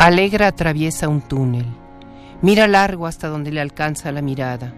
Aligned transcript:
Alegra 0.00 0.46
atraviesa 0.46 1.10
un 1.10 1.20
túnel. 1.20 1.66
Mira 2.40 2.66
largo 2.66 3.06
hasta 3.06 3.28
donde 3.28 3.52
le 3.52 3.60
alcanza 3.60 4.10
la 4.10 4.22
mirada. 4.22 4.72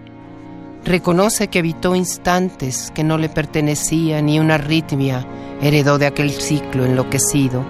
Reconoce 0.84 1.46
que 1.46 1.60
habitó 1.60 1.94
instantes 1.94 2.90
que 2.92 3.04
no 3.04 3.18
le 3.18 3.28
pertenecía 3.28 4.20
ni 4.20 4.40
una 4.40 4.56
arritmia 4.56 5.24
heredó 5.60 5.98
de 5.98 6.06
aquel 6.06 6.32
ciclo 6.32 6.84
enloquecido. 6.84 7.62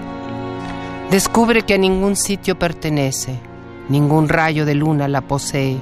Descubre 1.11 1.61
que 1.61 1.75
a 1.75 1.77
ningún 1.77 2.17
sitio 2.17 2.58
pertenece, 2.58 3.39
ningún 3.91 4.30
rayo 4.30 4.64
de 4.64 4.75
luna 4.75 5.06
la 5.06 5.20
posee. 5.20 5.77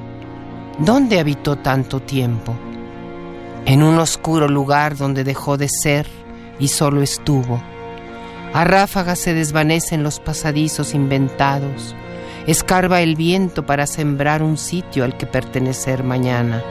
¿Dónde 0.81 1.21
habitó 1.21 1.55
tanto 1.55 2.01
tiempo? 2.01 2.53
En 3.65 3.85
un 3.85 3.97
oscuro 3.99 4.49
lugar 4.49 4.97
donde 4.97 5.23
dejó 5.23 5.57
de 5.57 5.69
ser 5.69 6.09
y 6.59 6.67
solo 6.67 7.01
estuvo 7.01 7.63
a 8.53 8.65
ráfagas 8.65 9.19
se 9.19 9.35
desvanecen 9.35 10.03
los 10.03 10.19
pasadizos 10.21 10.95
inventados. 10.95 11.95
Escarba 12.47 13.01
el 13.01 13.15
viento 13.15 13.65
para 13.65 13.87
sembrar 13.87 14.43
un 14.43 14.57
sitio 14.57 15.05
al 15.05 15.17
que 15.17 15.27
pertenecer 15.27 16.03
mañana. 16.03 16.63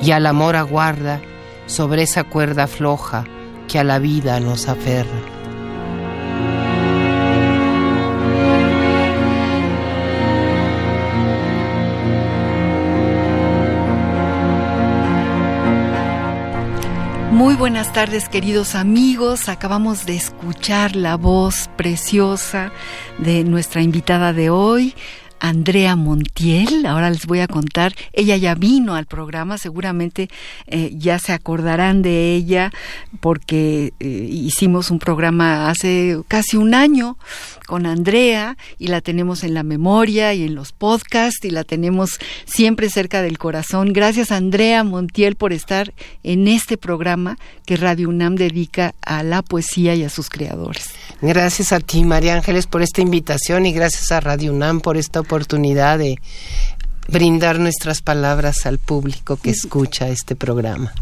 Y 0.00 0.12
al 0.12 0.26
amor 0.26 0.56
aguarda 0.56 1.20
sobre 1.66 2.02
esa 2.02 2.24
cuerda 2.24 2.66
floja 2.66 3.24
que 3.68 3.78
a 3.78 3.84
la 3.84 3.98
vida 3.98 4.40
nos 4.40 4.68
aferra. 4.68 5.41
Buenas 17.62 17.92
tardes 17.92 18.28
queridos 18.28 18.74
amigos, 18.74 19.48
acabamos 19.48 20.04
de 20.04 20.16
escuchar 20.16 20.96
la 20.96 21.16
voz 21.16 21.70
preciosa 21.76 22.72
de 23.18 23.44
nuestra 23.44 23.82
invitada 23.82 24.32
de 24.32 24.50
hoy, 24.50 24.96
Andrea 25.42 25.96
Montiel. 25.96 26.86
Ahora 26.86 27.10
les 27.10 27.26
voy 27.26 27.40
a 27.40 27.48
contar, 27.48 27.94
ella 28.12 28.36
ya 28.36 28.54
vino 28.54 28.94
al 28.94 29.06
programa, 29.06 29.58
seguramente 29.58 30.30
eh, 30.68 30.92
ya 30.96 31.18
se 31.18 31.32
acordarán 31.32 32.00
de 32.00 32.32
ella 32.36 32.72
porque 33.18 33.92
eh, 33.98 34.06
hicimos 34.30 34.92
un 34.92 35.00
programa 35.00 35.68
hace 35.68 36.16
casi 36.28 36.56
un 36.56 36.74
año 36.74 37.18
con 37.66 37.86
Andrea 37.86 38.56
y 38.78 38.86
la 38.86 39.00
tenemos 39.00 39.42
en 39.42 39.54
la 39.54 39.64
memoria 39.64 40.32
y 40.32 40.44
en 40.44 40.54
los 40.54 40.70
podcasts 40.70 41.44
y 41.44 41.50
la 41.50 41.64
tenemos 41.64 42.20
siempre 42.44 42.88
cerca 42.88 43.20
del 43.20 43.38
corazón. 43.38 43.92
Gracias 43.92 44.30
Andrea 44.30 44.84
Montiel 44.84 45.34
por 45.34 45.52
estar 45.52 45.92
en 46.22 46.46
este 46.46 46.76
programa 46.76 47.36
que 47.66 47.76
Radio 47.76 48.10
UNAM 48.10 48.36
dedica 48.36 48.94
a 49.04 49.24
la 49.24 49.42
poesía 49.42 49.96
y 49.96 50.04
a 50.04 50.08
sus 50.08 50.30
creadores. 50.30 50.90
Gracias 51.20 51.72
a 51.72 51.80
ti 51.80 52.04
María 52.04 52.36
Ángeles 52.36 52.68
por 52.68 52.82
esta 52.82 53.00
invitación 53.00 53.66
y 53.66 53.72
gracias 53.72 54.12
a 54.12 54.20
Radio 54.20 54.52
UNAM 54.52 54.80
por 54.80 54.96
esta 54.96 55.18
oportunidad 55.18 55.31
oportunidad 55.32 55.98
de 55.98 56.18
brindar 57.08 57.58
nuestras 57.58 58.02
palabras 58.02 58.66
al 58.66 58.78
público 58.78 59.38
que 59.38 59.50
escucha 59.58 60.08
este 60.08 60.36
programa. 60.36 60.92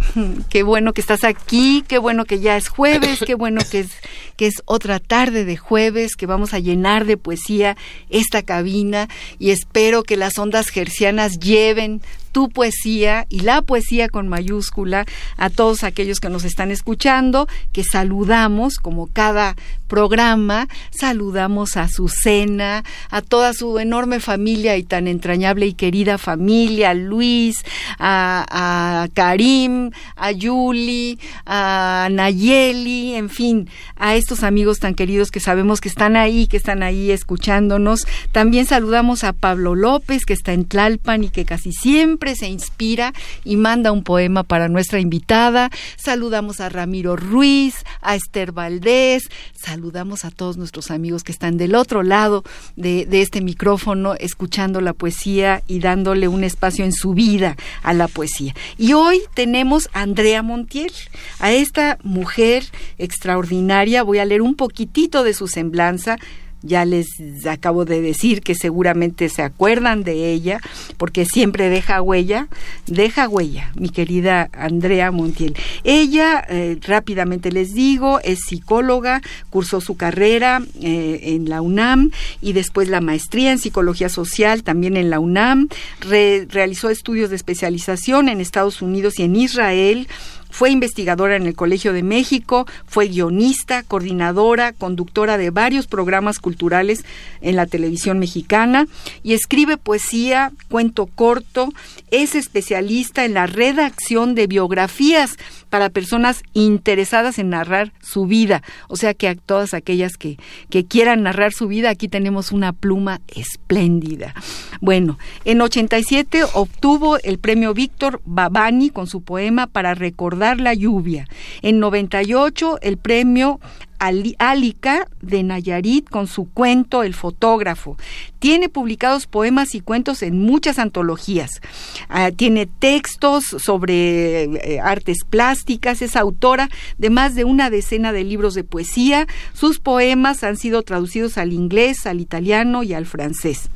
Qué 0.48 0.62
bueno 0.62 0.92
que 0.92 1.00
estás 1.00 1.24
aquí, 1.24 1.84
qué 1.88 1.98
bueno 1.98 2.24
que 2.24 2.38
ya 2.38 2.56
es 2.56 2.68
jueves, 2.68 3.18
qué 3.26 3.34
bueno 3.34 3.60
que 3.68 3.80
es 3.80 3.88
que 4.36 4.46
es 4.46 4.62
otra 4.66 5.00
tarde 5.00 5.44
de 5.44 5.56
jueves, 5.56 6.14
que 6.14 6.26
vamos 6.26 6.54
a 6.54 6.60
llenar 6.60 7.06
de 7.06 7.16
poesía 7.16 7.76
esta 8.08 8.42
cabina 8.42 9.08
y 9.40 9.50
espero 9.50 10.04
que 10.04 10.16
las 10.16 10.38
ondas 10.38 10.68
gercianas 10.68 11.40
lleven 11.40 12.00
tu 12.32 12.48
poesía 12.48 13.26
y 13.28 13.40
la 13.40 13.62
poesía 13.62 14.08
con 14.08 14.28
mayúscula 14.28 15.06
a 15.36 15.50
todos 15.50 15.84
aquellos 15.84 16.20
que 16.20 16.28
nos 16.28 16.44
están 16.44 16.70
escuchando, 16.70 17.48
que 17.72 17.84
saludamos 17.84 18.76
como 18.76 19.06
cada 19.06 19.56
programa, 19.88 20.68
saludamos 20.90 21.76
a 21.76 21.88
su 21.88 22.08
cena, 22.08 22.84
a 23.10 23.22
toda 23.22 23.52
su 23.52 23.78
enorme 23.78 24.20
familia 24.20 24.76
y 24.76 24.84
tan 24.84 25.08
entrañable 25.08 25.66
y 25.66 25.74
querida 25.74 26.16
familia, 26.16 26.94
Luis, 26.94 27.64
a, 27.98 28.46
a 28.48 29.08
Karim, 29.12 29.90
a 30.14 30.30
Yuli, 30.30 31.18
a 31.44 32.08
Nayeli, 32.10 33.14
en 33.14 33.28
fin, 33.30 33.68
a 33.96 34.14
estos 34.14 34.44
amigos 34.44 34.78
tan 34.78 34.94
queridos 34.94 35.30
que 35.30 35.40
sabemos 35.40 35.80
que 35.80 35.88
están 35.88 36.16
ahí, 36.16 36.46
que 36.46 36.56
están 36.56 36.82
ahí 36.82 37.10
escuchándonos. 37.10 38.06
También 38.30 38.66
saludamos 38.66 39.24
a 39.24 39.32
Pablo 39.32 39.74
López, 39.74 40.24
que 40.24 40.34
está 40.34 40.52
en 40.52 40.66
Tlalpan 40.66 41.24
y 41.24 41.30
que 41.30 41.44
casi 41.44 41.72
siempre 41.72 42.19
se 42.36 42.48
inspira 42.48 43.12
y 43.44 43.56
manda 43.56 43.92
un 43.92 44.04
poema 44.04 44.42
para 44.42 44.68
nuestra 44.68 45.00
invitada. 45.00 45.70
Saludamos 45.96 46.60
a 46.60 46.68
Ramiro 46.68 47.16
Ruiz, 47.16 47.74
a 48.02 48.14
Esther 48.14 48.52
Valdés, 48.52 49.28
saludamos 49.54 50.24
a 50.24 50.30
todos 50.30 50.56
nuestros 50.56 50.90
amigos 50.90 51.24
que 51.24 51.32
están 51.32 51.56
del 51.56 51.74
otro 51.74 52.02
lado 52.02 52.44
de, 52.76 53.06
de 53.06 53.22
este 53.22 53.40
micrófono, 53.40 54.14
escuchando 54.14 54.80
la 54.80 54.92
poesía 54.92 55.62
y 55.66 55.80
dándole 55.80 56.28
un 56.28 56.44
espacio 56.44 56.84
en 56.84 56.92
su 56.92 57.14
vida 57.14 57.56
a 57.82 57.94
la 57.94 58.06
poesía. 58.06 58.54
Y 58.78 58.92
hoy 58.92 59.22
tenemos 59.34 59.88
a 59.92 60.02
Andrea 60.02 60.42
Montiel, 60.42 60.92
a 61.38 61.50
esta 61.52 61.98
mujer 62.02 62.64
extraordinaria. 62.98 64.02
Voy 64.02 64.18
a 64.18 64.24
leer 64.24 64.42
un 64.42 64.54
poquitito 64.54 65.24
de 65.24 65.34
su 65.34 65.48
semblanza 65.48 66.18
ya 66.62 66.84
les 66.84 67.06
acabo 67.46 67.84
de 67.84 68.00
decir 68.00 68.42
que 68.42 68.54
seguramente 68.54 69.28
se 69.28 69.42
acuerdan 69.42 70.04
de 70.04 70.32
ella, 70.32 70.60
porque 70.96 71.24
siempre 71.24 71.68
deja 71.68 72.02
huella, 72.02 72.48
deja 72.86 73.28
huella, 73.28 73.72
mi 73.74 73.88
querida 73.88 74.48
Andrea 74.52 75.10
Montiel. 75.10 75.56
Ella, 75.84 76.44
eh, 76.48 76.78
rápidamente 76.82 77.52
les 77.52 77.72
digo, 77.72 78.20
es 78.20 78.40
psicóloga, 78.40 79.22
cursó 79.48 79.80
su 79.80 79.96
carrera 79.96 80.62
eh, 80.80 81.20
en 81.22 81.48
la 81.48 81.62
UNAM 81.62 82.10
y 82.40 82.52
después 82.52 82.88
la 82.88 83.00
maestría 83.00 83.52
en 83.52 83.58
psicología 83.58 84.08
social 84.08 84.62
también 84.62 84.96
en 84.96 85.10
la 85.10 85.20
UNAM, 85.20 85.68
realizó 86.00 86.90
estudios 86.90 87.30
de 87.30 87.36
especialización 87.36 88.28
en 88.28 88.40
Estados 88.40 88.82
Unidos 88.82 89.18
y 89.18 89.22
en 89.22 89.36
Israel, 89.36 90.08
fue 90.50 90.70
investigadora 90.70 91.36
en 91.36 91.46
el 91.46 91.54
Colegio 91.54 91.92
de 91.92 92.02
México, 92.02 92.66
fue 92.86 93.08
guionista, 93.08 93.82
coordinadora, 93.82 94.72
conductora 94.72 95.38
de 95.38 95.50
varios 95.50 95.86
programas 95.86 96.38
culturales 96.38 97.04
en 97.40 97.56
la 97.56 97.66
televisión 97.66 98.18
mexicana 98.18 98.86
y 99.22 99.34
escribe 99.34 99.76
poesía, 99.76 100.52
cuento 100.68 101.06
corto, 101.06 101.72
es 102.10 102.34
especialista 102.34 103.24
en 103.24 103.34
la 103.34 103.46
redacción 103.46 104.34
de 104.34 104.46
biografías 104.46 105.36
para 105.70 105.88
personas 105.88 106.42
interesadas 106.52 107.38
en 107.38 107.50
narrar 107.50 107.92
su 108.02 108.26
vida. 108.26 108.62
O 108.88 108.96
sea 108.96 109.14
que 109.14 109.28
a 109.28 109.34
todas 109.34 109.72
aquellas 109.72 110.16
que, 110.18 110.38
que 110.68 110.84
quieran 110.84 111.22
narrar 111.22 111.52
su 111.52 111.68
vida, 111.68 111.90
aquí 111.90 112.08
tenemos 112.08 112.52
una 112.52 112.72
pluma 112.72 113.20
espléndida. 113.28 114.34
Bueno, 114.80 115.18
en 115.44 115.60
87 115.60 116.44
obtuvo 116.54 117.18
el 117.18 117.38
premio 117.38 117.72
Víctor 117.72 118.20
Babani 118.24 118.90
con 118.90 119.06
su 119.06 119.22
poema 119.22 119.66
para 119.66 119.94
recordar 119.94 120.60
la 120.60 120.74
lluvia. 120.74 121.26
En 121.62 121.78
98 121.78 122.78
el 122.82 122.98
premio 122.98 123.60
Álica 124.00 125.06
de 125.20 125.42
Nayarit 125.42 126.08
con 126.08 126.26
su 126.26 126.50
cuento 126.50 127.02
El 127.02 127.14
fotógrafo. 127.14 127.96
Tiene 128.38 128.68
publicados 128.68 129.26
poemas 129.26 129.74
y 129.74 129.80
cuentos 129.80 130.22
en 130.22 130.38
muchas 130.38 130.78
antologías. 130.78 131.60
Ah, 132.08 132.30
tiene 132.30 132.66
textos 132.66 133.44
sobre 133.44 134.44
eh, 134.44 134.80
artes 134.80 135.18
plásticas. 135.28 136.02
Es 136.02 136.16
autora 136.16 136.70
de 136.98 137.10
más 137.10 137.34
de 137.34 137.44
una 137.44 137.70
decena 137.70 138.12
de 138.12 138.24
libros 138.24 138.54
de 138.54 138.64
poesía. 138.64 139.26
Sus 139.52 139.78
poemas 139.78 140.42
han 140.44 140.56
sido 140.56 140.82
traducidos 140.82 141.38
al 141.38 141.52
inglés, 141.52 142.06
al 142.06 142.20
italiano 142.20 142.82
y 142.82 142.94
al 142.94 143.06
francés. 143.06 143.70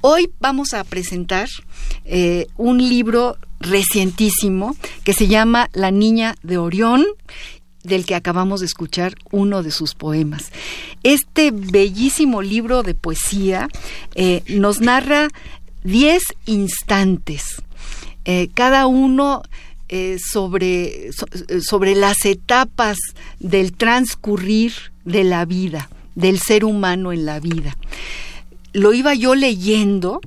Hoy 0.00 0.30
vamos 0.40 0.74
a 0.74 0.84
presentar 0.84 1.48
eh, 2.04 2.46
un 2.56 2.78
libro 2.78 3.36
recientísimo 3.60 4.76
que 5.04 5.12
se 5.12 5.26
llama 5.26 5.68
La 5.72 5.90
Niña 5.90 6.36
de 6.42 6.58
Orión 6.58 7.04
del 7.88 8.06
que 8.06 8.14
acabamos 8.14 8.60
de 8.60 8.66
escuchar 8.66 9.14
uno 9.30 9.62
de 9.62 9.70
sus 9.70 9.94
poemas. 9.94 10.52
Este 11.02 11.50
bellísimo 11.50 12.42
libro 12.42 12.82
de 12.82 12.94
poesía 12.94 13.68
eh, 14.14 14.42
nos 14.48 14.80
narra 14.80 15.28
diez 15.82 16.22
instantes, 16.46 17.62
eh, 18.24 18.48
cada 18.54 18.86
uno 18.86 19.42
eh, 19.88 20.18
sobre, 20.22 21.10
sobre 21.62 21.94
las 21.94 22.24
etapas 22.24 22.98
del 23.40 23.72
transcurrir 23.72 24.72
de 25.04 25.24
la 25.24 25.46
vida, 25.46 25.88
del 26.14 26.38
ser 26.38 26.64
humano 26.64 27.12
en 27.12 27.24
la 27.24 27.40
vida. 27.40 27.76
Lo 28.74 28.92
iba 28.92 29.14
yo 29.14 29.34
leyendo, 29.34 30.20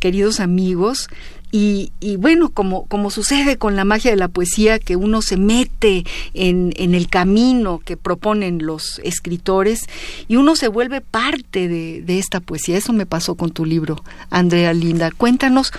queridos 0.00 0.40
amigos, 0.40 1.08
y, 1.52 1.90
bueno, 2.18 2.50
como, 2.50 2.84
como 2.86 3.10
sucede 3.10 3.56
con 3.56 3.76
la 3.76 3.84
magia 3.84 4.10
de 4.10 4.16
la 4.16 4.28
poesía, 4.28 4.78
que 4.78 4.96
uno 4.96 5.22
se 5.22 5.38
mete 5.38 6.04
en, 6.34 6.74
en, 6.76 6.94
el 6.94 7.08
camino 7.08 7.78
que 7.78 7.96
proponen 7.96 8.66
los 8.66 9.00
escritores 9.04 9.86
y 10.28 10.36
uno 10.36 10.54
se 10.54 10.68
vuelve 10.68 11.00
parte 11.00 11.68
de, 11.68 12.02
de 12.02 12.18
esta 12.18 12.40
poesía. 12.40 12.76
Eso 12.76 12.92
me 12.92 13.06
pasó 13.06 13.36
con 13.36 13.52
tu 13.52 13.64
libro, 13.64 14.02
Andrea 14.28 14.74
Linda. 14.74 15.10
Cuéntanos 15.10 15.72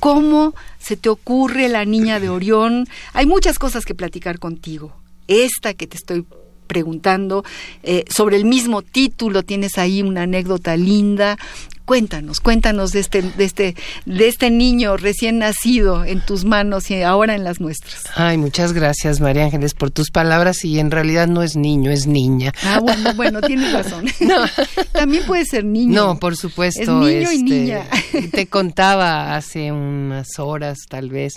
cómo 0.00 0.54
se 0.78 0.96
te 0.96 1.08
ocurre 1.08 1.68
la 1.68 1.84
niña 1.84 2.20
de 2.20 2.28
Orión. 2.28 2.88
Hay 3.14 3.26
muchas 3.26 3.58
cosas 3.58 3.84
que 3.84 3.94
platicar 3.94 4.38
contigo. 4.38 4.92
Esta 5.28 5.72
que 5.72 5.86
te 5.86 5.96
estoy 5.96 6.26
preguntando 6.72 7.44
eh, 7.82 8.04
sobre 8.08 8.36
el 8.36 8.46
mismo 8.46 8.80
título, 8.80 9.42
tienes 9.42 9.76
ahí 9.76 10.02
una 10.02 10.22
anécdota 10.22 10.76
linda. 10.76 11.36
Cuéntanos, 11.92 12.40
cuéntanos 12.40 12.92
de 12.92 13.00
este, 13.00 13.20
de 13.20 13.44
este, 13.44 13.76
de 14.06 14.26
este 14.26 14.50
niño 14.50 14.96
recién 14.96 15.40
nacido 15.40 16.06
en 16.06 16.24
tus 16.24 16.46
manos 16.46 16.90
y 16.90 17.02
ahora 17.02 17.34
en 17.34 17.44
las 17.44 17.60
nuestras. 17.60 18.04
Ay, 18.14 18.38
muchas 18.38 18.72
gracias, 18.72 19.20
María 19.20 19.44
Ángeles, 19.44 19.74
por 19.74 19.90
tus 19.90 20.10
palabras 20.10 20.64
y 20.64 20.78
en 20.78 20.90
realidad 20.90 21.28
no 21.28 21.42
es 21.42 21.54
niño, 21.54 21.90
es 21.90 22.06
niña. 22.06 22.50
Ah, 22.64 22.80
bueno, 22.80 23.12
bueno, 23.14 23.42
tienes 23.42 23.74
razón. 23.74 24.06
No. 24.20 24.42
También 24.92 25.26
puede 25.26 25.44
ser 25.44 25.66
niño. 25.66 25.92
No, 25.92 26.18
por 26.18 26.34
supuesto. 26.34 26.80
Es 26.80 26.88
niño 26.88 27.30
y 27.30 27.34
este, 27.34 27.42
niña. 27.42 27.86
Te 28.30 28.46
contaba 28.46 29.36
hace 29.36 29.70
unas 29.70 30.38
horas, 30.38 30.78
tal 30.88 31.10
vez, 31.10 31.34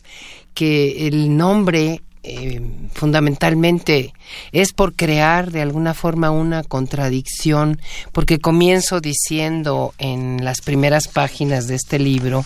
que 0.54 1.06
el 1.08 1.36
nombre 1.36 2.02
eh, 2.28 2.60
fundamentalmente 2.94 4.12
es 4.52 4.74
por 4.74 4.96
crear 4.96 5.52
de 5.52 5.62
alguna 5.62 5.94
forma 5.94 6.32
una 6.32 6.64
contradicción, 6.64 7.80
porque 8.12 8.40
comienzo 8.40 9.00
diciendo 9.00 9.94
en 10.00 10.44
las 10.44 10.62
primeras 10.62 11.08
páginas 11.08 11.68
de 11.68 11.76
este 11.76 12.00
libro 12.00 12.44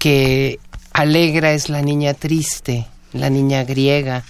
que 0.00 0.58
Alegra 0.92 1.52
es 1.52 1.68
la 1.68 1.80
niña 1.80 2.14
triste, 2.14 2.86
la 3.12 3.30
niña 3.30 3.62
griega, 3.62 4.24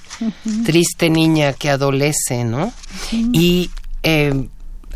triste 0.67 1.09
niña 1.09 1.55
que 1.55 1.71
adolece, 1.71 2.45
¿no? 2.45 2.71
Y 3.11 3.71
eh, 4.03 4.49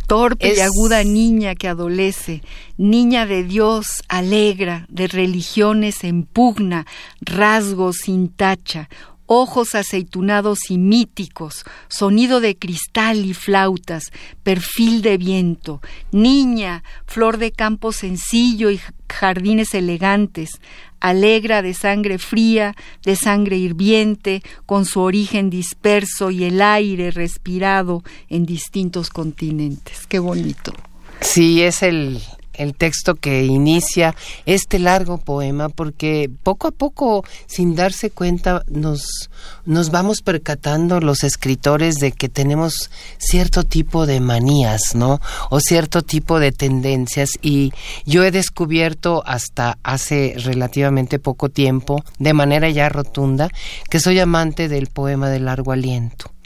torpe 0.07 0.55
y 0.55 0.61
aguda 0.61 1.03
niña 1.03 1.55
que 1.55 1.69
adolece, 1.69 2.43
niña 2.77 3.25
de 3.25 3.43
Dios, 3.43 4.03
alegra, 4.09 4.87
de 4.91 5.09
religiones 5.09 6.05
en 6.05 6.25
pugna, 6.25 6.87
rasgos 7.21 7.97
sin 8.05 8.29
tacha, 8.29 8.89
ojos 9.29 9.75
aceitunados 9.75 10.71
y 10.71 10.79
míticos, 10.79 11.65
sonido 11.89 12.41
de 12.41 12.57
cristal 12.57 13.25
y 13.25 13.35
flautas, 13.35 14.11
perfil 14.43 15.03
de 15.03 15.19
viento, 15.19 15.81
niña, 16.11 16.83
flor 17.07 17.37
de 17.37 17.53
campo 17.53 17.93
sencillo 17.93 18.71
y 18.71 18.81
jardines 19.09 19.75
elegantes, 19.75 20.61
alegra 20.99 21.63
de 21.63 21.75
sangre 21.75 22.19
fría, 22.19 22.75
de 23.05 23.17
sangre 23.17 23.59
hirviente, 23.59 24.43
con 24.67 24.87
su 24.87 25.01
origen 25.01 25.51
disperso 25.51 26.31
y 26.31 26.45
el 26.45 26.61
aire 26.63 27.11
respirado 27.11 28.03
en 28.29 28.47
distintos 28.47 29.11
continentes. 29.11 30.07
Qué 30.09 30.19
bonito. 30.19 30.73
Sí, 31.21 31.63
es 31.63 31.83
el, 31.83 32.21
el 32.59 32.75
texto 32.75 33.15
que 33.15 33.45
inicia 33.45 34.15
este 34.47 34.79
largo 34.79 35.19
poema 35.19 35.69
porque 35.69 36.31
poco 36.43 36.69
a 36.69 36.71
poco, 36.73 37.25
sin 37.47 37.75
darse 37.75 38.11
cuenta, 38.11 38.63
nos, 38.69 39.31
nos 39.65 39.91
vamos 39.91 40.23
percatando 40.23 41.01
los 41.01 41.25
escritores 41.25 41.97
de 41.97 42.13
que 42.13 42.29
tenemos 42.29 42.91
cierto 43.19 43.65
tipo 43.65 44.07
de 44.07 44.21
manías, 44.21 44.95
¿no? 44.95 45.21
O 45.51 45.61
cierto 45.61 46.03
tipo 46.03 46.39
de 46.39 46.53
tendencias 46.53 47.31
y 47.41 47.73
yo 48.05 48.25
he 48.25 48.31
descubierto 48.31 49.23
hasta 49.27 49.79
hace 49.83 50.35
relativamente 50.37 51.19
poco 51.19 51.49
tiempo, 51.49 52.05
de 52.19 52.33
manera 52.33 52.69
ya 52.71 52.89
rotunda, 52.89 53.49
que 53.89 54.01
soy 54.01 54.19
amante 54.19 54.69
del 54.69 54.89
poema 54.89 55.31
de 55.31 55.41
largo 55.41 55.73
aliento 55.73 56.38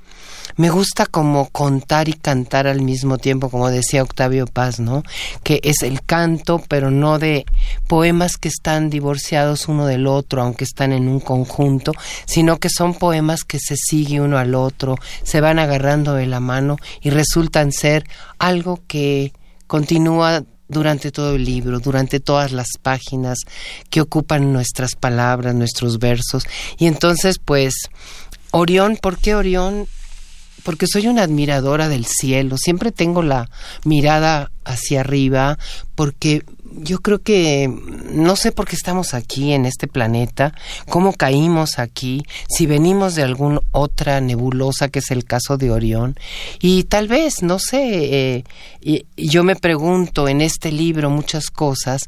me 0.57 0.71
gusta 0.71 1.07
como 1.07 1.49
contar 1.51 2.09
y 2.09 2.15
cantar 2.15 2.67
al 2.67 2.83
mismo 2.83 3.19
tiempo, 3.19 3.51
como 3.51 3.69
decía 3.69 4.03
Octavio 4.03 4.47
Paz, 4.47 4.81
¿no? 4.81 5.03
Que 5.43 5.61
es 5.63 5.83
el 5.83 6.03
canto, 6.03 6.63
pero 6.69 6.91
no 6.91 7.19
de 7.19 7.45
poemas 7.89 8.37
que 8.37 8.49
están 8.49 8.91
divorciados 8.91 9.69
uno 9.69 9.87
del 9.87 10.07
otro, 10.07 10.43
aunque 10.43 10.65
están 10.65 10.93
en 10.93 11.09
un 11.09 11.21
conjunto, 11.21 11.93
sino 12.27 12.59
que 12.59 12.69
son 12.69 12.95
poemas 12.95 13.45
que 13.45 13.59
se 13.59 13.77
sigue 13.77 14.21
uno 14.21 14.39
al 14.39 14.55
otro, 14.55 14.97
se 15.23 15.41
van 15.41 15.59
agarrando 15.59 16.15
de 16.15 16.27
la 16.27 16.41
mano 16.41 16.77
y 17.01 17.11
resultan 17.11 17.73
ser 17.73 18.05
algo 18.39 18.81
que 18.87 19.33
continúa 19.67 20.45
durante 20.69 21.13
todo 21.13 21.37
el 21.37 21.45
libro, 21.45 21.79
durante 21.81 22.19
todas 22.19 22.53
las 22.53 22.69
páginas 22.81 23.39
que 23.91 24.01
ocupan 24.01 24.53
nuestras 24.53 24.97
palabras, 24.97 25.55
nuestros 25.55 25.99
versos. 25.99 26.45
Y 26.79 26.87
entonces, 26.87 27.39
pues, 27.39 27.75
Orión, 28.51 28.99
¿por 29.01 29.19
qué 29.19 29.35
Orión? 29.35 29.87
Porque 30.63 30.87
soy 30.87 31.09
una 31.09 31.23
admiradora 31.23 31.89
del 31.89 32.07
cielo, 32.07 32.57
siempre 32.57 32.93
tengo 32.93 33.23
la 33.23 33.49
mirada 33.85 34.51
hacia 34.65 35.01
arriba, 35.01 35.59
porque 35.95 36.45
yo 36.75 37.01
creo 37.01 37.21
que 37.21 37.69
no 38.13 38.37
sé 38.37 38.53
por 38.53 38.67
qué 38.67 38.77
estamos 38.77 39.15
aquí 39.15 39.53
en 39.53 39.67
este 39.67 39.87
planeta, 39.87 40.55
cómo 40.89 41.13
caímos 41.13 41.79
aquí, 41.79 42.25
si 42.49 42.67
venimos 42.67 43.15
de 43.15 43.23
alguna 43.23 43.61
otra 43.73 44.21
nebulosa 44.21 44.89
que 44.89 45.01
es 45.01 45.11
el 45.11 45.25
caso 45.25 45.59
de 45.59 45.71
Orión, 45.71 46.17
y 46.61 46.85
tal 46.85 47.09
vez, 47.09 47.43
no 47.43 47.59
sé, 47.59 48.45
eh, 48.83 49.05
yo 49.17 49.45
me 49.45 49.57
pregunto 49.57 50.29
en 50.29 50.41
este 50.41 50.73
libro 50.73 51.11
muchas 51.11 51.51
cosas, 51.51 52.03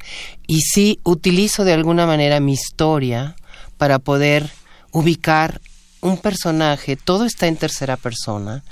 y 0.46 0.60
si 0.60 1.00
utilizo 1.02 1.64
de 1.64 1.72
alguna 1.72 2.06
manera 2.06 2.40
mi 2.40 2.52
historia 2.52 3.36
para 3.76 3.98
poder 3.98 4.50
ubicar 4.92 5.60
un 6.04 6.18
personaje, 6.18 6.96
todo 6.96 7.24
está 7.24 7.46
en 7.46 7.56
tercera 7.56 7.96
persona, 7.96 8.62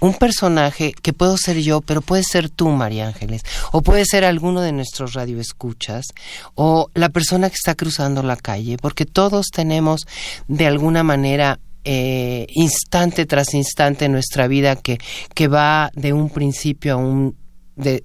un 0.00 0.14
personaje 0.14 0.92
que 0.92 1.12
puedo 1.12 1.36
ser 1.36 1.60
yo, 1.60 1.80
pero 1.80 2.00
puede 2.00 2.22
ser 2.22 2.48
tú, 2.48 2.68
María 2.68 3.08
Ángeles, 3.08 3.42
o 3.72 3.82
puede 3.82 4.04
ser 4.04 4.24
alguno 4.24 4.60
de 4.60 4.70
nuestros 4.70 5.14
radioescuchas, 5.14 6.06
o 6.54 6.88
la 6.94 7.08
persona 7.08 7.50
que 7.50 7.56
está 7.56 7.74
cruzando 7.74 8.22
la 8.22 8.36
calle, 8.36 8.76
porque 8.80 9.04
todos 9.04 9.46
tenemos 9.52 10.06
de 10.46 10.66
alguna 10.68 11.02
manera 11.02 11.58
eh, 11.82 12.46
instante 12.50 13.26
tras 13.26 13.52
instante 13.54 14.04
en 14.04 14.12
nuestra 14.12 14.46
vida 14.46 14.76
que, 14.76 14.98
que 15.34 15.48
va 15.48 15.90
de 15.94 16.12
un 16.12 16.30
principio 16.30 16.94
a 16.94 16.96
un 16.96 17.36
de 17.76 18.04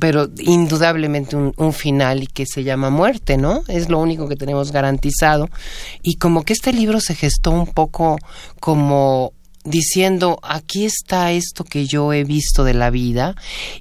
pero 0.00 0.28
indudablemente 0.38 1.36
un, 1.36 1.72
final 1.72 2.22
y 2.22 2.26
que 2.26 2.46
se 2.46 2.64
llama 2.64 2.90
muerte, 2.90 3.36
¿no? 3.36 3.62
Es 3.68 3.88
lo 3.88 3.98
único 3.98 4.28
que 4.28 4.36
tenemos 4.36 4.72
garantizado. 4.72 5.48
Y 6.02 6.16
como 6.16 6.42
que 6.44 6.52
este 6.52 6.72
libro 6.72 7.00
se 7.00 7.14
gestó 7.14 7.50
un 7.50 7.66
poco 7.66 8.18
como 8.58 9.32
diciendo, 9.64 10.38
aquí 10.42 10.84
está 10.84 11.32
esto 11.32 11.64
que 11.64 11.86
yo 11.86 12.12
he 12.12 12.24
visto 12.24 12.64
de 12.64 12.74
la 12.74 12.90
vida 12.90 13.34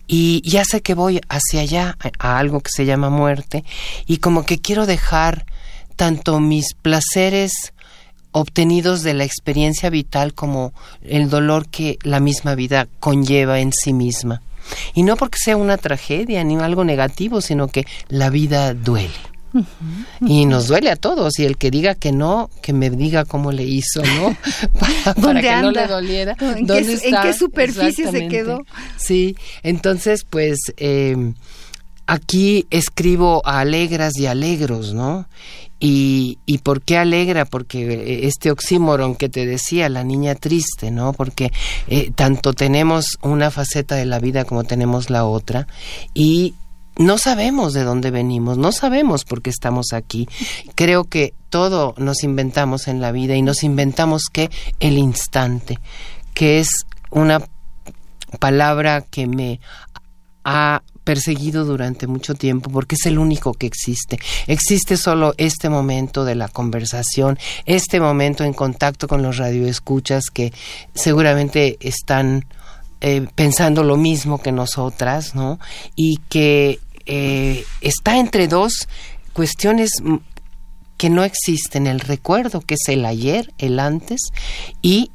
y 0.08 0.42
ya 0.44 0.64
sé 0.66 0.82
que 0.82 0.96
voy 0.96 1.22
hacia 1.30 1.62
allá, 1.62 1.98
a 2.20 2.40
algo 2.40 2.60
que 2.60 2.72
se 2.72 2.86
llama 2.86 3.10
muerte, 3.10 3.64
y 4.08 4.18
como 4.18 4.46
que 4.46 4.60
quiero 4.60 4.86
dejar 4.86 5.46
tanto 5.96 6.40
mis 6.40 6.74
placeres 6.74 7.74
obtenidos 8.32 9.02
de 9.04 9.14
la 9.14 9.24
experiencia 9.24 9.90
vital 9.90 10.34
como 10.34 10.74
el 11.04 11.30
dolor 11.30 11.70
que 11.70 11.98
la 12.04 12.20
misma 12.20 12.56
vida 12.56 12.88
conlleva 13.00 13.60
en 13.60 13.72
sí 13.72 13.94
misma. 13.94 14.42
Y 14.94 15.04
no 15.04 15.16
porque 15.16 15.38
sea 15.44 15.58
una 15.58 15.78
tragedia 15.78 16.44
ni 16.44 16.56
algo 16.56 16.84
negativo, 16.84 17.42
sino 17.42 17.68
que 17.68 17.86
la 18.10 18.30
vida 18.30 18.74
duele. 18.74 19.12
Y 20.22 20.46
nos 20.46 20.68
duele 20.68 20.90
a 20.92 20.96
todos. 20.96 21.40
Y 21.40 21.46
el 21.46 21.58
que 21.58 21.72
diga 21.72 21.96
que 21.96 22.12
no, 22.12 22.50
que 22.62 22.74
me 22.74 22.90
diga 22.90 23.26
cómo 23.26 23.52
le 23.52 23.64
hizo, 23.64 24.02
¿no? 24.04 24.36
para, 25.16 25.42
que 25.42 25.56
no 25.62 25.72
le 25.72 25.88
doliera. 25.88 26.36
¿En, 26.40 26.66
¿Dónde 26.66 26.86
qué, 26.86 26.94
está? 26.94 27.08
¿En 27.08 27.24
qué 27.24 27.34
superficie 27.38 28.12
se 28.12 28.28
quedó? 28.28 28.64
Sí, 28.98 29.36
entonces, 29.64 30.26
pues. 30.30 30.60
Eh, 30.78 31.34
aquí 32.08 32.68
escribo 32.70 33.42
a 33.46 33.62
alegras 33.62 34.18
y 34.18 34.28
alegros, 34.28 34.94
¿no? 34.94 35.28
Y, 35.80 36.40
y 36.46 36.60
por 36.60 36.82
qué 36.82 36.98
alegra, 36.98 37.46
porque 37.46 38.26
este 38.26 38.50
oxímoron 38.50 39.16
que 39.16 39.28
te 39.30 39.46
decía, 39.46 39.90
la 39.90 40.04
niña 40.04 40.34
triste, 40.36 40.90
¿no? 40.90 41.12
Porque 41.14 41.52
eh, 41.88 42.12
tanto 42.16 42.54
tenemos 42.54 43.18
una 43.22 43.52
faceta 43.52 43.96
de 43.96 44.06
la 44.06 44.20
vida 44.20 44.46
como 44.46 44.64
tenemos 44.64 45.10
la 45.10 45.26
otra 45.26 45.68
y 46.14 46.56
no 46.98 47.18
sabemos 47.18 47.74
de 47.74 47.84
dónde 47.84 48.10
venimos, 48.10 48.58
no 48.58 48.72
sabemos 48.72 49.26
por 49.26 49.42
qué 49.42 49.50
estamos 49.50 49.88
aquí. 49.92 50.28
Creo 50.76 51.04
que 51.04 51.34
todo 51.50 51.94
nos 51.98 52.24
inventamos 52.24 52.88
en 52.88 53.02
la 53.02 53.12
vida 53.12 53.36
y 53.36 53.42
nos 53.42 53.64
inventamos 53.64 54.24
que 54.32 54.50
el 54.80 54.98
instante, 54.98 55.80
que 56.34 56.60
es 56.60 56.70
una 57.12 57.42
palabra 58.40 59.02
que 59.02 59.28
me 59.28 59.60
ha 60.44 60.82
perseguido 61.06 61.64
durante 61.64 62.08
mucho 62.08 62.36
tiempo 62.36 62.70
porque 62.70 62.96
es 62.96 63.06
el 63.06 63.18
único 63.18 63.54
que 63.54 63.68
existe. 63.68 64.20
Existe 64.48 64.98
solo 64.98 65.34
este 65.38 65.70
momento 65.70 66.26
de 66.26 66.36
la 66.36 66.50
conversación, 66.50 67.40
este 67.66 68.02
momento 68.02 68.44
en 68.44 68.54
contacto 68.54 69.08
con 69.08 69.22
los 69.22 69.38
radioescuchas 69.38 70.26
que 70.34 70.52
seguramente 70.94 71.78
están 71.80 72.46
eh, 73.00 73.28
pensando 73.36 73.84
lo 73.84 73.96
mismo 73.96 74.42
que 74.42 74.52
nosotras, 74.52 75.36
¿no? 75.36 75.60
Y 75.96 76.18
que 76.28 76.80
eh, 77.06 77.64
está 77.82 78.18
entre 78.18 78.48
dos 78.48 78.90
cuestiones 79.34 79.92
que 80.98 81.10
no 81.10 81.24
existen, 81.24 81.88
el 81.88 82.00
recuerdo, 82.00 82.62
que 82.62 82.76
es 82.76 82.88
el 82.88 83.06
ayer, 83.06 83.54
el 83.58 83.80
antes, 83.80 84.22
y 84.82 85.12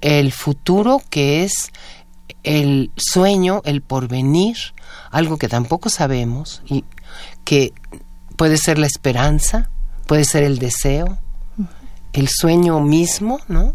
el 0.00 0.32
futuro, 0.32 1.02
que 1.10 1.44
es 1.44 1.72
el 2.42 2.90
sueño, 2.96 3.62
el 3.64 3.82
porvenir, 3.82 4.56
algo 5.10 5.38
que 5.38 5.48
tampoco 5.48 5.88
sabemos 5.88 6.62
y 6.66 6.84
que 7.44 7.72
puede 8.36 8.56
ser 8.56 8.78
la 8.78 8.86
esperanza, 8.86 9.70
puede 10.06 10.24
ser 10.24 10.42
el 10.42 10.58
deseo, 10.58 11.18
el 12.12 12.28
sueño 12.28 12.80
mismo, 12.80 13.40
¿no? 13.48 13.74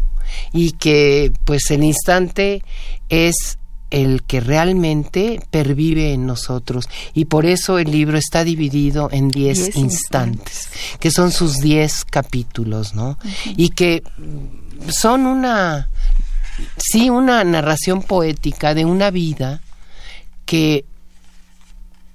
Y 0.52 0.72
que 0.72 1.32
pues 1.44 1.70
el 1.70 1.82
instante 1.84 2.62
es 3.08 3.58
el 3.90 4.22
que 4.24 4.40
realmente 4.40 5.40
pervive 5.50 6.12
en 6.12 6.26
nosotros 6.26 6.88
y 7.14 7.24
por 7.24 7.46
eso 7.46 7.78
el 7.78 7.90
libro 7.90 8.18
está 8.18 8.44
dividido 8.44 9.08
en 9.10 9.28
10 9.28 9.76
instantes, 9.76 10.68
que 11.00 11.10
son 11.10 11.32
sus 11.32 11.56
10 11.56 12.04
capítulos, 12.04 12.94
¿no? 12.94 13.18
Y 13.56 13.70
que 13.70 14.02
son 14.88 15.26
una 15.26 15.88
sí 16.76 17.10
una 17.10 17.42
narración 17.44 18.02
poética 18.02 18.74
de 18.74 18.84
una 18.84 19.10
vida 19.10 19.60
que 20.44 20.84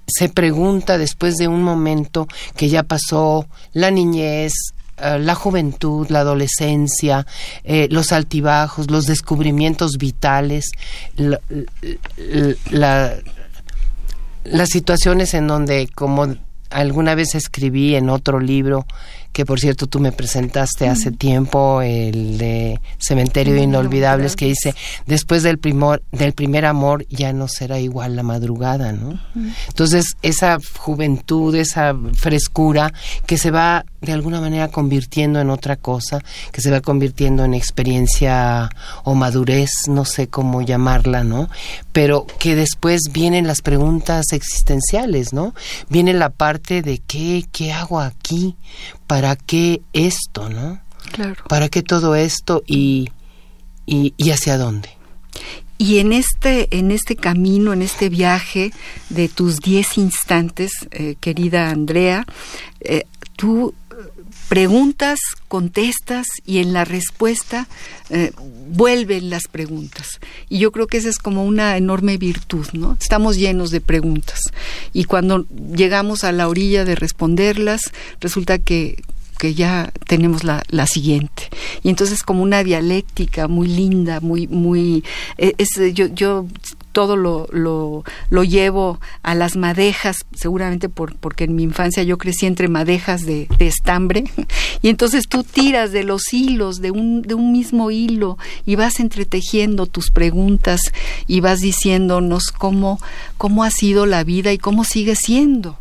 se 0.06 0.28
pregunta 0.28 0.98
después 0.98 1.36
de 1.36 1.48
un 1.48 1.62
momento 1.62 2.28
que 2.56 2.68
ya 2.68 2.82
pasó 2.82 3.46
la 3.72 3.90
niñez, 3.90 4.52
eh, 4.98 5.18
la 5.18 5.34
juventud, 5.34 6.06
la 6.10 6.20
adolescencia, 6.20 7.26
eh, 7.64 7.88
los 7.90 8.12
altibajos, 8.12 8.90
los 8.90 9.06
descubrimientos 9.06 9.96
vitales, 9.98 10.70
las 12.74 13.22
situaciones 14.68 15.34
en 15.34 15.46
donde, 15.46 15.88
como 15.94 16.36
alguna 16.70 17.14
vez 17.14 17.34
escribí 17.34 17.94
en 17.94 18.10
otro 18.10 18.40
libro, 18.40 18.86
que 19.34 19.44
por 19.44 19.58
cierto 19.58 19.88
tú 19.88 19.98
me 19.98 20.12
presentaste 20.12 20.88
hace 20.88 21.10
tiempo, 21.10 21.82
el 21.82 22.38
de 22.38 22.80
Cementerio 22.98 23.54
de 23.54 23.62
Inolvidables, 23.62 24.36
que 24.36 24.46
dice, 24.46 24.76
después 25.06 25.42
del, 25.42 25.58
primor, 25.58 26.04
del 26.12 26.34
primer 26.34 26.64
amor 26.64 27.04
ya 27.10 27.32
no 27.32 27.48
será 27.48 27.80
igual 27.80 28.14
la 28.14 28.22
madrugada, 28.22 28.92
¿no? 28.92 29.18
Entonces, 29.66 30.14
esa 30.22 30.58
juventud, 30.78 31.52
esa 31.56 31.96
frescura 32.14 32.92
que 33.26 33.36
se 33.36 33.50
va 33.50 33.84
de 34.00 34.12
alguna 34.12 34.40
manera 34.40 34.68
convirtiendo 34.68 35.40
en 35.40 35.50
otra 35.50 35.74
cosa, 35.74 36.22
que 36.52 36.60
se 36.60 36.70
va 36.70 36.80
convirtiendo 36.80 37.44
en 37.44 37.54
experiencia 37.54 38.70
o 39.02 39.16
madurez, 39.16 39.88
no 39.88 40.04
sé 40.04 40.28
cómo 40.28 40.62
llamarla, 40.62 41.24
¿no? 41.24 41.48
Pero 41.92 42.26
que 42.38 42.54
después 42.54 43.00
vienen 43.12 43.48
las 43.48 43.62
preguntas 43.62 44.26
existenciales, 44.30 45.32
¿no? 45.32 45.54
Viene 45.88 46.12
la 46.12 46.30
parte 46.30 46.82
de 46.82 46.98
qué, 46.98 47.44
qué 47.50 47.72
hago 47.72 47.98
aquí, 47.98 48.56
para 49.06 49.36
qué 49.36 49.82
esto, 49.92 50.48
¿no? 50.48 50.80
Claro. 51.12 51.44
¿Para 51.48 51.68
qué 51.68 51.82
todo 51.82 52.14
esto 52.14 52.62
y, 52.66 53.10
y, 53.86 54.14
y 54.16 54.30
hacia 54.30 54.58
dónde? 54.58 54.90
Y 55.76 55.98
en 55.98 56.12
este, 56.12 56.68
en 56.76 56.90
este 56.90 57.16
camino, 57.16 57.72
en 57.72 57.82
este 57.82 58.08
viaje 58.08 58.72
de 59.10 59.28
tus 59.28 59.58
diez 59.58 59.98
instantes, 59.98 60.72
eh, 60.92 61.16
querida 61.20 61.70
Andrea, 61.70 62.24
eh, 62.80 63.06
tú 63.36 63.74
preguntas, 64.48 65.18
contestas 65.48 66.26
y 66.44 66.58
en 66.58 66.72
la 66.72 66.84
respuesta 66.84 67.66
eh, 68.10 68.32
vuelven 68.68 69.30
las 69.30 69.44
preguntas. 69.48 70.20
Y 70.48 70.58
yo 70.58 70.72
creo 70.72 70.86
que 70.86 70.98
esa 70.98 71.08
es 71.08 71.18
como 71.18 71.44
una 71.44 71.76
enorme 71.76 72.18
virtud, 72.18 72.66
¿no? 72.72 72.96
Estamos 73.00 73.36
llenos 73.36 73.70
de 73.70 73.80
preguntas. 73.80 74.40
Y 74.92 75.04
cuando 75.04 75.46
llegamos 75.74 76.24
a 76.24 76.32
la 76.32 76.48
orilla 76.48 76.84
de 76.84 76.94
responderlas, 76.94 77.92
resulta 78.20 78.58
que, 78.58 79.02
que 79.38 79.54
ya 79.54 79.92
tenemos 80.06 80.44
la, 80.44 80.62
la, 80.68 80.86
siguiente. 80.86 81.48
Y 81.82 81.88
entonces 81.88 82.22
como 82.22 82.42
una 82.42 82.62
dialéctica 82.64 83.48
muy 83.48 83.68
linda, 83.68 84.20
muy, 84.20 84.46
muy, 84.46 85.04
eh, 85.38 85.54
es, 85.58 85.70
yo, 85.94 86.06
yo 86.06 86.46
todo 86.94 87.16
lo, 87.16 87.48
lo, 87.50 88.44
llevo 88.44 89.00
a 89.24 89.34
las 89.34 89.56
madejas, 89.56 90.18
seguramente 90.32 90.88
por, 90.88 91.16
porque 91.16 91.44
en 91.44 91.56
mi 91.56 91.64
infancia 91.64 92.04
yo 92.04 92.18
crecí 92.18 92.46
entre 92.46 92.68
madejas 92.68 93.26
de, 93.26 93.48
estambre, 93.58 94.24
y 94.82 94.88
entonces 94.88 95.24
tú 95.28 95.42
tiras 95.42 95.90
de 95.90 96.04
los 96.04 96.32
hilos, 96.32 96.80
de 96.80 96.92
un, 96.92 97.22
de 97.22 97.34
un 97.34 97.50
mismo 97.50 97.90
hilo, 97.90 98.38
y 98.64 98.76
vas 98.76 99.00
entretejiendo 99.00 99.86
tus 99.86 100.10
preguntas 100.10 100.80
y 101.26 101.40
vas 101.40 101.58
diciéndonos 101.58 102.52
cómo, 102.56 103.00
cómo 103.38 103.64
ha 103.64 103.70
sido 103.72 104.06
la 104.06 104.22
vida 104.22 104.52
y 104.52 104.58
cómo 104.58 104.84
sigue 104.84 105.16
siendo. 105.16 105.76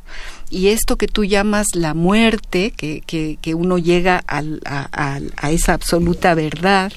Y 0.49 0.69
esto 0.69 0.97
que 0.97 1.07
tú 1.07 1.25
llamas 1.25 1.67
la 1.75 1.93
muerte, 1.93 2.71
que, 2.75 3.01
que, 3.05 3.37
que 3.39 3.53
uno 3.53 3.77
llega 3.77 4.23
a, 4.27 4.41
a, 4.65 5.19
a, 5.37 5.51
esa 5.51 5.73
absoluta 5.73 6.33
verdad, 6.33 6.91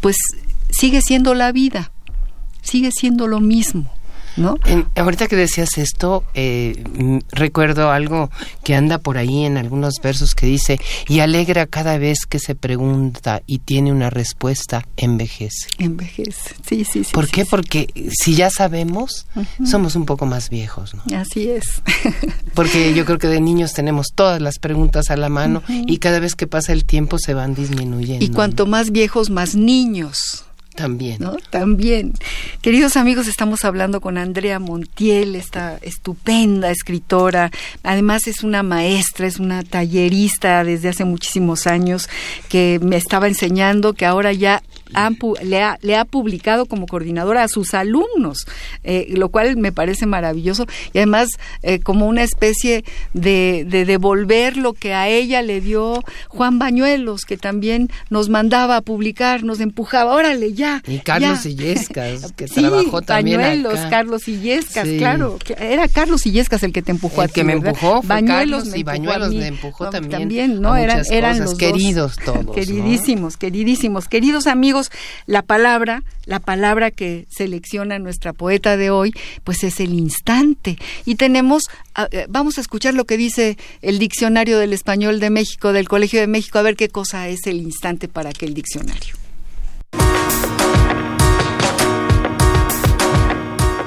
pues 0.00 0.16
sigue 0.70 1.00
siendo 1.00 1.34
la 1.34 1.50
vida 1.50 1.90
sigue 2.64 2.90
siendo 2.90 3.26
lo 3.28 3.40
mismo. 3.40 3.90
¿No? 4.36 4.56
ahorita 4.96 5.28
que 5.28 5.36
decías 5.36 5.78
esto, 5.78 6.24
eh, 6.34 7.22
recuerdo 7.30 7.92
algo 7.92 8.30
que 8.64 8.74
anda 8.74 8.98
por 8.98 9.16
ahí 9.16 9.44
en 9.44 9.56
algunos 9.56 9.94
versos 10.02 10.34
que 10.34 10.46
dice, 10.46 10.80
y 11.06 11.20
alegra 11.20 11.66
cada 11.66 11.98
vez 11.98 12.26
que 12.28 12.40
se 12.40 12.56
pregunta 12.56 13.42
y 13.46 13.60
tiene 13.60 13.92
una 13.92 14.10
respuesta, 14.10 14.88
envejece. 14.96 15.68
Envejece, 15.78 16.56
sí, 16.68 16.84
sí, 16.84 17.04
sí. 17.04 17.12
¿Por 17.12 17.28
qué? 17.28 17.44
Porque 17.44 18.10
si 18.10 18.34
ya 18.34 18.50
sabemos, 18.50 19.28
somos 19.64 19.94
un 19.94 20.04
poco 20.04 20.26
más 20.26 20.50
viejos, 20.50 20.94
¿no? 20.94 21.16
Así 21.16 21.48
es. 21.50 21.82
Porque 22.54 22.92
yo 22.92 23.04
creo 23.04 23.18
que 23.18 23.28
de 23.28 23.40
niños 23.40 23.72
tenemos 23.72 24.08
todas 24.14 24.40
las 24.40 24.58
preguntas 24.58 25.10
a 25.10 25.16
la 25.16 25.28
mano 25.28 25.62
y 25.68 25.98
cada 25.98 26.18
vez 26.18 26.34
que 26.34 26.48
pasa 26.48 26.72
el 26.72 26.84
tiempo 26.84 27.18
se 27.18 27.34
van 27.34 27.54
disminuyendo. 27.54 28.24
Y 28.24 28.30
cuanto 28.30 28.66
más 28.66 28.90
viejos, 28.90 29.30
más 29.30 29.54
niños. 29.54 30.43
También. 30.74 31.18
¿no? 31.20 31.36
También. 31.50 32.12
Queridos 32.60 32.96
amigos, 32.96 33.28
estamos 33.28 33.64
hablando 33.64 34.00
con 34.00 34.18
Andrea 34.18 34.58
Montiel, 34.58 35.36
esta 35.36 35.78
estupenda 35.82 36.70
escritora. 36.70 37.50
Además 37.82 38.26
es 38.26 38.42
una 38.42 38.62
maestra, 38.62 39.26
es 39.26 39.38
una 39.38 39.62
tallerista 39.62 40.64
desde 40.64 40.88
hace 40.88 41.04
muchísimos 41.04 41.66
años 41.66 42.08
que 42.48 42.80
me 42.82 42.96
estaba 42.96 43.28
enseñando 43.28 43.94
que 43.94 44.04
ahora 44.04 44.32
ya 44.32 44.62
le, 45.42 45.62
ha, 45.62 45.78
le, 45.82 45.96
ha, 45.96 46.04
publicado 46.04 46.66
como 46.66 46.86
coordinadora 46.86 47.42
a 47.42 47.48
sus 47.48 47.74
alumnos, 47.74 48.46
eh, 48.82 49.06
lo 49.10 49.28
cual 49.30 49.56
me 49.56 49.72
parece 49.72 50.06
maravilloso 50.06 50.66
y 50.92 50.98
además 50.98 51.28
eh, 51.62 51.80
como 51.80 52.06
una 52.06 52.22
especie 52.22 52.84
de, 53.12 53.64
de, 53.66 53.84
devolver 53.84 54.56
lo 54.56 54.74
que 54.74 54.94
a 54.94 55.08
ella 55.08 55.42
le 55.42 55.60
dio 55.60 56.02
Juan 56.28 56.58
Bañuelos, 56.58 57.22
que 57.24 57.36
también 57.36 57.90
nos 58.10 58.28
mandaba 58.28 58.76
a 58.76 58.80
publicar, 58.80 59.42
nos 59.44 59.60
empujaba, 59.60 60.14
órale, 60.14 60.52
ya. 60.52 60.82
Y 60.86 60.98
Carlos 60.98 61.46
Illescas, 61.46 62.32
que 62.36 62.46
trabajó 62.46 63.02
también 63.02 63.40
Bañuelos, 63.40 63.80
Carlos 63.90 64.28
Illescas, 64.28 64.88
claro, 64.98 65.38
era 65.58 65.88
Carlos 65.88 66.26
Illescas 66.26 66.62
el 66.62 66.72
que 66.72 66.82
te 66.82 66.92
empujó 66.92 67.22
el 67.22 67.26
a 67.26 67.28
ti, 67.28 67.34
que 67.34 67.44
me 67.44 67.54
empujó 67.54 68.02
fue 68.02 68.08
Bañuelos 68.08 68.64
Carlos 68.64 68.76
y 68.76 68.82
Bañuelos 68.82 69.34
me 69.34 69.46
empujó 69.46 69.90
también. 69.90 70.20
También, 70.20 70.60
¿no? 70.60 70.76
Eran, 70.76 71.02
eran 71.10 71.40
los 71.40 71.54
queridos 71.54 72.16
todos. 72.24 72.54
Queridísimos, 72.54 73.36
queridísimos, 73.36 74.08
queridos 74.08 74.46
amigos, 74.46 74.83
la 75.26 75.42
palabra, 75.42 76.02
la 76.26 76.40
palabra 76.40 76.90
que 76.90 77.26
selecciona 77.30 77.98
nuestra 77.98 78.32
poeta 78.32 78.76
de 78.76 78.90
hoy, 78.90 79.12
pues 79.44 79.64
es 79.64 79.80
el 79.80 79.94
instante. 79.94 80.78
Y 81.04 81.16
tenemos, 81.16 81.64
eh, 82.10 82.26
vamos 82.28 82.58
a 82.58 82.60
escuchar 82.60 82.94
lo 82.94 83.04
que 83.04 83.16
dice 83.16 83.56
el 83.82 83.98
diccionario 83.98 84.58
del 84.58 84.72
español 84.72 85.20
de 85.20 85.30
México, 85.30 85.72
del 85.72 85.88
Colegio 85.88 86.20
de 86.20 86.26
México, 86.26 86.58
a 86.58 86.62
ver 86.62 86.76
qué 86.76 86.88
cosa 86.88 87.28
es 87.28 87.46
el 87.46 87.56
instante 87.56 88.08
para 88.08 88.30
aquel 88.30 88.54
diccionario. 88.54 89.14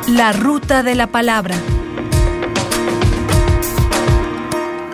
La 0.07 0.31
ruta 0.31 0.83
de 0.83 0.95
la 0.95 1.07
palabra. 1.07 1.55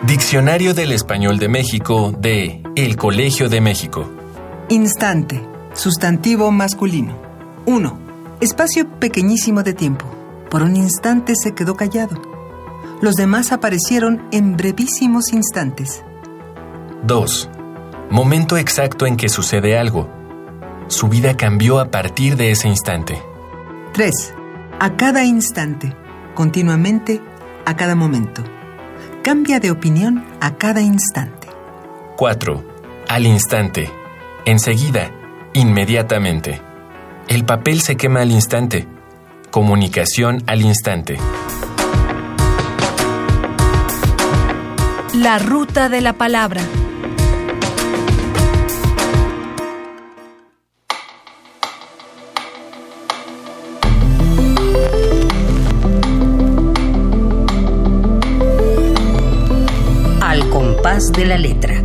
Diccionario 0.08 0.74
del 0.74 0.92
Español 0.92 1.38
de 1.40 1.48
México 1.48 2.14
de 2.18 2.62
El 2.76 2.98
Colegio 2.98 3.48
de 3.48 3.62
México. 3.62 4.12
Instante. 4.70 5.53
Sustantivo 5.74 6.52
masculino. 6.52 7.18
1. 7.66 8.00
Espacio 8.42 8.88
pequeñísimo 9.00 9.64
de 9.64 9.74
tiempo. 9.74 10.06
Por 10.52 10.62
un 10.62 10.76
instante 10.76 11.34
se 11.36 11.56
quedó 11.56 11.76
callado. 11.76 12.22
Los 13.02 13.16
demás 13.16 13.52
aparecieron 13.52 14.28
en 14.32 14.56
brevísimos 14.56 15.34
instantes. 15.34 16.04
2. 17.04 17.50
Momento 18.12 18.56
exacto 18.58 19.08
en 19.08 19.18
que 19.18 19.30
sucede 19.30 19.78
algo. 19.78 20.08
Su 20.90 21.08
vida 21.08 21.36
cambió 21.36 21.80
a 21.80 21.90
partir 21.90 22.38
de 22.38 22.52
ese 22.52 22.68
instante. 22.68 23.20
3. 23.94 24.34
A 24.80 24.96
cada 24.96 25.26
instante. 25.26 25.96
Continuamente. 26.36 27.20
A 27.66 27.76
cada 27.76 27.96
momento. 27.96 28.44
Cambia 29.24 29.60
de 29.60 29.72
opinión 29.72 30.24
a 30.40 30.56
cada 30.56 30.82
instante. 30.82 31.48
4. 32.18 32.64
Al 33.08 33.26
instante. 33.26 33.90
Enseguida. 34.46 35.23
Inmediatamente. 35.54 36.62
El 37.28 37.46
papel 37.46 37.82
se 37.82 37.96
quema 37.96 38.22
al 38.22 38.32
instante. 38.32 38.88
Comunicación 39.52 40.44
al 40.48 40.62
instante. 40.62 41.18
La 45.14 45.40
ruta 45.40 45.90
de 45.90 46.02
la 46.02 46.14
palabra. 46.14 46.62
de 61.12 61.26
la 61.26 61.38
letra. 61.38 61.84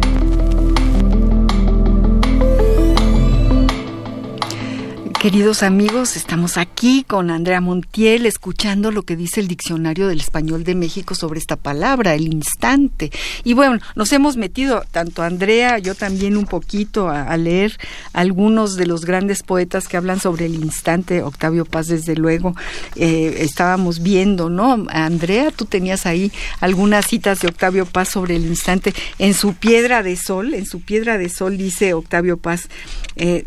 Queridos 5.20 5.64
amigos, 5.64 6.14
estamos 6.14 6.56
aquí 6.56 7.02
con 7.02 7.32
Andrea 7.32 7.60
Montiel 7.60 8.24
escuchando 8.24 8.92
lo 8.92 9.02
que 9.02 9.16
dice 9.16 9.40
el 9.40 9.48
Diccionario 9.48 10.06
del 10.06 10.20
Español 10.20 10.62
de 10.62 10.76
México 10.76 11.16
sobre 11.16 11.40
esta 11.40 11.56
palabra, 11.56 12.14
el 12.14 12.32
instante. 12.32 13.10
Y 13.42 13.54
bueno, 13.54 13.80
nos 13.96 14.12
hemos 14.12 14.36
metido, 14.36 14.84
tanto 14.92 15.24
Andrea, 15.24 15.78
yo 15.78 15.96
también 15.96 16.36
un 16.36 16.46
poquito, 16.46 17.08
a, 17.08 17.36
leer 17.36 17.76
algunos 18.12 18.76
de 18.76 18.86
los 18.86 19.04
grandes 19.04 19.42
poetas 19.42 19.88
que 19.88 19.96
hablan 19.96 20.20
sobre 20.20 20.46
el 20.46 20.54
instante. 20.54 21.24
Octavio 21.24 21.64
Paz, 21.64 21.88
desde 21.88 22.14
luego, 22.14 22.54
eh, 22.94 23.38
estábamos 23.40 24.04
viendo, 24.04 24.50
¿no? 24.50 24.86
Andrea, 24.88 25.50
tú 25.50 25.64
tenías 25.64 26.06
ahí 26.06 26.30
algunas 26.60 27.06
citas 27.06 27.40
de 27.40 27.48
Octavio 27.48 27.86
Paz 27.86 28.10
sobre 28.10 28.36
el 28.36 28.46
instante. 28.46 28.94
En 29.18 29.34
su 29.34 29.54
piedra 29.54 30.04
de 30.04 30.14
sol, 30.14 30.54
en 30.54 30.64
su 30.64 30.80
piedra 30.80 31.18
de 31.18 31.28
sol 31.28 31.58
dice 31.58 31.92
Octavio 31.92 32.36
Paz, 32.36 32.68
eh, 33.16 33.44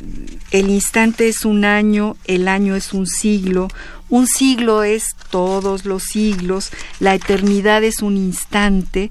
el 0.52 0.70
instante 0.70 1.30
es 1.30 1.46
un 1.46 1.61
año, 1.66 2.16
el 2.26 2.48
año 2.48 2.76
es 2.76 2.94
un 2.94 3.08
siglo, 3.08 3.68
un 4.10 4.28
siglo 4.28 4.84
es 4.84 5.16
todos 5.30 5.86
los 5.86 6.04
siglos, 6.04 6.72
la 7.00 7.16
eternidad 7.16 7.84
es 7.84 8.02
un 8.02 8.18
instante, 8.18 9.10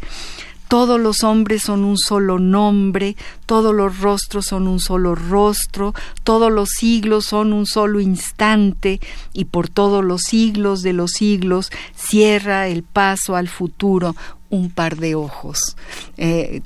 todos 0.69 1.01
los 1.01 1.25
hombres 1.25 1.63
son 1.63 1.85
un 1.85 1.99
solo 1.99 2.39
nombre, 2.39 3.17
todos 3.45 3.75
los 3.75 3.99
rostros 3.99 4.45
son 4.47 4.69
un 4.69 4.79
solo 4.79 5.17
rostro, 5.17 5.95
todos 6.23 6.53
los 6.53 6.69
siglos 6.69 7.25
son 7.25 7.53
un 7.53 7.67
solo 7.67 7.99
instante, 7.99 9.01
y 9.33 9.47
por 9.47 9.69
todos 9.69 10.05
los 10.05 10.21
siglos 10.23 10.83
de 10.83 10.93
los 10.93 11.11
siglos 11.11 11.73
cierra 11.97 12.69
el 12.69 12.85
paso 12.85 13.35
al 13.35 13.49
futuro 13.49 14.15
un 14.49 14.71
par 14.71 14.97
de 14.97 15.17
ojos. 15.17 15.77
Eh, 16.17 16.63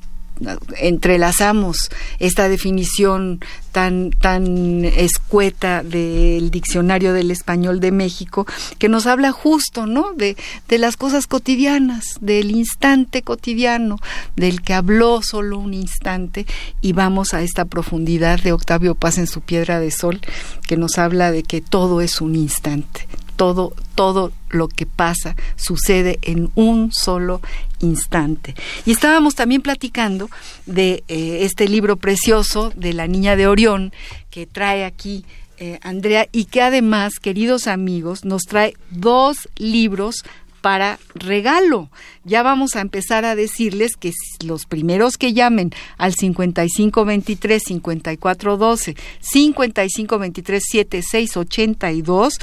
entrelazamos 0.77 1.89
esta 2.19 2.49
definición 2.49 3.39
tan, 3.71 4.11
tan 4.11 4.85
escueta 4.85 5.83
del 5.83 6.49
diccionario 6.51 7.13
del 7.13 7.31
español 7.31 7.79
de 7.79 7.91
México, 7.91 8.45
que 8.77 8.89
nos 8.89 9.05
habla 9.05 9.31
justo, 9.31 9.85
¿no? 9.85 10.13
De, 10.13 10.37
de 10.67 10.77
las 10.77 10.97
cosas 10.97 11.27
cotidianas, 11.27 12.17
del 12.21 12.51
instante 12.51 13.21
cotidiano, 13.21 13.97
del 14.35 14.61
que 14.61 14.73
habló 14.73 15.21
solo 15.21 15.57
un 15.57 15.73
instante, 15.73 16.45
y 16.81 16.93
vamos 16.93 17.33
a 17.33 17.41
esta 17.41 17.65
profundidad 17.65 18.41
de 18.41 18.53
Octavio 18.53 18.95
Paz 18.95 19.17
en 19.17 19.27
su 19.27 19.41
Piedra 19.41 19.79
de 19.79 19.91
Sol, 19.91 20.21
que 20.67 20.77
nos 20.77 20.97
habla 20.97 21.31
de 21.31 21.43
que 21.43 21.61
todo 21.61 22.01
es 22.01 22.21
un 22.21 22.35
instante, 22.35 23.07
todo, 23.35 23.73
todo 23.95 24.31
lo 24.49 24.67
que 24.67 24.85
pasa 24.85 25.35
sucede 25.55 26.19
en 26.21 26.51
un 26.55 26.91
solo 26.91 27.41
instante. 27.79 28.55
Y 28.85 28.91
estábamos 28.91 29.35
también 29.35 29.61
platicando 29.61 30.29
de 30.65 31.03
eh, 31.07 31.39
este 31.41 31.67
libro 31.67 31.97
precioso 31.97 32.71
de 32.75 32.93
la 32.93 33.07
Niña 33.07 33.35
de 33.35 33.47
Orión 33.47 33.93
que 34.29 34.45
trae 34.45 34.85
aquí 34.85 35.25
eh, 35.57 35.79
Andrea 35.83 36.27
y 36.33 36.45
que 36.45 36.61
además, 36.61 37.19
queridos 37.19 37.67
amigos, 37.67 38.25
nos 38.25 38.43
trae 38.43 38.73
dos 38.89 39.49
libros 39.55 40.23
para 40.65 40.97
regalo. 41.13 41.91
Ya 42.23 42.41
vamos 42.41 42.75
a 42.75 42.81
empezar 42.81 43.23
a 43.23 43.35
decirles 43.35 43.95
que 43.95 44.11
los 44.43 44.65
primeros 44.65 45.15
que 45.15 45.31
llamen 45.31 45.69
al 45.99 46.15
5523 46.15 47.61
5412 47.63 48.95
5523 49.19 50.63
7682 50.67 52.39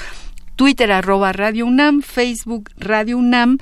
Twitter 0.62 0.92
arroba 0.92 1.32
Radio 1.32 1.66
UNAM, 1.66 2.02
Facebook 2.02 2.70
Radio 2.76 3.18
UNAM, 3.18 3.58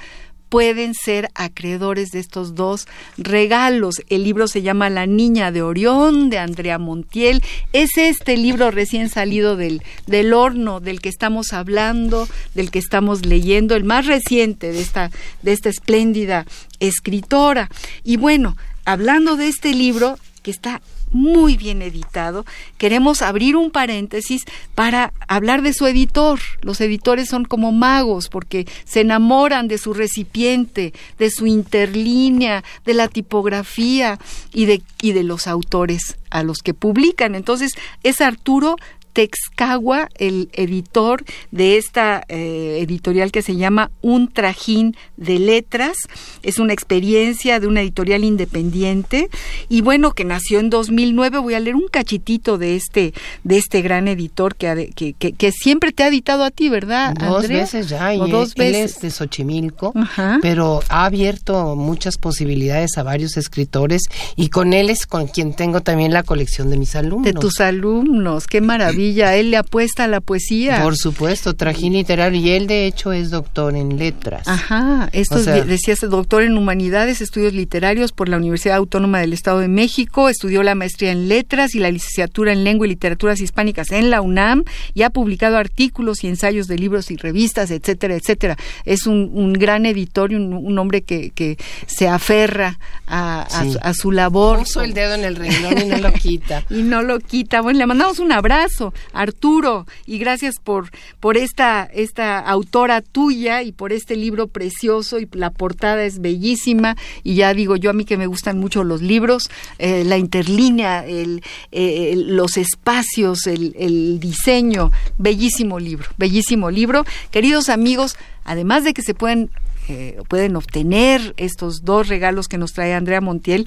pueden 0.50 0.92
ser 0.92 1.30
acreedores 1.34 2.10
de 2.10 2.18
estos 2.18 2.54
dos 2.54 2.86
regalos. 3.16 4.02
El 4.10 4.22
libro 4.22 4.46
se 4.48 4.60
llama 4.60 4.90
La 4.90 5.06
Niña 5.06 5.50
de 5.50 5.62
Orión, 5.62 6.28
de 6.28 6.36
Andrea 6.36 6.78
Montiel. 6.78 7.42
Es 7.72 7.96
este 7.96 8.36
libro 8.36 8.70
recién 8.70 9.08
salido 9.08 9.56
del, 9.56 9.82
del 10.06 10.34
horno 10.34 10.80
del 10.80 11.00
que 11.00 11.08
estamos 11.08 11.54
hablando, 11.54 12.28
del 12.54 12.70
que 12.70 12.80
estamos 12.80 13.24
leyendo, 13.24 13.76
el 13.76 13.84
más 13.84 14.04
reciente 14.04 14.70
de 14.70 14.82
esta, 14.82 15.10
de 15.40 15.52
esta 15.52 15.70
espléndida 15.70 16.44
escritora. 16.80 17.70
Y 18.04 18.18
bueno, 18.18 18.58
hablando 18.84 19.36
de 19.36 19.48
este 19.48 19.72
libro, 19.72 20.18
que 20.42 20.50
está 20.50 20.82
muy 21.10 21.56
bien 21.56 21.82
editado. 21.82 22.44
Queremos 22.78 23.22
abrir 23.22 23.56
un 23.56 23.70
paréntesis 23.70 24.44
para 24.74 25.12
hablar 25.28 25.62
de 25.62 25.72
su 25.72 25.86
editor. 25.86 26.40
Los 26.62 26.80
editores 26.80 27.28
son 27.28 27.44
como 27.44 27.72
magos 27.72 28.28
porque 28.28 28.66
se 28.84 29.00
enamoran 29.00 29.68
de 29.68 29.78
su 29.78 29.94
recipiente, 29.94 30.92
de 31.18 31.30
su 31.30 31.46
interlínea, 31.46 32.64
de 32.84 32.94
la 32.94 33.08
tipografía 33.08 34.18
y 34.52 34.66
de, 34.66 34.82
y 35.02 35.12
de 35.12 35.24
los 35.24 35.46
autores 35.46 36.16
a 36.30 36.42
los 36.42 36.58
que 36.58 36.74
publican. 36.74 37.34
Entonces 37.34 37.72
es 38.02 38.20
Arturo 38.20 38.76
Texcagua, 39.12 40.08
el 40.16 40.50
editor 40.52 41.24
de 41.50 41.76
esta 41.76 42.24
eh, 42.28 42.78
editorial 42.80 43.32
que 43.32 43.42
se 43.42 43.56
llama 43.56 43.90
Un 44.02 44.28
Trajín 44.28 44.96
de 45.16 45.38
Letras. 45.38 45.96
Es 46.42 46.58
una 46.58 46.72
experiencia 46.72 47.60
de 47.60 47.66
una 47.66 47.80
editorial 47.80 48.24
independiente 48.24 49.28
y 49.68 49.80
bueno, 49.82 50.12
que 50.12 50.24
nació 50.24 50.60
en 50.60 50.70
2009. 50.70 51.38
Voy 51.38 51.54
a 51.54 51.60
leer 51.60 51.76
un 51.76 51.88
cachitito 51.88 52.58
de 52.58 52.76
este, 52.76 53.12
de 53.44 53.58
este 53.58 53.82
gran 53.82 54.08
editor 54.08 54.54
que, 54.54 54.92
que, 54.94 55.14
que, 55.14 55.52
siempre 55.52 55.92
te 55.92 56.04
ha 56.04 56.08
editado 56.08 56.44
a 56.44 56.50
ti, 56.50 56.68
¿verdad? 56.68 57.14
Dos 57.14 57.48
veces 57.48 57.88
ya, 57.88 58.14
y 58.14 58.18
dos 58.30 58.52
él, 58.56 58.72
veces. 58.72 58.96
es 58.96 59.02
de 59.02 59.10
Xochimilco, 59.10 59.92
pero 60.40 60.80
ha 60.88 61.04
abierto 61.04 61.76
muchas 61.76 62.16
posibilidades 62.16 62.96
a 62.96 63.02
varios 63.02 63.36
escritores 63.36 64.02
y 64.36 64.48
con 64.48 64.72
él 64.72 64.90
es 64.90 65.06
con 65.06 65.26
quien 65.26 65.54
tengo 65.54 65.80
también 65.80 66.12
la 66.12 66.22
colección 66.22 66.70
de 66.70 66.76
mis 66.76 66.94
alumnos. 66.94 67.24
De 67.24 67.32
tus 67.32 67.60
alumnos, 67.60 68.46
qué 68.46 68.60
maravilla 68.60 68.99
maravilla. 69.00 69.36
Él 69.36 69.50
le 69.50 69.56
apuesta 69.56 70.04
a 70.04 70.08
la 70.08 70.20
poesía. 70.20 70.82
Por 70.82 70.96
supuesto, 70.96 71.54
trajín 71.54 71.92
literario. 71.94 72.40
Y 72.40 72.50
él, 72.50 72.66
de 72.66 72.86
hecho, 72.86 73.12
es 73.12 73.30
doctor 73.30 73.74
en 73.76 73.98
letras. 73.98 74.46
Ajá. 74.46 75.08
Esto 75.12 75.36
O 75.36 75.38
sea- 75.38 75.64
decías 75.64 76.00
doctor 76.00 76.42
en 76.42 76.56
humanidades, 76.56 77.20
estudios 77.20 77.52
literarios 77.52 78.12
por 78.12 78.28
la 78.28 78.36
Universidad 78.36 78.76
Autónoma 78.76 79.20
del 79.20 79.32
Estado 79.32 79.60
de 79.60 79.68
México. 79.68 80.28
Estudió 80.28 80.62
la 80.62 80.74
maestría 80.74 81.12
en 81.12 81.28
letras 81.28 81.74
y 81.74 81.78
la 81.78 81.90
licenciatura 81.90 82.52
en 82.52 82.64
lengua 82.64 82.86
y 82.86 82.90
literaturas 82.90 83.40
hispánicas 83.40 83.90
en 83.92 84.10
la 84.10 84.20
UNAM 84.20 84.64
y 84.94 85.02
ha 85.02 85.10
publicado 85.10 85.56
artículos 85.56 86.22
y 86.24 86.28
ensayos 86.28 86.66
de 86.68 86.78
libros 86.78 87.10
y 87.10 87.16
revistas, 87.16 87.70
etcétera, 87.70 88.14
etcétera. 88.14 88.56
Es 88.84 89.06
un, 89.06 89.30
un 89.32 89.52
gran 89.52 89.86
editor 89.86 90.32
y 90.32 90.36
un, 90.36 90.52
un 90.52 90.78
hombre 90.78 91.02
que, 91.02 91.30
que 91.30 91.56
se 91.86 92.08
aferra 92.08 92.78
a, 93.06 93.42
a 93.42 93.64
Sí. 93.64 93.72
su- 93.72 93.78
a 93.82 93.94
su 93.94 94.12
labor. 94.12 94.58
Puso 94.60 94.82
el 94.82 94.94
dedo 94.94 95.14
en 95.14 95.24
el 95.24 95.36
renglón 95.36 95.78
y 95.80 95.84
no 95.86 95.96
lo 95.98 96.12
quita. 96.12 96.64
y 96.70 96.82
no 96.82 97.02
lo 97.02 97.18
quita. 97.20 97.60
Bueno, 97.60 97.78
le 97.78 97.86
mandamos 97.86 98.18
un 98.18 98.32
abrazo, 98.32 98.89
Arturo, 99.12 99.86
y 100.06 100.18
gracias 100.18 100.56
por, 100.62 100.90
por 101.20 101.36
esta, 101.36 101.84
esta 101.92 102.38
autora 102.38 103.00
tuya 103.02 103.62
y 103.62 103.72
por 103.72 103.92
este 103.92 104.16
libro 104.16 104.46
precioso 104.46 105.18
y 105.18 105.28
la 105.32 105.50
portada 105.50 106.04
es 106.04 106.20
bellísima 106.20 106.96
y 107.22 107.34
ya 107.34 107.52
digo 107.54 107.76
yo 107.76 107.90
a 107.90 107.92
mí 107.92 108.04
que 108.04 108.16
me 108.16 108.26
gustan 108.26 108.58
mucho 108.58 108.84
los 108.84 109.02
libros, 109.02 109.50
eh, 109.78 110.04
la 110.04 110.18
interlínea, 110.18 111.06
el, 111.06 111.42
eh, 111.72 112.10
el- 112.12 112.36
los 112.36 112.56
espacios, 112.56 113.46
el, 113.46 113.74
el 113.78 114.20
diseño, 114.20 114.90
bellísimo 115.18 115.78
libro, 115.78 116.08
bellísimo 116.16 116.70
libro. 116.70 117.04
Queridos 117.30 117.68
amigos, 117.68 118.16
además 118.44 118.84
de 118.84 118.92
que 118.94 119.02
se 119.02 119.14
pueden 119.14 119.50
eh, 119.88 120.18
pueden 120.28 120.54
obtener 120.54 121.34
estos 121.36 121.84
dos 121.84 122.06
regalos 122.06 122.46
que 122.46 122.58
nos 122.58 122.72
trae 122.72 122.94
Andrea 122.94 123.20
Montiel, 123.20 123.66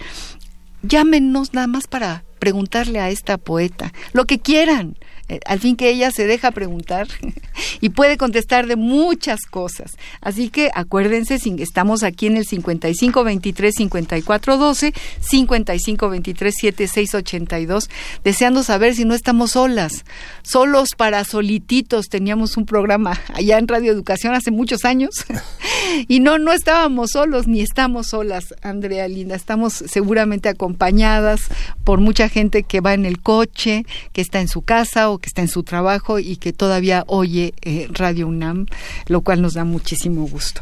llámenos 0.83 1.53
nada 1.53 1.67
más 1.67 1.87
para 1.87 2.23
preguntarle 2.39 2.99
a 2.99 3.09
esta 3.09 3.37
poeta 3.37 3.93
lo 4.11 4.25
que 4.25 4.39
quieran. 4.39 4.97
Eh, 5.33 5.39
al 5.45 5.59
fin 5.59 5.75
que 5.75 5.89
ella 5.89 6.11
se 6.11 6.27
deja 6.27 6.51
preguntar 6.51 7.07
y 7.81 7.89
puede 7.89 8.17
contestar 8.17 8.67
de 8.67 8.75
muchas 8.75 9.41
cosas. 9.49 9.91
Así 10.21 10.49
que 10.49 10.69
acuérdense, 10.73 11.39
estamos 11.59 12.03
aquí 12.03 12.27
en 12.27 12.37
el 12.37 12.45
55 12.45 13.23
23 13.23 13.73
54 13.75 14.57
12, 14.57 14.93
55 15.21 16.09
23 16.09 16.55
76 16.55 17.15
82, 17.15 17.89
deseando 18.23 18.63
saber 18.63 18.93
si 18.95 19.05
no 19.05 19.15
estamos 19.15 19.51
solas, 19.51 20.05
solos 20.43 20.89
para 20.95 21.23
solititos. 21.23 22.09
Teníamos 22.09 22.55
un 22.57 22.65
programa 22.65 23.19
allá 23.33 23.57
en 23.57 23.67
Radio 23.67 23.91
Educación 23.91 24.35
hace 24.35 24.51
muchos 24.51 24.85
años 24.85 25.25
y 26.07 26.19
no, 26.19 26.37
no 26.37 26.53
estábamos 26.53 27.11
solos 27.11 27.47
ni 27.47 27.61
estamos 27.61 28.07
solas, 28.07 28.53
Andrea 28.61 29.07
Linda. 29.07 29.35
Estamos 29.35 29.73
seguramente 29.73 30.49
acompañadas 30.49 31.41
por 31.83 31.99
mucha 31.99 32.29
gente 32.29 32.61
que 32.61 32.81
va 32.81 32.93
en 32.93 33.05
el 33.05 33.19
coche, 33.19 33.85
que 34.11 34.21
está 34.21 34.39
en 34.39 34.47
su 34.47 34.61
casa 34.61 35.09
o 35.09 35.17
que 35.23 35.29
está 35.29 35.41
en 35.41 35.47
su 35.47 35.63
trabajo 35.63 36.19
y 36.19 36.35
que 36.35 36.51
todavía 36.51 37.05
oye 37.07 37.53
eh, 37.61 37.87
Radio 37.91 38.27
UNAM, 38.27 38.65
lo 39.07 39.21
cual 39.21 39.41
nos 39.41 39.53
da 39.53 39.63
muchísimo 39.63 40.27
gusto. 40.27 40.61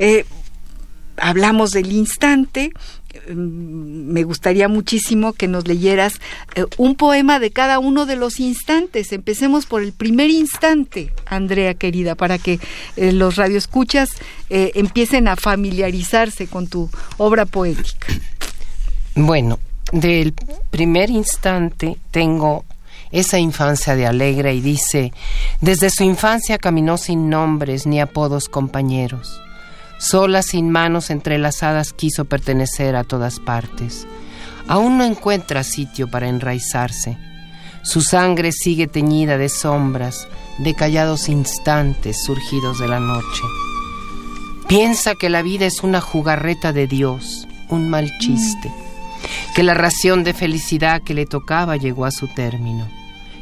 Eh, 0.00 0.24
hablamos 1.16 1.70
del 1.70 1.92
instante. 1.92 2.72
mm, 3.30 4.12
Me 4.12 4.24
gustaría 4.24 4.66
muchísimo 4.66 5.34
que 5.34 5.46
nos 5.46 5.68
leyeras 5.68 6.14
eh, 6.56 6.64
un 6.78 6.96
poema 6.96 7.38
de 7.38 7.52
cada 7.52 7.78
uno 7.78 8.04
de 8.04 8.16
los 8.16 8.40
instantes. 8.40 9.12
Empecemos 9.12 9.66
por 9.66 9.82
el 9.82 9.92
primer 9.92 10.30
instante, 10.30 11.12
Andrea 11.26 11.74
querida, 11.74 12.16
para 12.16 12.38
que 12.38 12.58
los 12.96 13.36
radioescuchas 13.36 14.08
empiecen 14.50 15.28
a 15.28 15.36
familiarizarse 15.36 16.48
con 16.48 16.66
tu 16.66 16.90
obra 17.18 17.46
poética. 17.46 18.08
Bueno, 19.14 19.60
del 19.92 20.34
primer 20.70 21.08
instante 21.10 21.96
tengo 22.10 22.64
esa 23.12 23.38
infancia 23.38 23.94
de 23.94 24.06
alegre 24.06 24.54
y 24.54 24.60
dice, 24.60 25.12
desde 25.60 25.90
su 25.90 26.02
infancia 26.02 26.58
caminó 26.58 26.96
sin 26.96 27.28
nombres 27.28 27.86
ni 27.86 28.00
apodos 28.00 28.48
compañeros. 28.48 29.40
Sola, 29.98 30.42
sin 30.42 30.70
manos 30.70 31.10
entrelazadas, 31.10 31.92
quiso 31.92 32.24
pertenecer 32.24 32.96
a 32.96 33.04
todas 33.04 33.38
partes. 33.38 34.06
Aún 34.66 34.98
no 34.98 35.04
encuentra 35.04 35.62
sitio 35.62 36.10
para 36.10 36.28
enraizarse. 36.28 37.18
Su 37.82 38.00
sangre 38.00 38.50
sigue 38.50 38.88
teñida 38.88 39.38
de 39.38 39.48
sombras, 39.48 40.26
de 40.58 40.74
callados 40.74 41.28
instantes 41.28 42.24
surgidos 42.24 42.78
de 42.78 42.88
la 42.88 42.98
noche. 42.98 43.42
Piensa 44.68 45.14
que 45.14 45.28
la 45.28 45.42
vida 45.42 45.66
es 45.66 45.82
una 45.82 46.00
jugarreta 46.00 46.72
de 46.72 46.86
Dios, 46.86 47.46
un 47.68 47.90
mal 47.90 48.10
chiste, 48.18 48.72
que 49.54 49.62
la 49.62 49.74
ración 49.74 50.24
de 50.24 50.32
felicidad 50.32 51.02
que 51.02 51.14
le 51.14 51.26
tocaba 51.26 51.76
llegó 51.76 52.06
a 52.06 52.10
su 52.10 52.26
término, 52.28 52.88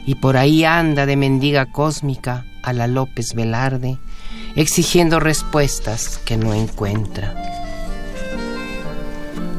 y 0.07 0.17
por 0.17 0.37
ahí 0.37 0.65
anda 0.65 1.07
de 1.07 1.17
mendiga 1.17 1.67
cósmica 1.67 2.45
a 2.63 2.73
la 2.73 2.87
López 2.87 3.35
Velarde, 3.35 3.99
exigiendo 4.57 5.21
respuestas 5.21 6.19
que 6.25 6.37
no 6.37 6.55
encuentra. 6.55 7.35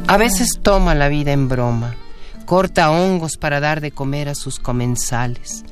A 0.07 0.17
veces 0.17 0.59
toma 0.61 0.93
la 0.93 1.07
vida 1.07 1.31
en 1.31 1.47
broma, 1.47 1.95
corta 2.45 2.91
hongos 2.91 3.37
para 3.37 3.59
dar 3.59 3.79
de 3.79 3.91
comer 3.91 4.27
a 4.27 4.35
sus 4.35 4.59
comensales, 4.59 5.63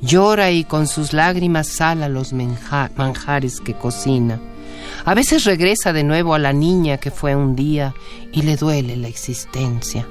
llora 0.00 0.50
y 0.50 0.64
con 0.64 0.86
sus 0.86 1.12
lágrimas 1.12 1.66
sala 1.66 2.08
los 2.08 2.32
manjares 2.32 3.60
que 3.60 3.74
cocina. 3.74 4.40
A 5.04 5.14
veces 5.14 5.44
regresa 5.44 5.92
de 5.92 6.04
nuevo 6.04 6.34
a 6.34 6.38
la 6.38 6.52
niña 6.52 6.98
que 6.98 7.10
fue 7.10 7.34
un 7.34 7.56
día 7.56 7.94
y 8.32 8.42
le 8.42 8.56
duele 8.56 8.96
la 8.96 9.08
existencia. 9.08 10.06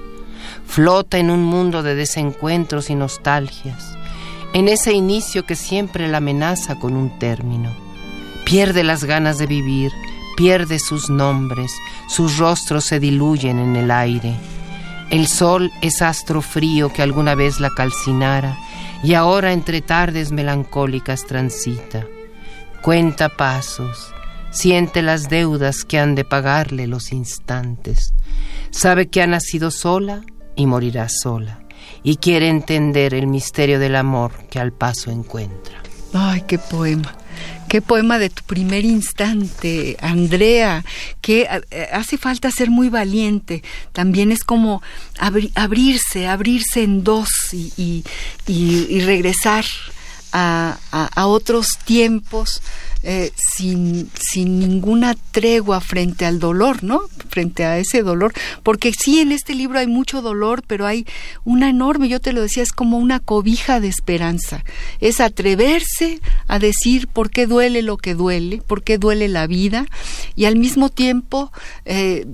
Flota 0.65 1.17
en 1.17 1.29
un 1.31 1.43
mundo 1.43 1.83
de 1.83 1.95
desencuentros 1.95 2.89
y 2.89 2.95
nostalgias, 2.95 3.96
en 4.53 4.69
ese 4.69 4.93
inicio 4.93 5.45
que 5.45 5.55
siempre 5.55 6.07
la 6.07 6.17
amenaza 6.17 6.75
con 6.79 6.95
un 6.95 7.19
término. 7.19 7.75
Pierde 8.45 8.83
las 8.83 9.03
ganas 9.03 9.37
de 9.37 9.45
vivir, 9.45 9.91
pierde 10.35 10.79
sus 10.79 11.09
nombres, 11.09 11.71
sus 12.07 12.37
rostros 12.37 12.85
se 12.85 12.99
diluyen 12.99 13.59
en 13.59 13.75
el 13.75 13.91
aire. 13.91 14.35
El 15.09 15.27
sol 15.27 15.71
es 15.81 16.01
astro 16.01 16.41
frío 16.41 16.91
que 16.91 17.01
alguna 17.01 17.35
vez 17.35 17.59
la 17.59 17.69
calcinara 17.69 18.57
y 19.03 19.13
ahora 19.13 19.53
entre 19.53 19.81
tardes 19.81 20.31
melancólicas 20.31 21.25
transita. 21.25 22.05
Cuenta 22.81 23.29
pasos, 23.29 24.13
siente 24.51 25.01
las 25.01 25.29
deudas 25.29 25.83
que 25.83 25.99
han 25.99 26.15
de 26.15 26.23
pagarle 26.23 26.87
los 26.87 27.11
instantes. 27.11 28.13
Sabe 28.71 29.07
que 29.07 29.21
ha 29.21 29.27
nacido 29.27 29.71
sola 29.71 30.21
y 30.55 30.65
morirá 30.65 31.09
sola 31.09 31.66
y 32.07 32.15
quiere 32.15 32.47
entender 32.47 33.13
el 33.13 33.27
misterio 33.27 33.79
del 33.79 33.97
amor 33.97 34.31
que 34.49 34.59
al 34.61 34.71
paso 34.71 35.11
encuentra. 35.11 35.83
Ay, 36.13 36.43
qué 36.47 36.57
poema. 36.57 37.13
Qué 37.67 37.81
poema 37.81 38.17
de 38.17 38.29
tu 38.29 38.43
primer 38.43 38.85
instante, 38.85 39.97
Andrea, 39.99 40.85
que 41.19 41.49
eh, 41.69 41.89
hace 41.91 42.17
falta 42.17 42.49
ser 42.49 42.69
muy 42.69 42.87
valiente. 42.87 43.61
También 43.91 44.31
es 44.31 44.45
como 44.45 44.81
abri- 45.19 45.51
abrirse, 45.53 46.27
abrirse 46.27 46.83
en 46.83 47.03
dos 47.03 47.27
y, 47.51 47.73
y- 47.75 48.03
y- 48.47 48.87
y 48.89 49.01
regresar 49.01 49.65
a, 50.31 50.77
a- 50.93 51.09
a 51.13 51.27
otros 51.27 51.67
tiempos 51.83 52.61
eh, 53.03 53.31
sin, 53.35 54.09
sin 54.19 54.59
ninguna 54.59 55.15
tregua 55.31 55.81
frente 55.81 56.25
al 56.25 56.39
dolor, 56.39 56.83
¿no? 56.83 57.01
Frente 57.29 57.63
a 57.63 57.77
ese 57.77 58.01
dolor. 58.01 58.33
Porque 58.63 58.91
sí, 58.91 59.19
en 59.19 59.31
este 59.31 59.53
libro 59.53 59.79
hay 59.79 59.87
mucho 59.87 60.21
dolor, 60.21 60.63
pero 60.65 60.85
hay 60.85 61.05
una 61.45 61.69
enorme, 61.69 62.09
yo 62.09 62.19
te 62.19 62.33
lo 62.33 62.41
decía, 62.41 62.63
es 62.63 62.71
como 62.71 62.97
una 62.97 63.19
cobija 63.19 63.79
de 63.79 63.87
esperanza. 63.87 64.63
Es 64.99 65.19
atreverse 65.19 66.19
a 66.47 66.59
decir 66.59 67.07
por 67.07 67.29
qué 67.29 67.45
duele 67.45 67.81
lo 67.81 67.97
que 67.97 68.13
duele, 68.13 68.61
por 68.65 68.83
qué 68.83 68.97
duele 68.97 69.27
la 69.27 69.47
vida, 69.47 69.85
y 70.35 70.45
al 70.45 70.55
mismo 70.55 70.89
tiempo, 70.89 71.51
eh, 71.85 72.25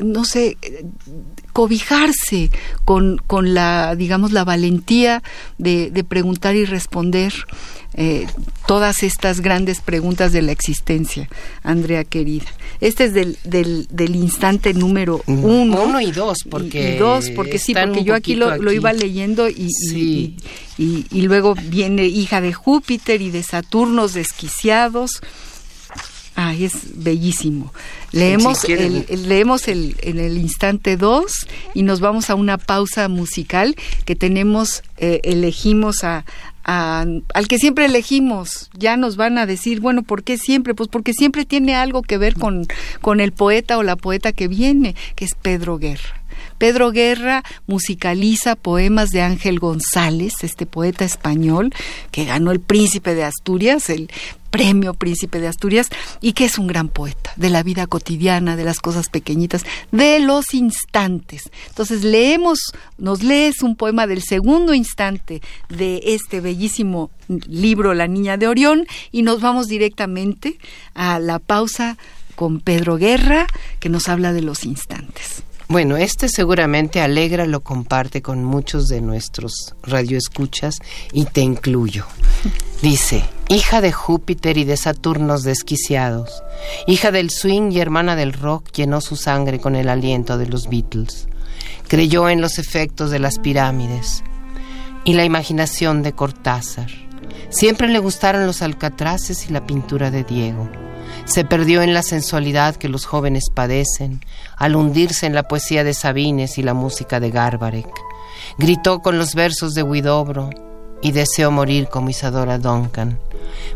no 0.00 0.24
sé, 0.24 0.56
cobijarse 1.52 2.50
con, 2.84 3.18
con 3.18 3.54
la, 3.54 3.94
digamos, 3.94 4.32
la 4.32 4.44
valentía 4.44 5.22
de, 5.58 5.90
de 5.90 6.04
preguntar 6.04 6.56
y 6.56 6.64
responder 6.64 7.32
eh, 7.94 8.26
todas 8.66 9.02
estas 9.02 9.40
grandes 9.40 9.80
preguntas 9.80 10.32
de 10.32 10.42
la 10.42 10.52
existencia, 10.52 11.28
Andrea 11.62 12.04
querida. 12.04 12.46
Este 12.80 13.04
es 13.04 13.12
del, 13.14 13.36
del, 13.44 13.86
del 13.90 14.16
instante 14.16 14.72
número 14.74 15.22
uno. 15.26 15.82
Uno 15.82 16.00
y 16.00 16.10
dos, 16.12 16.38
porque 16.50 16.92
Y, 16.92 16.94
y 16.94 16.98
dos, 16.98 17.30
porque 17.36 17.58
sí, 17.58 17.74
porque 17.74 18.02
yo 18.04 18.14
aquí 18.14 18.34
lo, 18.34 18.56
lo 18.56 18.72
iba 18.72 18.92
leyendo 18.92 19.48
y, 19.48 19.52
y- 19.66 19.70
Sí. 19.90 20.36
y, 20.78 20.84
y- 20.84 21.06
y 21.10 21.22
luego 21.22 21.54
viene 21.54 22.06
hija 22.06 22.40
de 22.40 22.52
Júpiter 22.52 23.20
y 23.22 23.30
de 23.30 23.42
Saturnos 23.42 24.14
desquiciados. 24.14 25.20
Ay, 26.34 26.64
es 26.64 26.72
bellísimo. 27.02 27.72
Leemos, 28.12 28.64
el, 28.64 29.04
el- 29.08 29.28
leemos 29.28 29.68
el, 29.68 29.96
en 30.00 30.18
el 30.18 30.38
instante 30.38 30.96
2 30.96 31.30
y 31.74 31.82
nos 31.82 32.00
vamos 32.00 32.30
a 32.30 32.34
una 32.34 32.56
pausa 32.58 33.08
musical 33.08 33.76
que 34.06 34.16
tenemos, 34.16 34.82
eh, 34.96 35.20
elegimos 35.24 36.04
a, 36.04 36.24
a- 36.64 37.04
al 37.34 37.48
que 37.48 37.58
siempre 37.58 37.84
elegimos. 37.84 38.70
Ya 38.72 38.96
nos 38.96 39.16
van 39.16 39.36
a 39.36 39.44
decir, 39.44 39.80
bueno, 39.80 40.02
¿por 40.02 40.24
qué 40.24 40.38
siempre? 40.38 40.74
Pues 40.74 40.88
porque 40.88 41.12
siempre 41.12 41.44
tiene 41.44 41.74
algo 41.74 42.00
que 42.00 42.16
ver 42.16 42.34
con, 42.34 42.66
con 43.02 43.20
el 43.20 43.32
poeta 43.32 43.76
o 43.76 43.82
la 43.82 43.96
poeta 43.96 44.32
que 44.32 44.48
viene, 44.48 44.94
que 45.14 45.26
es 45.26 45.32
Pedro 45.40 45.76
Guerra. 45.78 46.22
Pedro 46.56 46.92
Guerra 46.92 47.42
musicaliza 47.66 48.56
poemas 48.56 49.10
de 49.10 49.20
Ángel 49.20 49.58
González, 49.58 50.32
este 50.42 50.64
poeta 50.64 51.04
español 51.04 51.74
que 52.10 52.24
ganó 52.24 52.52
el 52.52 52.60
Príncipe 52.60 53.14
de 53.14 53.24
Asturias, 53.24 53.90
el 53.90 54.10
premio 54.52 54.92
Príncipe 54.92 55.40
de 55.40 55.48
Asturias, 55.48 55.88
y 56.20 56.34
que 56.34 56.44
es 56.44 56.58
un 56.58 56.66
gran 56.68 56.88
poeta 56.88 57.32
de 57.36 57.50
la 57.50 57.62
vida 57.62 57.86
cotidiana, 57.86 58.54
de 58.54 58.64
las 58.64 58.78
cosas 58.80 59.08
pequeñitas, 59.08 59.64
de 59.90 60.20
los 60.20 60.54
instantes. 60.54 61.50
Entonces 61.68 62.04
leemos, 62.04 62.60
nos 62.98 63.22
lees 63.22 63.62
un 63.62 63.74
poema 63.74 64.06
del 64.06 64.22
segundo 64.22 64.74
instante 64.74 65.40
de 65.70 66.02
este 66.04 66.40
bellísimo 66.40 67.10
libro 67.48 67.94
La 67.94 68.06
Niña 68.06 68.36
de 68.36 68.46
Orión 68.46 68.86
y 69.10 69.22
nos 69.22 69.40
vamos 69.40 69.68
directamente 69.68 70.58
a 70.94 71.18
la 71.18 71.38
pausa 71.38 71.96
con 72.34 72.60
Pedro 72.60 72.98
Guerra, 72.98 73.46
que 73.80 73.88
nos 73.88 74.08
habla 74.08 74.34
de 74.34 74.42
los 74.42 74.64
instantes. 74.64 75.42
Bueno, 75.72 75.96
este 75.96 76.28
seguramente 76.28 77.00
Alegra 77.00 77.46
lo 77.46 77.62
comparte 77.62 78.20
con 78.20 78.44
muchos 78.44 78.88
de 78.88 79.00
nuestros 79.00 79.74
radioescuchas 79.82 80.80
y 81.14 81.24
te 81.24 81.40
incluyo. 81.40 82.04
Dice, 82.82 83.24
hija 83.48 83.80
de 83.80 83.90
Júpiter 83.90 84.58
y 84.58 84.64
de 84.64 84.76
Saturnos 84.76 85.44
desquiciados, 85.44 86.42
hija 86.86 87.10
del 87.10 87.30
swing 87.30 87.72
y 87.72 87.80
hermana 87.80 88.16
del 88.16 88.34
rock, 88.34 88.70
llenó 88.72 89.00
su 89.00 89.16
sangre 89.16 89.60
con 89.60 89.74
el 89.74 89.88
aliento 89.88 90.36
de 90.36 90.46
los 90.46 90.68
Beatles. 90.68 91.26
Creyó 91.88 92.28
en 92.28 92.42
los 92.42 92.58
efectos 92.58 93.10
de 93.10 93.20
las 93.20 93.38
pirámides 93.38 94.24
y 95.04 95.14
la 95.14 95.24
imaginación 95.24 96.02
de 96.02 96.12
Cortázar. 96.12 96.90
Siempre 97.48 97.88
le 97.88 97.98
gustaron 97.98 98.44
los 98.44 98.60
alcatraces 98.60 99.48
y 99.48 99.54
la 99.54 99.66
pintura 99.66 100.10
de 100.10 100.22
Diego. 100.22 100.68
Se 101.24 101.44
perdió 101.44 101.82
en 101.82 101.94
la 101.94 102.02
sensualidad 102.02 102.76
que 102.76 102.88
los 102.88 103.06
jóvenes 103.06 103.50
padecen 103.54 104.20
al 104.56 104.76
hundirse 104.76 105.26
en 105.26 105.34
la 105.34 105.44
poesía 105.44 105.84
de 105.84 105.94
Sabines 105.94 106.58
y 106.58 106.62
la 106.62 106.74
música 106.74 107.20
de 107.20 107.30
Garbarek. 107.30 107.88
Gritó 108.58 109.00
con 109.00 109.18
los 109.18 109.34
versos 109.34 109.74
de 109.74 109.82
Huidobro 109.82 110.50
y 111.00 111.12
deseó 111.12 111.50
morir 111.50 111.88
como 111.88 112.10
Isadora 112.10 112.58
Duncan. 112.58 113.18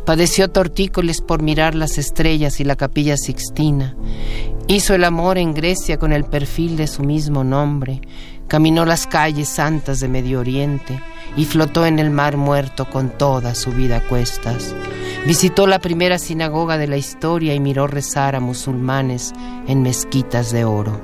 Padeció 0.05 0.49
tortícolis 0.49 1.21
por 1.21 1.43
mirar 1.43 1.75
las 1.75 1.99
estrellas 1.99 2.61
y 2.61 2.65
la 2.65 2.77
capilla 2.77 3.17
sixtina. 3.17 3.97
Hizo 4.69 4.95
el 4.95 5.05
amor 5.05 5.39
en 5.39 5.55
Grecia 5.55 5.99
con 5.99 6.13
el 6.13 6.25
perfil 6.25 6.77
de 6.77 6.87
su 6.87 7.03
mismo 7.03 7.45
nombre. 7.45 8.01
Caminó 8.49 8.85
las 8.85 9.07
calles 9.07 9.49
santas 9.49 10.01
de 10.01 10.09
Medio 10.09 10.41
Oriente 10.41 11.01
y 11.37 11.45
flotó 11.45 11.85
en 11.85 11.99
el 11.99 12.11
mar 12.11 12.37
muerto 12.37 12.89
con 12.89 13.11
toda 13.11 13.55
su 13.55 13.73
vida 13.73 13.99
a 13.99 14.09
cuestas. 14.09 14.75
Visitó 15.27 15.67
la 15.67 15.81
primera 15.81 16.21
sinagoga 16.21 16.79
de 16.79 16.87
la 16.87 16.99
historia 16.99 17.53
y 17.53 17.59
miró 17.59 17.89
rezar 17.89 18.37
a 18.37 18.41
musulmanes 18.41 19.33
en 19.67 19.83
mezquitas 19.83 20.53
de 20.53 20.65
oro. 20.65 21.01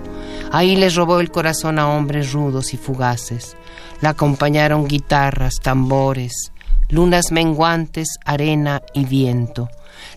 Ahí 0.53 0.77
les 0.77 0.95
robó 0.95 1.19
el 1.19 1.33
corazón 1.33 1.81
a 1.81 1.89
hombres 1.89 2.33
rudos 2.33 2.73
y 2.73 2.77
fugaces. 2.77 3.57
La 4.01 4.11
acompañaron 4.11 4.87
guitarras, 4.87 5.57
tambores, 5.61 6.53
lunas 6.89 7.33
menguantes, 7.33 8.11
arena 8.25 8.83
y 8.95 9.07
viento. 9.07 9.69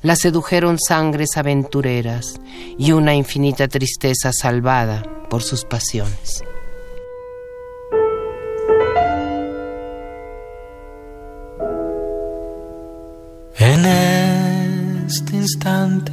La 0.03 0.15
sedujeron 0.15 0.77
sangres 0.77 1.35
aventureras 1.35 2.39
y 2.77 2.91
una 2.91 3.15
infinita 3.15 3.67
tristeza 3.67 4.31
salvada 4.31 5.01
por 5.31 5.41
sus 5.41 5.65
pasiones. 5.65 6.43
Este 15.07 15.35
instante, 15.35 16.11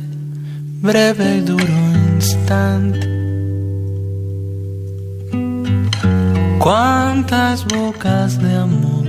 breve 0.80 1.38
y 1.38 1.40
duro 1.40 1.74
instante, 2.14 3.08
cuántas 6.58 7.64
bocas 7.66 8.40
de 8.42 8.54
amor 8.54 9.06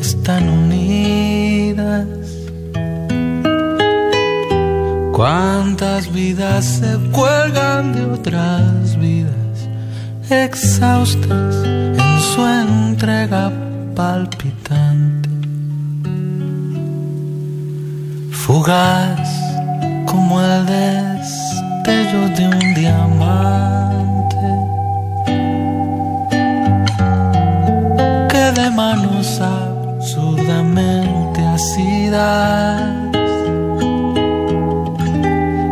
están 0.00 0.48
unidas, 0.48 2.06
cuántas 5.12 6.12
vidas 6.12 6.64
se 6.64 6.98
cuelgan 7.12 7.92
de 7.92 8.04
otras 8.04 8.98
vidas, 8.98 9.68
exhaustas 10.30 11.64
en 11.64 12.20
su 12.20 12.44
entrega 12.44 13.52
palpitante 13.94 15.21
fugaz 18.46 19.28
como 20.04 20.42
el 20.42 20.66
destello 20.66 22.28
de 22.36 22.48
un 22.48 22.74
diamante 22.74 24.36
que 28.30 28.50
de 28.60 28.68
manos 28.70 29.40
absurdamente 29.40 31.40
asidas 31.58 32.82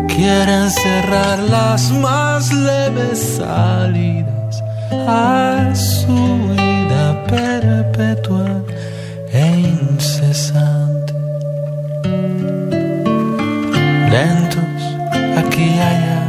quieren 0.06 0.70
cerrar 0.70 1.40
las 1.40 1.90
más 1.90 2.52
leves 2.52 3.18
salidas 3.38 4.62
a 5.08 5.74
su 5.74 6.14
vida 6.52 7.24
perpetua 7.26 8.62
e 9.32 9.58
incesante. 9.82 11.09
Lentos 14.10 14.82
aquí 15.38 15.66
y 15.76 15.80
allá 15.90 16.22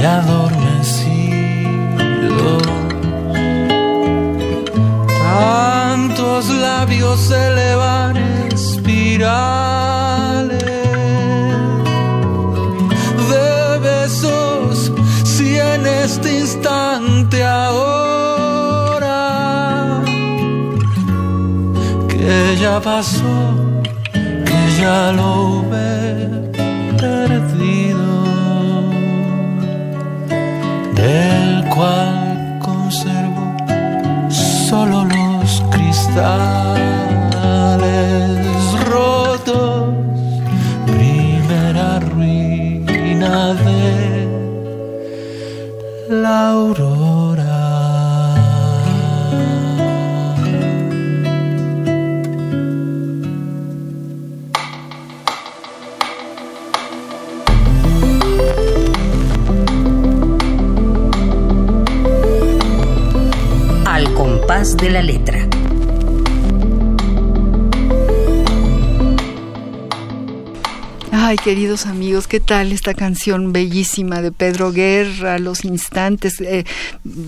y 0.00 0.04
adormecidos. 0.04 1.18
Tantos 5.22 6.48
labios 6.48 7.20
se 7.20 7.38
elevan 7.48 8.16
espirales 8.52 9.68
de 13.30 13.78
besos, 13.88 14.92
si 15.24 15.48
en 15.58 15.86
este 15.86 16.28
instante 16.40 17.38
ahora 17.44 19.20
que 22.08 22.56
ya 22.60 22.80
pasó, 22.80 23.36
que 24.12 24.60
ya 24.80 25.12
lo 25.12 25.27
queridos 71.48 71.86
amigos, 71.86 72.26
¿qué 72.26 72.40
tal 72.40 72.72
esta 72.72 72.92
canción 72.92 73.54
bellísima 73.54 74.20
de 74.20 74.32
Pedro 74.32 74.70
Guerra, 74.70 75.38
Los 75.38 75.64
Instantes? 75.64 76.42
Eh, 76.42 76.64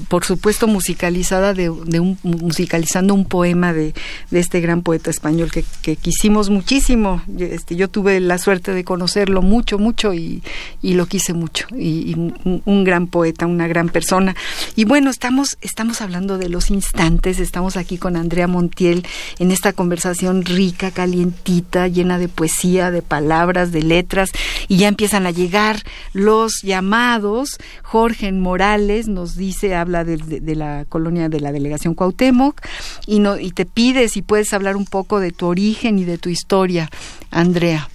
por 0.09 0.25
supuesto, 0.25 0.67
musicalizada 0.67 1.55
de, 1.55 1.71
un, 1.71 2.19
musicalizando 2.23 3.15
un 3.15 3.25
poema 3.25 3.73
de, 3.73 3.95
este 4.31 4.61
gran 4.61 4.83
poeta 4.83 5.11
español 5.11 5.51
que, 5.51 5.97
quisimos 5.97 6.51
muchísimo. 6.51 7.23
Este, 7.39 7.77
yo 7.77 7.89
tuve 7.89 8.21
la 8.21 8.39
suerte 8.39 8.73
de 8.73 8.85
conocerlo 8.85 9.43
mucho, 9.43 9.79
mucho 9.79 10.15
y, 10.15 10.43
lo 10.83 11.07
quise 11.07 11.33
mucho. 11.33 11.67
Y, 11.77 12.15
un, 12.15 12.85
gran 12.85 13.07
poeta, 13.07 13.47
una 13.47 13.69
gran 13.69 13.89
persona. 13.89 14.35
Y 14.77 14.85
bueno, 14.85 15.11
estamos, 15.11 15.59
estamos 15.61 16.01
hablando 16.01 16.39
de 16.39 16.49
los 16.49 16.71
instantes. 16.71 17.39
Estamos 17.39 17.77
aquí 17.77 17.99
con 17.99 18.17
Andrea 18.17 18.47
Montiel 18.47 19.07
en 19.39 19.51
esta 19.51 19.73
conversación 19.73 20.45
rica, 20.45 20.91
calientita, 20.91 21.89
llena 21.89 22.19
de 22.19 22.29
poesía, 22.29 22.91
de 22.91 23.03
palabras, 23.03 23.73
de 23.73 23.83
letras 23.83 24.31
y 24.69 24.79
ya 24.79 24.89
empiezan 24.89 25.27
a 25.27 25.31
llegar 25.31 25.83
los 26.13 26.63
llamados. 26.63 27.59
Jorge 27.83 28.33
Morales 28.33 29.09
nos 29.09 29.37
dice, 29.37 29.75
habla 29.81 30.05
de, 30.05 30.55
la 30.55 30.85
colonia 30.89 31.29
de 31.29 31.41
la 31.41 31.53
delegación 31.53 31.95
Cuauhtémoc 31.95 32.61
y, 33.07 33.19
no, 33.21 33.39
y 33.39 33.51
te 33.51 33.67
pide 33.67 34.09
si 34.09 34.23
puedes 34.23 34.53
hablar 34.53 34.77
un 34.77 34.87
poco 34.87 35.21
de 35.21 35.33
tu 35.33 35.47
origen 35.47 35.99
y 35.99 36.05
de 36.05 36.19
tu 36.19 36.29
historia, 36.29 36.91
Andrea. 37.31 37.89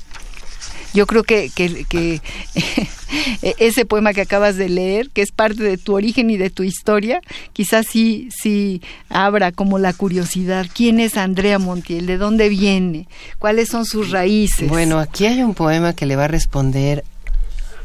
Yo 0.94 1.06
creo 1.08 1.24
que, 1.24 1.52
que, 1.54 1.84
que 1.90 2.22
ese 3.58 3.86
poema 3.86 4.14
que 4.14 4.22
acabas 4.22 4.56
de 4.56 4.70
leer, 4.70 5.10
que 5.10 5.22
es 5.22 5.32
parte 5.32 5.62
de 5.62 5.78
tu 5.78 5.94
origen 5.94 6.30
y 6.30 6.38
de 6.38 6.50
tu 6.50 6.64
historia, 6.64 7.20
quizás 7.52 7.86
sí, 7.90 8.30
sí 8.32 8.82
abra 9.10 9.52
como 9.52 9.78
la 9.78 9.92
curiosidad. 9.92 10.68
¿Quién 10.74 11.02
es 11.02 11.18
Andrea 11.18 11.60
Montiel? 11.60 12.06
¿De 12.06 12.18
dónde 12.18 12.48
viene? 12.48 13.10
¿Cuáles 13.40 13.68
son 13.68 13.86
sus 13.86 14.12
raíces? 14.12 14.70
Bueno, 14.70 15.00
aquí 15.00 15.26
hay 15.26 15.44
un 15.44 15.54
poema 15.54 15.94
que 15.94 16.06
le 16.06 16.16
va 16.16 16.26
a 16.26 16.30
responder 16.30 17.04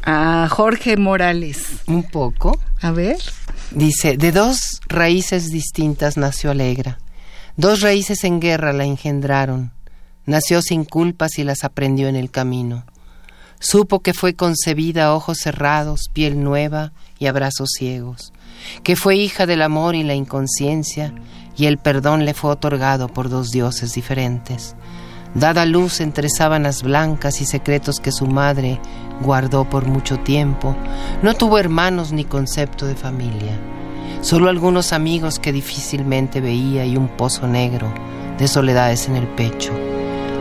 a 0.03 0.47
Jorge 0.49 0.97
Morales. 0.97 1.81
Un 1.87 2.03
poco. 2.03 2.59
A 2.81 2.91
ver. 2.91 3.17
Dice, 3.71 4.17
de 4.17 4.31
dos 4.31 4.81
raíces 4.87 5.51
distintas 5.51 6.17
nació 6.17 6.51
Alegra. 6.51 6.99
Dos 7.57 7.81
raíces 7.81 8.23
en 8.23 8.39
guerra 8.39 8.73
la 8.73 8.85
engendraron. 8.85 9.71
Nació 10.25 10.61
sin 10.61 10.85
culpas 10.85 11.37
y 11.37 11.43
las 11.43 11.63
aprendió 11.63 12.07
en 12.07 12.15
el 12.15 12.31
camino. 12.31 12.85
Supo 13.59 13.99
que 13.99 14.13
fue 14.13 14.33
concebida 14.33 15.05
a 15.05 15.13
ojos 15.13 15.37
cerrados, 15.37 16.09
piel 16.11 16.43
nueva 16.43 16.93
y 17.19 17.27
abrazos 17.27 17.69
ciegos, 17.77 18.33
que 18.83 18.95
fue 18.95 19.15
hija 19.17 19.45
del 19.45 19.61
amor 19.61 19.93
y 19.93 20.03
la 20.03 20.15
inconsciencia, 20.15 21.13
y 21.55 21.67
el 21.67 21.77
perdón 21.77 22.25
le 22.25 22.33
fue 22.33 22.49
otorgado 22.49 23.07
por 23.07 23.29
dos 23.29 23.51
dioses 23.51 23.93
diferentes. 23.93 24.75
Dada 25.33 25.65
luz 25.65 26.01
entre 26.01 26.29
sábanas 26.29 26.83
blancas 26.83 27.39
y 27.39 27.45
secretos 27.45 28.01
que 28.01 28.11
su 28.11 28.27
madre 28.27 28.81
guardó 29.21 29.63
por 29.63 29.85
mucho 29.85 30.17
tiempo, 30.19 30.75
no 31.21 31.33
tuvo 31.35 31.57
hermanos 31.57 32.11
ni 32.11 32.25
concepto 32.25 32.85
de 32.85 32.95
familia, 32.95 33.57
solo 34.21 34.49
algunos 34.49 34.91
amigos 34.91 35.39
que 35.39 35.53
difícilmente 35.53 36.41
veía 36.41 36.85
y 36.85 36.97
un 36.97 37.07
pozo 37.07 37.47
negro 37.47 37.93
de 38.37 38.47
soledades 38.49 39.07
en 39.07 39.15
el 39.15 39.27
pecho. 39.27 39.71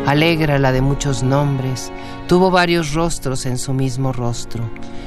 Alegra 0.07 0.59
la 0.59 0.73
de 0.73 0.81
muchos 0.81 1.23
nombres, 1.23 1.93
tuvo 2.27 2.51
varios 2.51 2.93
rostros 2.93 3.47
en 3.47 3.59
su 3.59 3.73
mismo 3.75 4.13
rostro. 4.13 4.65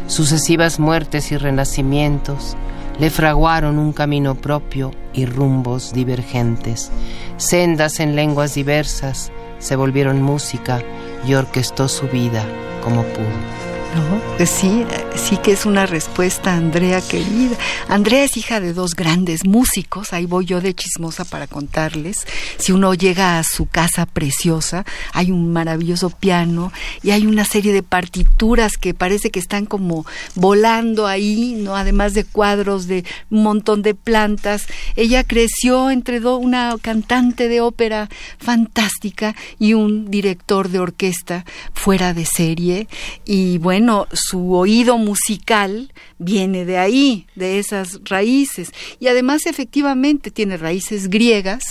Sucesivas 0.08 0.80
muertes 0.80 1.32
y 1.34 1.38
renacimientos 1.38 2.56
le 3.00 3.10
fraguaron 3.10 3.80
un 3.80 3.92
camino 3.92 4.36
propio 4.36 4.92
y 5.14 5.26
rumbos 5.26 5.94
divergentes. 5.94 6.92
Sendas 7.38 8.00
en 8.00 8.16
lenguas 8.16 8.54
diversas 8.54 9.32
se 9.64 9.78
volvieron 9.78 10.22
música 10.22 10.82
y 11.26 11.36
orquestó 11.36 11.88
su 11.88 12.08
vida 12.10 12.46
como 12.84 13.04
pudo. 13.04 13.63
¿No? 13.96 14.46
Sí, 14.46 14.86
sí 15.16 15.38
que 15.38 15.52
es 15.52 15.66
una 15.66 15.86
respuesta, 15.86 16.56
Andrea 16.56 17.02
querida. 17.02 17.56
Andrea 17.88 18.24
es 18.24 18.38
hija 18.38 18.60
de 18.60 18.74
dos 18.74 18.96
grandes 18.96 19.46
músicos, 19.46 20.14
ahí 20.14 20.26
voy 20.26 20.46
yo 20.46 20.62
de 20.62 20.74
chismosa 20.74 21.26
para 21.26 21.48
contarles. 21.48 22.26
Si 22.58 22.72
uno 22.72 22.94
llega 22.94 23.38
a 23.38 23.44
su 23.44 23.68
casa 23.68 24.06
preciosa, 24.06 24.86
hay 25.14 25.32
un 25.32 25.54
maravilloso 25.54 26.10
piano 26.10 26.72
y 27.04 27.12
hay 27.12 27.28
una 27.28 27.46
serie 27.46 27.74
de 27.74 27.84
partituras 27.84 28.78
que 28.78 28.94
parece 28.94 29.30
que 29.30 29.40
están 29.40 29.66
como 29.66 30.06
volando 30.36 31.08
ahí, 31.08 31.56
¿no? 31.58 31.76
Además 31.76 32.14
de 32.14 32.24
cuadros 32.24 32.88
de 32.88 33.06
un 33.30 33.44
montón 33.44 33.82
de 33.82 33.94
plantas. 33.94 34.66
Ella 34.96 35.24
creció 35.24 35.92
entre 35.92 36.24
una 36.26 36.76
cantante 36.82 37.48
de 37.50 37.62
ópera 37.62 38.10
fantástica 38.38 39.36
y 39.60 39.74
un 39.74 40.10
director 40.10 40.70
de 40.70 40.80
orquesta 40.80 41.46
fuera 41.74 42.14
de 42.14 42.26
serie 42.26 42.88
y 43.26 43.58
bueno, 43.58 43.83
bueno, 43.84 44.08
su 44.14 44.54
oído 44.54 44.98
musical 44.98 45.92
viene 46.18 46.64
de 46.64 46.78
ahí, 46.78 47.28
de 47.36 47.60
esas 47.60 48.00
raíces. 48.06 48.72
Y 49.02 49.10
además 49.10 49.46
efectivamente 49.46 50.32
tiene 50.32 50.56
raíces 50.56 51.10
griegas. 51.10 51.64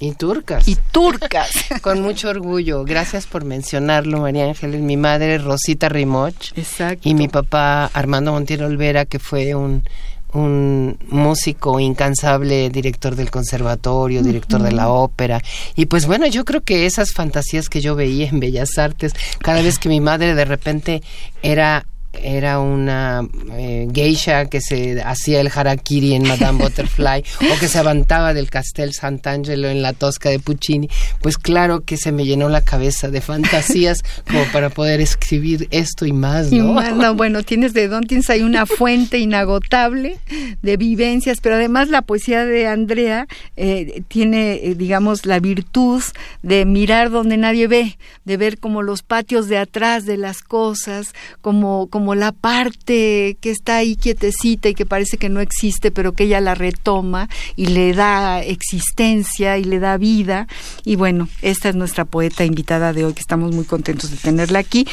Y 0.00 0.10
turcas. 0.14 0.66
Y 0.66 0.74
turcas. 0.90 1.52
Con 1.80 2.02
mucho 2.02 2.28
orgullo. 2.28 2.82
Gracias 2.84 3.28
por 3.28 3.44
mencionarlo, 3.44 4.18
María 4.18 4.46
Ángeles. 4.46 4.80
Mi 4.80 4.96
madre, 4.96 5.38
Rosita 5.38 5.88
Rimoch. 5.88 6.50
Exacto. 6.56 7.08
Y 7.08 7.14
mi 7.14 7.28
papá, 7.28 7.86
Armando 7.86 8.32
Montiel 8.32 8.64
Olvera, 8.64 9.04
que 9.04 9.20
fue 9.20 9.54
un 9.54 9.84
un 10.32 10.98
músico 11.08 11.80
incansable, 11.80 12.70
director 12.70 13.16
del 13.16 13.30
conservatorio, 13.30 14.22
director 14.22 14.62
de 14.62 14.72
la 14.72 14.88
ópera. 14.88 15.42
Y 15.74 15.86
pues 15.86 16.06
bueno, 16.06 16.26
yo 16.26 16.44
creo 16.44 16.62
que 16.62 16.86
esas 16.86 17.12
fantasías 17.12 17.68
que 17.68 17.80
yo 17.80 17.94
veía 17.96 18.28
en 18.28 18.40
Bellas 18.40 18.78
Artes, 18.78 19.14
cada 19.40 19.62
vez 19.62 19.78
que 19.78 19.88
mi 19.88 20.00
madre 20.00 20.34
de 20.34 20.44
repente 20.44 21.02
era 21.42 21.86
era 22.12 22.58
una 22.58 23.26
eh, 23.52 23.88
geisha 23.92 24.46
que 24.46 24.60
se 24.60 25.00
hacía 25.02 25.40
el 25.40 25.50
harakiri 25.54 26.14
en 26.14 26.26
Madame 26.26 26.58
Butterfly 26.62 27.24
o 27.52 27.58
que 27.58 27.68
se 27.68 27.78
avantaba 27.78 28.34
del 28.34 28.50
Castel 28.50 28.92
Sant'Angelo 28.92 29.68
en 29.68 29.82
la 29.82 29.92
Tosca 29.92 30.28
de 30.28 30.38
Puccini, 30.38 30.88
pues 31.20 31.38
claro 31.38 31.80
que 31.84 31.96
se 31.96 32.12
me 32.12 32.24
llenó 32.24 32.48
la 32.48 32.62
cabeza 32.62 33.08
de 33.08 33.20
fantasías 33.20 34.02
como 34.26 34.44
para 34.52 34.70
poder 34.70 35.00
escribir 35.00 35.68
esto 35.70 36.06
y 36.06 36.12
más, 36.12 36.50
¿no? 36.50 37.14
bueno, 37.14 37.42
tienes 37.42 37.74
de 37.74 37.88
Don 37.88 38.04
tienes 38.04 38.30
ahí 38.30 38.42
una 38.42 38.66
fuente 38.66 39.18
inagotable 39.18 40.18
de 40.62 40.76
vivencias, 40.76 41.40
pero 41.40 41.56
además 41.56 41.88
la 41.88 42.02
poesía 42.02 42.44
de 42.44 42.66
Andrea 42.66 43.26
eh, 43.56 44.02
tiene, 44.08 44.54
eh, 44.54 44.74
digamos, 44.74 45.26
la 45.26 45.38
virtud 45.38 46.02
de 46.42 46.64
mirar 46.64 47.10
donde 47.10 47.36
nadie 47.36 47.66
ve, 47.66 47.98
de 48.24 48.36
ver 48.36 48.58
como 48.58 48.82
los 48.82 49.02
patios 49.02 49.48
de 49.48 49.58
atrás 49.58 50.06
de 50.06 50.16
las 50.16 50.42
cosas, 50.42 51.14
como 51.40 51.88
como 51.88 51.99
la 52.14 52.32
parte 52.32 53.36
que 53.40 53.50
está 53.50 53.76
ahí 53.76 53.96
quietecita 53.96 54.68
y 54.68 54.74
que 54.74 54.86
parece 54.86 55.18
que 55.18 55.28
no 55.28 55.40
existe, 55.40 55.90
pero 55.90 56.12
que 56.12 56.24
ella 56.24 56.40
la 56.40 56.54
retoma 56.54 57.28
y 57.56 57.66
le 57.66 57.92
da 57.92 58.42
existencia 58.42 59.58
y 59.58 59.64
le 59.64 59.78
da 59.78 59.96
vida. 59.96 60.48
Y 60.84 60.96
bueno, 60.96 61.28
esta 61.42 61.68
es 61.68 61.76
nuestra 61.76 62.04
poeta 62.04 62.44
invitada 62.44 62.92
de 62.92 63.04
hoy, 63.04 63.14
que 63.14 63.20
estamos 63.20 63.54
muy 63.54 63.64
contentos 63.64 64.10
de 64.10 64.16
tenerla 64.16 64.58
aquí. 64.58 64.86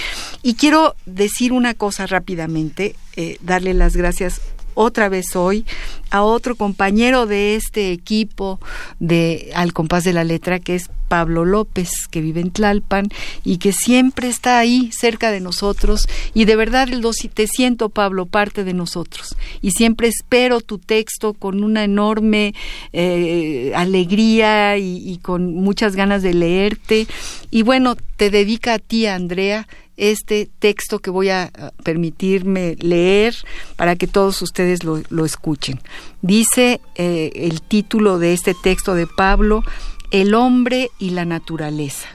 Y 0.43 0.55
quiero 0.55 0.95
decir 1.05 1.51
una 1.53 1.73
cosa 1.73 2.05
rápidamente, 2.05 2.95
eh, 3.15 3.37
darle 3.41 3.73
las 3.73 3.95
gracias 3.95 4.41
otra 4.77 5.09
vez 5.09 5.35
hoy 5.35 5.65
a 6.11 6.23
otro 6.23 6.55
compañero 6.55 7.25
de 7.25 7.55
este 7.55 7.91
equipo 7.91 8.59
de 8.99 9.51
Al 9.55 9.73
compás 9.73 10.03
de 10.03 10.13
la 10.13 10.23
letra 10.23 10.59
que 10.59 10.75
es 10.75 10.89
Pablo 11.07 11.45
López, 11.45 11.89
que 12.11 12.21
vive 12.21 12.41
en 12.41 12.51
Tlalpan 12.51 13.07
y 13.43 13.57
que 13.57 13.71
siempre 13.71 14.27
está 14.27 14.59
ahí 14.59 14.91
cerca 14.91 15.31
de 15.31 15.39
nosotros. 15.39 16.07
Y 16.33 16.45
de 16.45 16.55
verdad 16.55 16.89
te 17.33 17.47
siento 17.47 17.89
Pablo 17.89 18.25
parte 18.25 18.63
de 18.63 18.73
nosotros. 18.73 19.35
Y 19.61 19.71
siempre 19.71 20.09
espero 20.09 20.61
tu 20.61 20.77
texto 20.77 21.33
con 21.33 21.63
una 21.63 21.83
enorme 21.83 22.53
eh, 22.93 23.71
alegría 23.75 24.77
y, 24.77 24.97
y 25.09 25.17
con 25.17 25.55
muchas 25.55 25.95
ganas 25.95 26.21
de 26.21 26.33
leerte. 26.33 27.07
Y 27.49 27.63
bueno 27.63 27.95
te 28.17 28.29
dedica 28.29 28.75
a 28.75 28.79
ti 28.79 29.07
Andrea 29.07 29.67
este 29.97 30.49
texto 30.59 30.99
que 30.99 31.09
voy 31.09 31.29
a 31.29 31.51
permitirme 31.83 32.75
leer 32.79 33.35
para 33.75 33.95
que 33.95 34.07
todos 34.07 34.41
ustedes 34.41 34.83
lo, 34.83 35.25
escuchen. 35.25 35.79
Dice 36.21 36.79
eh, 36.95 37.31
el 37.35 37.61
título 37.61 38.19
de 38.19 38.33
este 38.33 38.53
texto 38.53 38.93
de 38.93 39.07
Pablo, 39.07 39.63
El 40.11 40.35
hombre 40.35 40.89
y 40.99 41.09
la 41.09 41.25
naturaleza. 41.25 42.07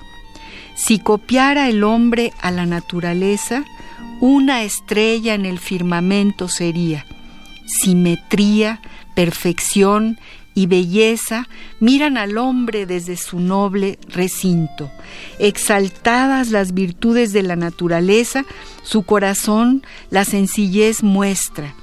Si 0.74 0.98
copiara 0.98 1.68
el 1.68 1.84
hombre 1.84 2.32
a 2.40 2.50
la 2.50 2.64
naturaleza, 2.64 3.64
una 4.20 4.62
estrella 4.62 5.34
en 5.34 5.44
el 5.44 5.58
firmamento 5.58 6.48
sería. 6.48 7.04
Simetría, 7.66 8.80
perfección 9.14 10.18
y 10.54 10.66
belleza 10.66 11.48
miran 11.80 12.16
al 12.16 12.38
hombre 12.38 12.86
desde 12.86 13.16
su 13.16 13.40
noble 13.40 13.98
recinto. 14.08 14.90
Exaltadas 15.38 16.50
las 16.50 16.74
virtudes 16.74 17.32
de 17.32 17.42
la 17.42 17.56
naturaleza, 17.56 18.44
su 18.82 19.02
corazón 19.02 19.82
la 20.10 20.24
sencillez 20.24 21.02
muestra, 21.02 21.74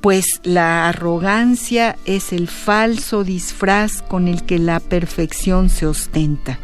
pues 0.00 0.26
la 0.44 0.88
arrogancia 0.88 1.96
es 2.04 2.32
el 2.32 2.48
falso 2.48 3.24
disfraz 3.24 4.02
con 4.02 4.28
el 4.28 4.44
que 4.44 4.58
la 4.58 4.78
perfección 4.78 5.70
se 5.70 5.86
ostenta. 5.86 6.58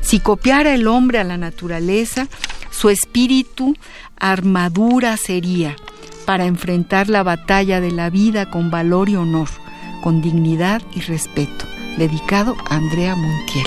Si 0.00 0.20
copiara 0.20 0.74
el 0.74 0.86
hombre 0.88 1.18
a 1.18 1.24
la 1.24 1.36
naturaleza, 1.36 2.28
su 2.70 2.88
espíritu 2.88 3.76
armadura 4.18 5.16
sería 5.16 5.76
para 6.24 6.46
enfrentar 6.46 7.08
la 7.10 7.22
batalla 7.22 7.80
de 7.80 7.90
la 7.90 8.08
vida 8.08 8.50
con 8.50 8.70
valor 8.70 9.08
y 9.08 9.16
honor 9.16 9.48
con 10.02 10.20
dignidad 10.20 10.82
y 10.94 11.00
respeto. 11.00 11.64
Dedicado 11.96 12.54
a 12.68 12.76
Andrea 12.76 13.16
Montiel. 13.16 13.66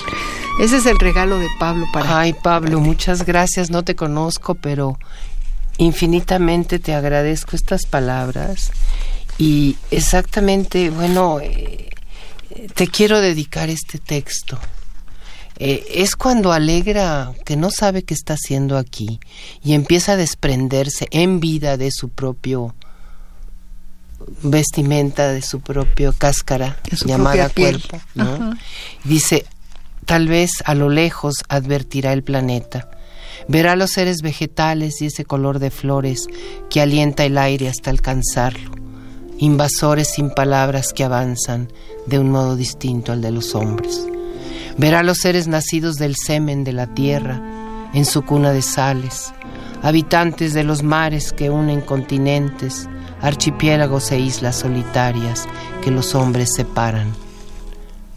Ese 0.60 0.78
es 0.78 0.86
el 0.86 1.00
regalo 1.00 1.40
de 1.40 1.48
Pablo 1.60 1.86
para 1.92 2.20
Ay, 2.20 2.34
Pablo, 2.34 2.80
muchas 2.80 3.26
gracias. 3.26 3.72
No 3.72 3.84
te 3.84 3.96
conozco, 3.96 4.56
pero 4.56 4.98
infinitamente 5.78 6.80
te 6.80 6.94
agradezco 6.94 7.56
estas 7.56 7.86
palabras. 7.86 8.72
Y 9.38 9.76
exactamente, 9.92 10.90
bueno, 10.92 11.40
eh, 11.42 11.90
te 12.74 12.88
quiero 12.88 13.20
dedicar 13.20 13.70
este 13.70 14.00
texto. 14.00 14.60
Eh, 15.58 15.86
es 15.90 16.16
cuando 16.16 16.52
alegra 16.52 17.34
que 17.46 17.56
no 17.56 17.72
sabe 17.72 18.04
qué 18.04 18.14
está 18.14 18.34
haciendo 18.34 18.78
aquí 18.78 19.22
y 19.64 19.74
empieza 19.74 20.14
a 20.14 20.18
desprenderse 20.18 21.08
en 21.12 21.40
vida 21.40 21.78
de 21.78 21.92
su 21.92 22.10
propio 22.10 22.76
vestimenta 24.42 25.32
de 25.32 25.42
su 25.42 25.62
propio 25.62 26.14
cáscara 26.14 26.78
llamada 27.06 27.50
cuerpo. 27.50 28.00
Dice, 29.04 29.46
tal 30.06 30.28
vez 30.28 30.52
a 30.66 30.76
lo 30.76 30.90
lejos 30.90 31.44
advertirá 31.50 32.14
el 32.14 32.24
planeta, 32.24 32.90
Verá 33.48 33.76
los 33.76 33.92
seres 33.92 34.22
vegetales 34.22 35.02
y 35.02 35.08
ese 35.08 35.26
color 35.26 35.60
de 35.60 35.70
flores 35.70 36.28
que 36.70 36.82
alienta 36.82 37.26
el 37.26 37.38
aire 37.38 37.70
hasta 37.70 37.92
alcanzarlo. 37.92 38.72
Invasores 39.38 40.14
sin 40.16 40.30
palabras 40.32 40.94
que 40.94 41.04
avanzan 41.04 41.72
de 42.08 42.20
un 42.20 42.32
modo 42.32 42.56
distinto 42.56 43.12
al 43.12 43.22
de 43.22 43.32
los 43.32 43.54
hombres. 43.54 44.08
Verá 44.78 45.04
los 45.04 45.20
seres 45.20 45.48
nacidos 45.48 45.96
del 45.96 46.16
semen 46.16 46.64
de 46.64 46.74
la 46.74 46.94
tierra 46.94 47.42
en 47.94 48.06
su 48.06 48.24
cuna 48.24 48.52
de 48.52 48.62
sales, 48.62 49.34
habitantes 49.84 50.54
de 50.54 50.64
los 50.64 50.84
mares 50.84 51.32
que 51.32 51.50
unen 51.50 51.82
continentes, 51.82 52.90
archipiélagos 53.26 54.12
e 54.12 54.20
islas 54.20 54.58
solitarias 54.58 55.48
que 55.82 55.90
los 55.90 56.14
hombres 56.14 56.54
separan. 56.56 57.14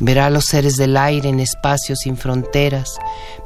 Verá 0.01 0.29
los 0.29 0.45
seres 0.45 0.77
del 0.77 0.97
aire 0.97 1.31
en 1.31 1.41
espacios 1.41 2.01
sin 2.01 2.17
fronteras, 2.17 2.99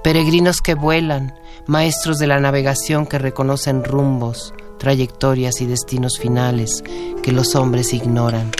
peregrinos 0.02 0.60
que 0.60 0.74
vuelan, 0.74 1.34
maestros 1.66 2.18
de 2.18 2.26
la 2.26 2.40
navegación 2.40 3.06
que 3.06 3.18
reconocen 3.18 3.84
rumbos, 3.84 4.52
trayectorias 4.78 5.60
y 5.60 5.66
destinos 5.66 6.18
finales 6.18 6.82
que 7.22 7.30
los 7.30 7.54
hombres 7.54 7.94
ignoran. 7.94 8.50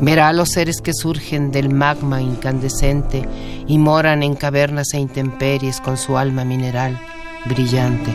Verá 0.00 0.28
a 0.28 0.32
los 0.32 0.50
seres 0.50 0.82
que 0.82 0.92
surgen 0.92 1.50
del 1.50 1.70
magma 1.70 2.20
incandescente 2.20 3.26
y 3.66 3.78
moran 3.78 4.22
en 4.22 4.34
cavernas 4.34 4.92
e 4.92 4.98
intemperies 4.98 5.80
con 5.80 5.96
su 5.96 6.18
alma 6.18 6.44
mineral 6.44 7.00
brillante, 7.46 8.14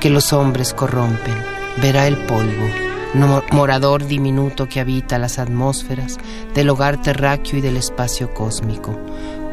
que 0.00 0.10
los 0.10 0.32
hombres 0.32 0.72
corrompen. 0.72 1.34
Verá 1.82 2.06
el 2.06 2.16
polvo, 2.16 2.87
morador 3.14 4.06
diminuto 4.06 4.68
que 4.68 4.80
habita 4.80 5.18
las 5.18 5.38
atmósferas 5.38 6.18
del 6.54 6.70
hogar 6.70 7.00
terráqueo 7.02 7.58
y 7.58 7.62
del 7.62 7.76
espacio 7.76 8.32
cósmico. 8.34 8.98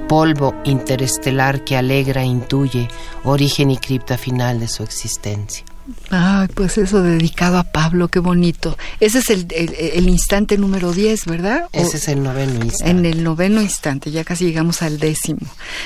Polvo 0.07 0.53
interestelar 0.65 1.63
que 1.63 1.77
alegra 1.77 2.21
e 2.21 2.25
intuye 2.25 2.87
origen 3.23 3.71
y 3.71 3.77
cripta 3.77 4.17
final 4.17 4.59
de 4.59 4.67
su 4.67 4.83
existencia. 4.83 5.65
Ay, 6.09 6.47
pues 6.53 6.77
eso 6.77 7.01
dedicado 7.01 7.57
a 7.57 7.63
Pablo, 7.63 8.07
qué 8.07 8.19
bonito. 8.19 8.77
Ese 8.99 9.19
es 9.19 9.29
el, 9.29 10.09
instante 10.09 10.57
número 10.57 10.93
10, 10.93 11.25
¿verdad? 11.25 11.67
Ese 11.73 11.97
es 11.97 12.07
el 12.07 12.23
noveno 12.23 12.63
instante. 12.63 12.91
En 12.91 13.05
el 13.05 13.23
noveno 13.23 13.61
instante, 13.61 14.11
ya 14.11 14.23
casi 14.23 14.45
llegamos 14.45 14.81
al 14.81 14.99
décimo. 14.99 15.41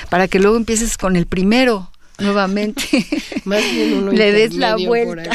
Para 0.08 0.28
que 0.28 0.38
luego 0.38 0.56
empieces 0.56 0.96
con 0.96 1.16
el 1.16 1.26
primero, 1.26 1.90
nuevamente 2.20 2.82
le 3.44 4.32
des 4.32 4.54
la 4.54 4.76
vuelta. 4.76 5.30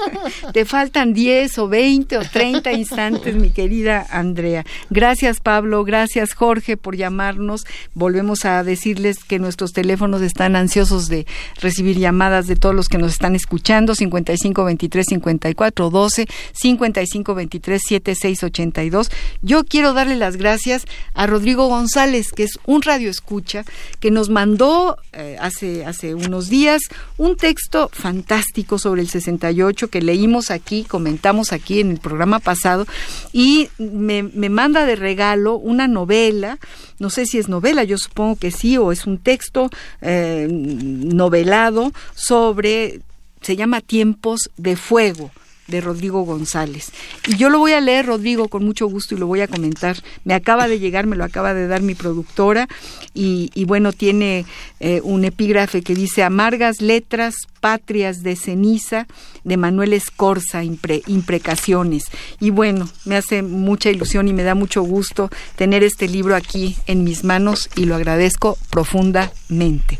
Te 0.52 0.64
faltan 0.64 1.12
10 1.12 1.58
o 1.58 1.68
20 1.68 2.18
o 2.18 2.22
30 2.22 2.72
instantes, 2.72 3.34
mi 3.34 3.50
querida 3.50 4.06
Andrea. 4.10 4.64
Gracias, 4.90 5.40
Pablo. 5.40 5.84
Gracias, 5.84 6.34
Jorge, 6.34 6.76
por 6.76 6.96
llamarnos. 6.96 7.66
Volvemos 7.94 8.44
a 8.44 8.62
decirles 8.62 9.18
que 9.24 9.38
nuestros 9.38 9.72
teléfonos 9.72 10.22
están 10.22 10.56
ansiosos 10.56 11.08
de 11.08 11.26
recibir 11.60 11.98
llamadas 11.98 12.46
de 12.46 12.56
todos 12.56 12.74
los 12.74 12.88
que 12.88 12.98
nos 12.98 13.12
están 13.12 13.34
escuchando. 13.34 13.94
55 13.94 14.64
23 14.64 15.06
54 15.06 15.90
12, 15.90 16.26
55 16.52 17.34
23 17.34 17.82
76 17.82 18.42
82. 18.42 19.10
Yo 19.42 19.64
quiero 19.64 19.92
darle 19.92 20.16
las 20.16 20.36
gracias 20.36 20.84
a 21.14 21.26
Rodrigo 21.26 21.68
González, 21.68 22.32
que 22.32 22.44
es 22.44 22.58
un 22.66 22.82
radio 22.82 23.10
escucha, 23.10 23.64
que 24.00 24.10
nos 24.10 24.28
mandó 24.28 24.96
eh, 25.12 25.36
hace, 25.40 25.84
hace 25.84 26.14
un 26.14 26.25
unos 26.26 26.48
días 26.48 26.82
un 27.16 27.36
texto 27.36 27.90
fantástico 27.92 28.78
sobre 28.78 29.02
el 29.02 29.08
68 29.08 29.88
que 29.88 30.02
leímos 30.02 30.50
aquí, 30.50 30.84
comentamos 30.84 31.52
aquí 31.52 31.80
en 31.80 31.90
el 31.92 31.98
programa 31.98 32.38
pasado 32.38 32.86
y 33.32 33.68
me, 33.78 34.22
manda 34.22 34.86
de 34.86 34.96
regalo 34.96 35.56
una 35.56 35.88
novela, 35.88 36.58
no 36.98 37.10
sé 37.10 37.26
si 37.26 37.38
es 37.38 37.48
novela, 37.48 37.84
yo 37.84 37.98
supongo 37.98 38.36
que 38.36 38.50
sí, 38.50 38.76
o 38.78 38.92
es 38.92 39.06
un 39.06 39.18
texto 39.18 39.70
eh, 40.00 40.46
novelado 40.50 41.92
sobre, 42.14 43.00
se 43.40 43.56
llama 43.56 43.80
Tiempos 43.80 44.50
de 44.56 44.76
Fuego 44.76 45.30
de 45.66 45.80
Rodrigo 45.80 46.22
González. 46.22 46.92
Y 47.26 47.36
yo 47.36 47.50
lo 47.50 47.58
voy 47.58 47.72
a 47.72 47.80
leer, 47.80 48.06
Rodrigo, 48.06 48.48
con 48.48 48.64
mucho 48.64 48.86
gusto 48.86 49.14
y 49.14 49.18
lo 49.18 49.26
voy 49.26 49.40
a 49.40 49.48
comentar. 49.48 49.96
Me 50.24 50.34
acaba 50.34 50.68
de 50.68 50.78
llegar, 50.78 51.06
me 51.06 51.16
lo 51.16 51.24
acaba 51.24 51.54
de 51.54 51.66
dar 51.66 51.82
mi 51.82 51.94
productora 51.94 52.68
y, 53.14 53.64
bueno, 53.64 53.92
tiene 53.92 54.44
eh, 54.80 55.00
un 55.02 55.24
epígrafe 55.24 55.82
que 55.82 55.94
dice 55.94 56.22
Amargas 56.22 56.80
letras, 56.80 57.34
patrias 57.60 58.22
de 58.22 58.36
ceniza, 58.36 59.06
de 59.44 59.56
Manuel 59.56 59.92
Escorza, 59.92 60.62
imprecaciones. 60.64 62.04
Y 62.40 62.50
bueno, 62.50 62.88
me 63.04 63.16
hace 63.16 63.42
mucha 63.42 63.90
ilusión 63.90 64.28
y 64.28 64.32
me 64.32 64.42
da 64.42 64.54
mucho 64.54 64.82
gusto 64.82 65.30
tener 65.56 65.82
este 65.82 66.08
libro 66.08 66.36
aquí 66.36 66.76
en 66.86 67.04
mis 67.04 67.24
manos 67.24 67.70
y 67.76 67.86
lo 67.86 67.94
agradezco 67.94 68.58
profundamente. 68.70 69.98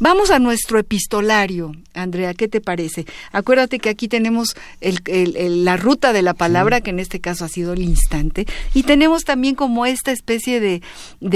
Vamos 0.00 0.30
a 0.30 0.38
nuestro 0.38 0.78
epistolario, 0.78 1.72
Andrea, 1.94 2.34
¿qué 2.34 2.48
te 2.48 2.60
parece? 2.60 3.06
Acuérdate 3.32 3.78
que 3.78 3.88
aquí 3.88 4.08
tenemos 4.08 4.56
la 4.80 5.76
ruta 5.76 6.12
de 6.12 6.22
la 6.22 6.34
palabra, 6.34 6.80
que 6.80 6.90
en 6.90 6.98
este 6.98 7.20
caso 7.20 7.44
ha 7.44 7.48
sido 7.48 7.72
el 7.72 7.82
instante, 7.82 8.46
y 8.74 8.82
tenemos 8.82 9.24
también 9.24 9.54
como 9.54 9.86
esta 9.86 10.10
especie 10.10 10.60
de, 10.60 10.80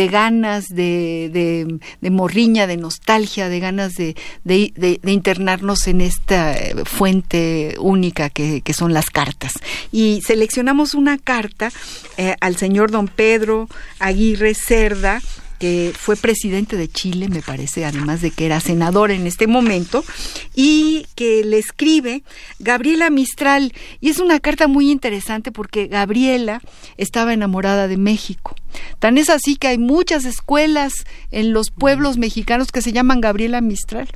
ganas, 0.09 0.67
de, 0.69 1.79
morriña, 2.03 2.67
de 2.67 2.77
nostalgia, 2.77 3.49
de 3.49 3.61
ganas 3.61 3.95
de, 3.95 4.17
internarnos 5.05 5.87
en 5.87 6.01
esta 6.01 6.57
eh, 6.57 6.75
fuente 6.85 7.77
única 7.79 8.31
que, 8.31 8.63
son 8.73 8.93
las 8.93 9.11
cartas. 9.11 9.53
Y 9.91 10.21
seleccionamos 10.25 10.95
una 10.95 11.19
carta 11.19 11.71
eh, 12.17 12.35
al 12.41 12.57
señor 12.57 12.91
don 12.91 13.09
Pedro 13.09 13.69
Aguirre 13.99 14.55
Cerda, 14.55 15.21
que 15.59 15.93
fue 15.97 16.17
presidente 16.17 16.77
de 16.77 16.89
Chile, 16.89 17.29
me 17.29 17.43
parece, 17.43 17.85
además 17.85 18.21
de 18.21 18.31
que 18.31 18.47
era 18.47 18.61
senador 18.61 19.11
en 19.11 19.27
este 19.27 19.47
momento, 19.47 20.05
y 20.55 21.07
que 21.15 21.45
le 21.45 21.59
escribe 21.59 22.23
Gabriela 22.59 23.11
Mistral. 23.11 23.73
Y 24.01 24.11
es 24.11 24.19
una 24.19 24.41
carta 24.41 24.69
muy 24.69 24.91
interesante 24.91 25.53
porque 25.53 25.87
Gabriela 25.89 26.63
estaba 26.97 27.33
enamorada 27.33 27.89
de 27.89 27.97
México. 27.97 28.55
Tan 28.99 29.19
es 29.19 29.31
así 29.31 29.57
que 29.57 29.69
hay 29.69 29.79
muchas 29.79 30.25
escuelas 30.25 30.93
en 31.31 31.53
los 31.53 31.71
pueblos 31.71 32.19
mexicanos 32.19 32.73
que 32.73 32.83
se 32.83 32.93
llaman 32.93 33.21
Gabriela 33.21 33.61
Mistral, 33.61 34.09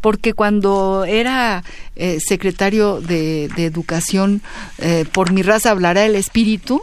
porque 0.00 0.32
cuando 0.32 1.04
era 1.04 1.64
eh, 1.96 2.18
secretario 2.20 3.00
de, 3.00 3.48
Educación, 3.58 4.40
eh, 4.78 5.04
por 5.12 5.32
mi 5.32 5.42
raza 5.42 5.70
hablará 5.70 6.06
el 6.06 6.14
espíritu, 6.14 6.82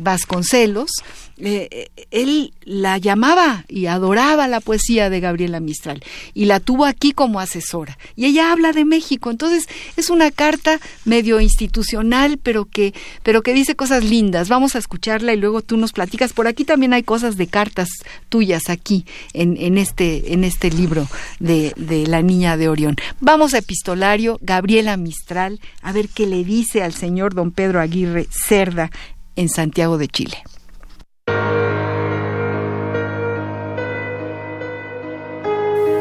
Vasconcelos, 0.00 0.90
eh, 1.36 1.88
él 2.10 2.52
la 2.62 2.96
llamaba 2.98 3.64
y 3.68 3.86
adoraba 3.86 4.46
la 4.46 4.60
poesía 4.60 5.10
de 5.10 5.20
Gabriela 5.20 5.58
Mistral 5.58 6.02
y 6.32 6.44
la 6.44 6.60
tuvo 6.60 6.84
aquí 6.84 7.12
como 7.12 7.40
asesora. 7.40 7.98
Y 8.14 8.26
ella 8.26 8.52
habla 8.52 8.72
de 8.72 8.84
México, 8.84 9.30
entonces 9.30 9.66
es 9.96 10.10
una 10.10 10.30
carta 10.30 10.80
medio 11.04 11.40
institucional, 11.40 12.38
pero 12.38 12.66
que, 12.66 12.94
pero 13.22 13.42
que 13.42 13.52
dice 13.52 13.74
cosas 13.74 14.04
lindas. 14.04 14.48
Vamos 14.48 14.76
a 14.76 14.78
escucharla 14.78 15.34
y 15.34 15.36
luego 15.36 15.62
tú 15.62 15.76
nos 15.76 15.92
platicas. 15.92 16.32
Por 16.32 16.46
aquí 16.46 16.64
también 16.64 16.92
hay 16.92 17.02
cosas 17.02 17.36
de 17.36 17.46
cartas 17.46 17.88
tuyas 18.28 18.68
aquí 18.68 19.04
en, 19.32 19.56
en 19.56 19.76
este, 19.76 20.32
en 20.32 20.44
este 20.44 20.70
libro 20.70 21.08
de, 21.40 21.72
de 21.76 22.06
La 22.06 22.22
Niña 22.22 22.56
de 22.56 22.68
Orión. 22.68 22.96
Vamos 23.20 23.54
a 23.54 23.58
epistolario, 23.58 24.38
Gabriela 24.40 24.96
Mistral, 24.96 25.60
a 25.82 25.92
ver 25.92 26.08
qué 26.08 26.26
le 26.26 26.44
dice 26.44 26.82
al 26.82 26.92
señor 26.92 27.34
don 27.34 27.50
Pedro 27.50 27.80
Aguirre 27.80 28.28
Cerda 28.30 28.90
en 29.36 29.48
Santiago 29.48 29.98
de 29.98 30.08
Chile. 30.08 30.36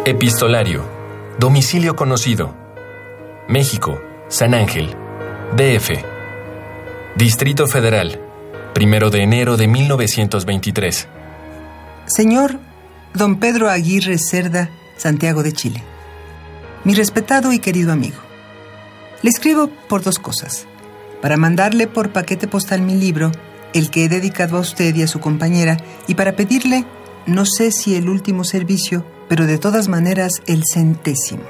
Epistolario. 0.05 0.83
Domicilio 1.39 1.95
conocido. 1.95 2.53
México, 3.47 4.01
San 4.27 4.53
Ángel, 4.53 4.95
DF. 5.55 6.03
Distrito 7.15 7.67
Federal, 7.67 8.19
primero 8.73 9.09
de 9.09 9.23
enero 9.23 9.57
de 9.57 9.67
1923. 9.67 11.07
Señor 12.05 12.59
Don 13.13 13.35
Pedro 13.39 13.69
Aguirre 13.69 14.17
Cerda, 14.17 14.71
Santiago 14.97 15.43
de 15.43 15.53
Chile. 15.53 15.83
Mi 16.83 16.95
respetado 16.95 17.53
y 17.53 17.59
querido 17.59 17.93
amigo. 17.93 18.17
Le 19.21 19.29
escribo 19.29 19.69
por 19.87 20.03
dos 20.03 20.17
cosas. 20.17 20.67
Para 21.23 21.37
mandarle 21.37 21.87
por 21.87 22.11
paquete 22.11 22.49
postal 22.49 22.81
mi 22.81 22.95
libro, 22.95 23.31
el 23.73 23.89
que 23.89 24.03
he 24.03 24.09
dedicado 24.09 24.57
a 24.57 24.59
usted 24.59 24.93
y 24.93 25.03
a 25.03 25.07
su 25.07 25.21
compañera, 25.21 25.77
y 26.05 26.15
para 26.15 26.35
pedirle, 26.35 26.83
no 27.25 27.45
sé 27.45 27.71
si 27.71 27.95
el 27.95 28.09
último 28.09 28.43
servicio, 28.43 29.05
pero 29.29 29.45
de 29.45 29.57
todas 29.57 29.87
maneras 29.87 30.41
el 30.47 30.63
centésimo. 30.69 31.43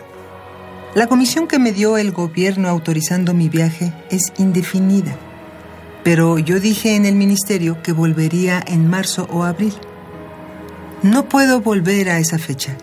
La 0.93 1.07
comisión 1.07 1.47
que 1.47 1.57
me 1.57 1.71
dio 1.71 1.97
el 1.97 2.11
gobierno 2.11 2.69
autorizando 2.69 3.33
mi 3.33 3.49
viaje 3.49 3.91
es 4.11 4.31
indefinida, 4.37 5.15
pero 6.03 6.37
yo 6.37 6.59
dije 6.59 6.95
en 6.95 7.07
el 7.07 7.15
ministerio 7.15 7.81
que 7.81 7.93
volvería 7.93 8.63
en 8.67 8.87
marzo 8.87 9.27
o 9.31 9.41
abril. 9.41 9.73
No 11.01 11.27
puedo 11.27 11.61
volver 11.61 12.09
a 12.09 12.19
esa 12.19 12.37
fecha. 12.37 12.77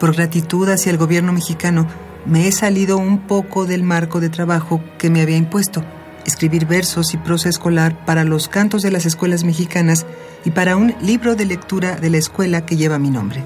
Por 0.00 0.16
gratitud 0.16 0.68
hacia 0.70 0.90
el 0.90 0.98
gobierno 0.98 1.32
mexicano, 1.32 1.86
me 2.26 2.48
he 2.48 2.52
salido 2.52 2.98
un 2.98 3.28
poco 3.28 3.64
del 3.64 3.84
marco 3.84 4.18
de 4.18 4.28
trabajo 4.28 4.82
que 4.98 5.08
me 5.08 5.22
había 5.22 5.36
impuesto, 5.36 5.84
escribir 6.24 6.66
versos 6.66 7.14
y 7.14 7.16
prosa 7.16 7.48
escolar 7.48 8.04
para 8.04 8.24
los 8.24 8.48
cantos 8.48 8.82
de 8.82 8.90
las 8.90 9.06
escuelas 9.06 9.44
mexicanas 9.44 10.06
y 10.44 10.50
para 10.50 10.76
un 10.76 10.94
libro 11.00 11.36
de 11.36 11.44
lectura 11.44 11.96
de 11.96 12.10
la 12.10 12.18
escuela 12.18 12.64
que 12.66 12.76
lleva 12.76 12.98
mi 12.98 13.10
nombre. 13.10 13.44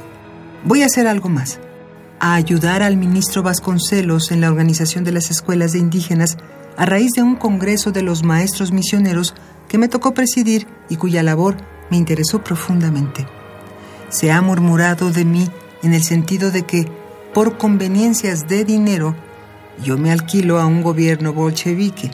Voy 0.64 0.82
a 0.82 0.86
hacer 0.86 1.06
algo 1.06 1.28
más. 1.28 1.60
a 2.20 2.34
ayudar 2.34 2.82
al 2.82 2.96
ministro 2.96 3.42
Vasconcelos 3.42 4.30
en 4.30 4.40
la 4.40 4.48
organización 4.48 5.04
de 5.04 5.12
las 5.12 5.30
escuelas 5.30 5.72
de 5.72 5.80
indígenas 5.80 6.38
a 6.76 6.86
raíz 6.86 7.10
de 7.12 7.22
un 7.22 7.36
congreso 7.36 7.90
de 7.90 8.02
los 8.02 8.22
maestros 8.22 8.72
misioneros 8.72 9.34
que 9.68 9.78
me 9.78 9.88
tocó 9.88 10.14
presidir 10.14 10.66
y 10.88 10.96
cuya 10.96 11.22
labor 11.22 11.56
me 11.90 11.96
interesó 11.96 12.42
profundamente. 12.42 13.26
Se 14.08 14.32
ha 14.32 14.40
murmurado 14.40 15.10
de 15.10 15.24
mí 15.24 15.50
en 15.82 15.92
el 15.92 16.02
sentido 16.02 16.50
de 16.50 16.62
que, 16.62 16.88
por 17.34 17.58
conveniencias 17.58 18.48
de 18.48 18.64
dinero, 18.64 19.14
yo 19.82 19.98
me 19.98 20.12
alquilo 20.12 20.60
a 20.60 20.66
un 20.66 20.82
gobierno 20.82 21.32
bolchevique. 21.32 22.10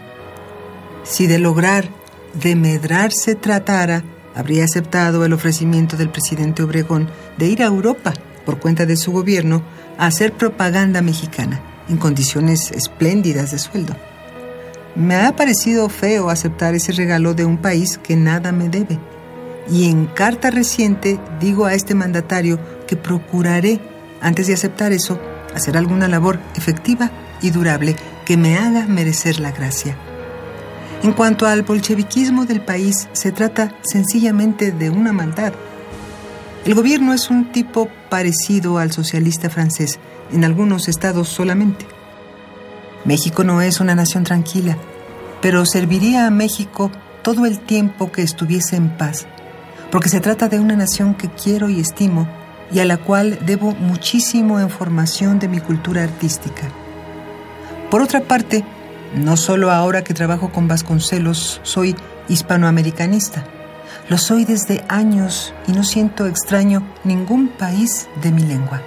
Si 1.03 1.26
de 1.26 1.38
lograr 1.38 1.88
demedrar 2.34 3.12
se 3.12 3.34
tratara, 3.34 4.05
habría 4.34 4.64
aceptado 4.64 5.24
el 5.24 5.32
ofrecimiento 5.32 5.96
del 5.96 6.11
presidente 6.11 6.62
Obregón 6.62 7.09
de 7.36 7.48
ir 7.48 7.62
a 7.62 7.66
Europa 7.66 8.12
por 8.44 8.59
cuenta 8.59 8.86
de 8.86 8.96
su 8.96 9.12
gobierno 9.12 9.62
a 9.98 10.07
hacer 10.07 10.32
propaganda 10.32 11.03
mexicana 11.03 11.61
en 11.88 11.96
condiciones 11.96 12.70
espléndidas 12.70 13.51
de 13.51 13.59
sueldo. 13.59 13.96
Me 14.94 15.16
ha 15.16 15.36
parecido 15.36 15.88
feo 15.88 16.30
aceptar 16.30 16.74
ese 16.74 16.92
regalo 16.92 17.34
de 17.34 17.44
un 17.44 17.59
país 17.59 17.98
que 17.98 18.16
nada 18.16 18.53
me 18.53 18.68
debe. 18.68 18.98
Y 19.70 19.88
en 19.88 20.07
carta 20.07 20.51
reciente 20.51 21.20
digo 21.40 21.66
a 21.66 21.74
este 21.74 21.94
mandatario 21.94 22.59
que 22.86 22.96
procuraré, 22.96 23.80
antes 24.20 24.46
de 24.46 24.55
aceptar 24.55 24.92
eso, 24.92 25.20
hacer 25.55 25.76
alguna 25.76 26.09
labor 26.09 26.40
efectiva 26.57 27.11
y 27.40 27.51
durable 27.51 27.96
que 28.24 28.36
me 28.36 28.57
haga 28.59 28.86
merecer 28.86 29.38
la 29.38 29.53
gracia. 29.53 29.96
En 31.03 31.12
cuanto 31.12 31.46
al 31.46 31.62
bolcheviquismo 31.62 32.44
del 32.44 32.61
país, 32.61 33.09
se 33.12 33.32
trata 33.32 33.74
sencillamente 33.82 34.70
de 34.70 34.90
una 34.90 35.12
maldad. 35.12 35.55
El 36.66 36.74
gobierno 36.74 37.14
es 37.14 37.30
un 37.30 37.53
tipo 37.53 37.88
parecido 38.11 38.76
al 38.76 38.92
socialista 38.92 39.48
francés, 39.48 39.98
en 40.30 40.44
algunos 40.44 40.88
estados 40.88 41.28
solamente. 41.28 41.86
México 43.07 43.44
no 43.44 43.62
es 43.62 43.80
una 43.80 43.94
nación 43.94 44.24
tranquila, 44.24 44.76
pero 45.40 45.64
serviría 45.64 46.26
a 46.26 46.30
México 46.30 46.90
todo 47.22 47.46
el 47.46 47.61
tiempo 47.61 48.12
que 48.12 48.20
estuviese 48.20 48.76
en 48.76 48.90
paz, 48.90 49.26
porque 49.90 50.11
se 50.11 50.20
trata 50.20 50.48
de 50.48 50.61
una 50.61 50.76
nación 50.76 51.14
que 51.14 51.30
quiero 51.30 51.70
y 51.70 51.80
estimo 51.80 52.28
y 52.70 52.80
a 52.80 52.84
la 52.84 52.98
cual 52.98 53.38
debo 53.46 53.72
muchísimo 53.72 54.61
en 54.61 54.68
formación 54.68 55.38
de 55.38 55.48
mi 55.48 55.61
cultura 55.61 56.03
artística. 56.03 56.68
Por 57.90 58.03
otra 58.03 58.20
parte, 58.20 58.64
no 59.14 59.36
solo 59.36 59.70
ahora 59.70 60.04
que 60.04 60.14
trabajo 60.14 60.50
con 60.52 60.68
Vasconcelos 60.68 61.61
soy 61.62 61.96
hispanoamericanista, 62.28 63.44
lo 64.08 64.18
soy 64.18 64.44
desde 64.44 64.84
años 64.88 65.54
y 65.66 65.72
no 65.72 65.84
siento 65.84 66.26
extraño 66.26 66.82
ningún 67.04 67.48
país 67.48 68.08
de 68.22 68.32
mi 68.32 68.42
lengua. 68.42 68.82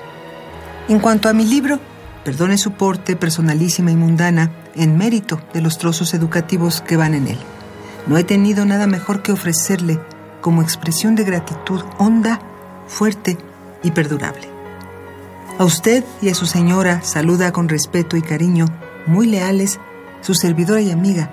En 0.89 0.99
cuanto 0.99 1.29
a 1.29 1.33
mi 1.33 1.45
libro, 1.45 1.79
perdone 2.23 2.57
su 2.57 2.71
porte 2.71 3.15
personalísima 3.15 3.91
y 3.91 3.95
mundana 3.95 4.51
en 4.75 4.97
mérito 4.97 5.41
de 5.53 5.61
los 5.61 5.77
trozos 5.77 6.13
educativos 6.13 6.81
que 6.81 6.97
van 6.97 7.13
en 7.13 7.27
él. 7.27 7.37
No 8.07 8.17
he 8.17 8.23
tenido 8.23 8.65
nada 8.65 8.87
mejor 8.87 9.21
que 9.21 9.31
ofrecerle 9.31 9.99
como 10.41 10.61
expresión 10.61 11.15
de 11.15 11.23
gratitud 11.23 11.81
honda, 11.97 12.39
fuerte 12.87 13.37
y 13.81 13.91
perdurable. 13.91 14.49
A 15.57 15.63
usted 15.63 16.03
y 16.21 16.29
a 16.29 16.35
su 16.35 16.45
señora 16.45 17.01
saluda 17.01 17.51
con 17.53 17.69
respeto 17.69 18.17
y 18.17 18.21
cariño, 18.21 18.65
muy 19.05 19.27
leales, 19.27 19.79
su 20.23 20.33
servidora 20.33 20.79
y 20.81 20.89
amiga, 20.89 21.29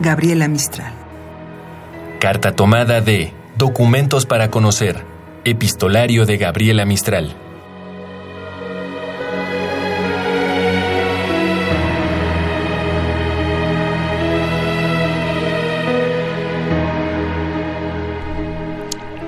Gabriela 0.00 0.48
Mistral. 0.48 0.92
Carta 2.20 2.52
tomada 2.52 3.00
de 3.00 3.32
Documentos 3.56 4.26
para 4.26 4.50
conocer. 4.50 5.04
Epistolario 5.44 6.26
de 6.26 6.36
Gabriela 6.38 6.84
Mistral. 6.84 7.36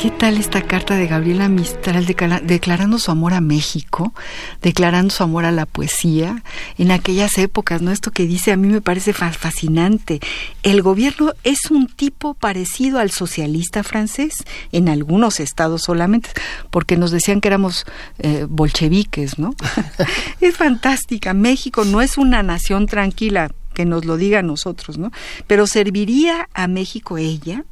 ¿Qué 0.07 0.12
tal 0.12 0.38
esta 0.38 0.62
carta 0.62 0.94
de 0.94 1.09
Gabriela 1.09 1.48
Mistral 1.48 2.07
declarando 2.07 3.00
su 3.00 3.11
amor 3.11 3.34
a 3.34 3.40
México, 3.40 4.14
declarando 4.62 5.12
su 5.12 5.24
amor 5.24 5.44
a 5.44 5.50
la 5.50 5.66
poesía 5.66 6.44
en 6.78 6.92
aquellas 6.92 7.38
épocas? 7.38 7.82
¿no? 7.82 7.90
Esto 7.90 8.12
que 8.12 8.24
dice 8.24 8.52
a 8.52 8.57
mí 8.57 8.68
me 8.68 8.80
parece 8.80 9.12
fascinante. 9.12 10.20
El 10.62 10.80
gobierno 10.82 11.32
es 11.42 11.72
un 11.72 11.88
tipo 11.88 12.34
parecido 12.34 13.00
al 13.00 13.11
socialista 13.11 13.82
francés, 13.82 14.44
en 14.70 14.88
algunos 14.88 15.40
estados 15.40 15.82
solamente, 15.82 16.30
porque 16.70 16.96
nos 16.96 17.11
decían 17.11 17.40
que 17.40 17.48
éramos 17.48 17.84
eh, 18.20 18.46
bolcheviques, 18.48 19.40
¿no? 19.40 19.57
es 20.40 20.57
fantástica. 20.57 21.34
México 21.34 21.84
no 21.84 22.00
es 22.00 22.16
una 22.16 22.44
nación 22.44 22.86
tranquila, 22.86 23.50
que 23.74 23.84
nos 23.84 24.04
lo 24.04 24.16
diga 24.16 24.38
a 24.38 24.42
nosotros, 24.42 24.98
¿no? 24.98 25.11
Pero 25.48 25.66
serviría 25.66 26.48
a 26.54 26.68
México 26.68 27.18
ella 27.18 27.64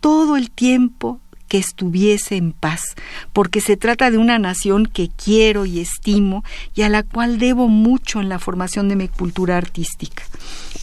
todo 0.00 0.36
el 0.36 0.50
tiempo 0.50 1.20
que 1.48 1.58
estuviese 1.58 2.36
en 2.36 2.52
paz, 2.52 2.94
porque 3.32 3.60
se 3.60 3.76
trata 3.76 4.10
de 4.10 4.18
una 4.18 4.38
nación 4.38 4.86
que 4.86 5.08
quiero 5.08 5.66
y 5.66 5.80
estimo 5.80 6.44
y 6.74 6.82
a 6.82 6.88
la 6.88 7.02
cual 7.02 7.38
debo 7.38 7.68
mucho 7.68 8.20
en 8.20 8.28
la 8.28 8.38
formación 8.38 8.88
de 8.88 8.96
mi 8.96 9.08
cultura 9.08 9.56
artística. 9.56 10.22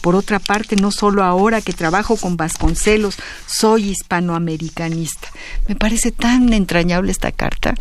Por 0.00 0.14
otra 0.14 0.38
parte, 0.38 0.76
no 0.76 0.92
solo 0.92 1.24
ahora 1.24 1.60
que 1.60 1.72
trabajo 1.72 2.16
con 2.16 2.36
Vasconcelos, 2.36 3.16
soy 3.46 3.90
hispanoamericanista. 3.90 5.28
Me 5.66 5.74
parece 5.74 6.12
tan 6.12 6.52
entrañable 6.52 7.10
esta 7.10 7.32
carta 7.32 7.74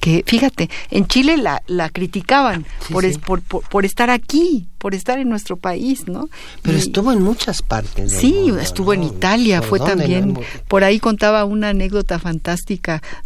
que, 0.00 0.22
fíjate, 0.26 0.70
en 0.90 1.06
Chile 1.06 1.36
la, 1.36 1.62
la 1.66 1.88
criticaban 1.88 2.66
por, 2.90 3.02
Por, 3.20 3.42
por, 3.42 3.84
estar 3.84 4.10
aquí, 4.10 4.68
por 4.78 4.94
estar 4.94 5.18
en 5.18 5.28
nuestro 5.28 5.56
país, 5.56 6.06
¿no? 6.06 6.28
Pero 6.62 6.78
estuvo 6.78 7.12
en 7.12 7.22
muchas 7.22 7.62
partes. 7.62 8.12
sí, 8.12 8.52
estuvo 8.60 8.92
en 8.92 9.02
Italia, 9.02 9.60
fue 9.62 9.80
también. 9.80 10.38
Por 10.68 10.84
ahí 10.84 11.00
contaba 11.00 11.44
una 11.44 11.70
anécdota 11.70 12.18
fantástica, 12.18 12.31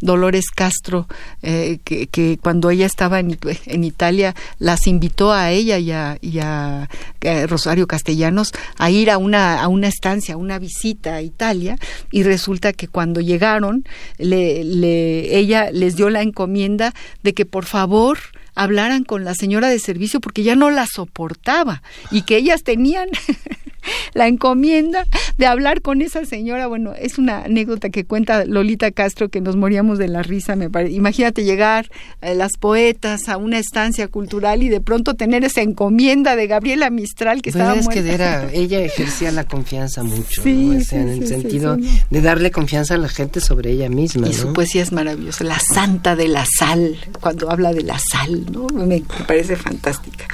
Dolores 0.01 0.47
Castro, 0.55 1.07
eh, 1.43 1.79
que, 1.85 2.39
cuando 2.43 2.71
ella 2.71 2.87
estaba 2.87 3.21
en, 3.21 3.39
en, 3.67 3.85
Italia, 3.85 4.35
las 4.59 4.87
invitó 4.87 5.33
a 5.33 5.51
ella 5.51 5.79
y 5.79 5.93
a, 5.93 6.19
y 6.21 6.39
a 6.39 6.89
eh, 7.21 7.47
Rosario 7.47 7.87
Castellanos 7.87 8.53
a 8.79 8.91
ir 8.91 9.11
a 9.11 9.19
una, 9.19 9.63
a 9.63 9.69
una 9.69 9.89
estancia, 9.89 10.35
a 10.35 10.39
una 10.39 10.59
visita 10.59 11.17
a 11.17 11.23
Italia, 11.23 11.77
y 12.11 12.23
resulta 12.23 12.73
que 12.73 12.89
cuando 12.89 13.21
llegaron, 13.21 13.85
le, 14.19 14.65
le, 14.65 15.39
ella 15.39 15.71
les 15.71 15.97
dio 15.97 16.11
la 16.11 16.23
encomienda 16.23 16.95
de 17.23 17.35
que 17.35 17.47
por 17.47 17.65
favor 17.65 18.19
hablaran 18.55 19.05
con 19.05 19.25
la 19.25 19.35
señora 19.35 19.69
de 19.69 19.79
servicio 19.79 20.21
porque 20.21 20.43
ya 20.43 20.57
no 20.57 20.71
la 20.71 20.87
soportaba 20.87 21.83
y 22.11 22.23
que 22.23 22.39
ellas 22.39 22.63
tenían 22.63 23.09
la 24.14 24.28
encomienda 24.28 25.07
de 25.39 25.47
hablar 25.47 25.82
con 25.82 26.03
esa 26.03 26.24
señora. 26.24 26.66
Bueno, 26.66 26.93
es 26.99 27.18
una 27.18 27.45
anécdota 27.45 27.91
que 27.91 28.05
cuenta 28.05 28.45
Lolita 28.45 28.91
Castro 28.91 29.28
que 29.28 29.41
nos 29.41 29.57
moríamos 29.57 29.99
de 29.99 30.09
la 30.09 30.22
risa. 30.22 30.57
Me 30.57 30.68
Imagínate 30.91 31.45
llegar 31.45 31.91
a 32.20 32.30
eh, 32.30 32.34
las 32.34 32.53
poetas 32.59 33.28
a 33.28 33.37
una 33.37 33.59
estancia 33.59 34.09
cultural 34.09 34.62
y 34.62 34.68
de 34.68 34.80
pronto 34.80 35.14
tener 35.14 35.45
esa 35.45 35.62
encomienda 35.62 36.37
de 36.37 36.47
Gabriela 36.47 36.91
Mistral 36.91 37.43
que 37.43 37.53
pues 37.53 37.62
estaba 37.62 37.78
es 37.78 37.89
que 37.89 38.12
era, 38.12 38.51
ella 38.53 38.80
ejercía 38.80 39.30
la 39.32 39.45
confianza 39.45 40.03
mucho, 40.03 40.43
en 40.45 41.09
el 41.09 41.26
sentido 41.26 41.76
de 41.76 42.20
darle 42.20 42.51
confianza 42.51 42.95
a 42.95 42.99
la 42.99 43.09
gente 43.09 43.41
sobre 43.41 43.72
ella 43.72 43.89
misma. 43.89 44.28
Y 44.28 44.32
su 44.32 44.53
poesía 44.53 44.82
es 44.82 44.93
maravillosa, 44.93 45.45
la 45.45 45.59
santa 45.59 46.16
de 46.16 46.28
la 46.28 46.45
sal, 46.59 46.97
cuando 47.20 47.51
habla 47.51 47.72
de 47.72 47.82
la 47.82 47.99
sal, 47.99 48.47
¿no? 48.51 48.66
Me, 48.66 49.03
parece 49.26 49.57
fantástica. 49.57 50.26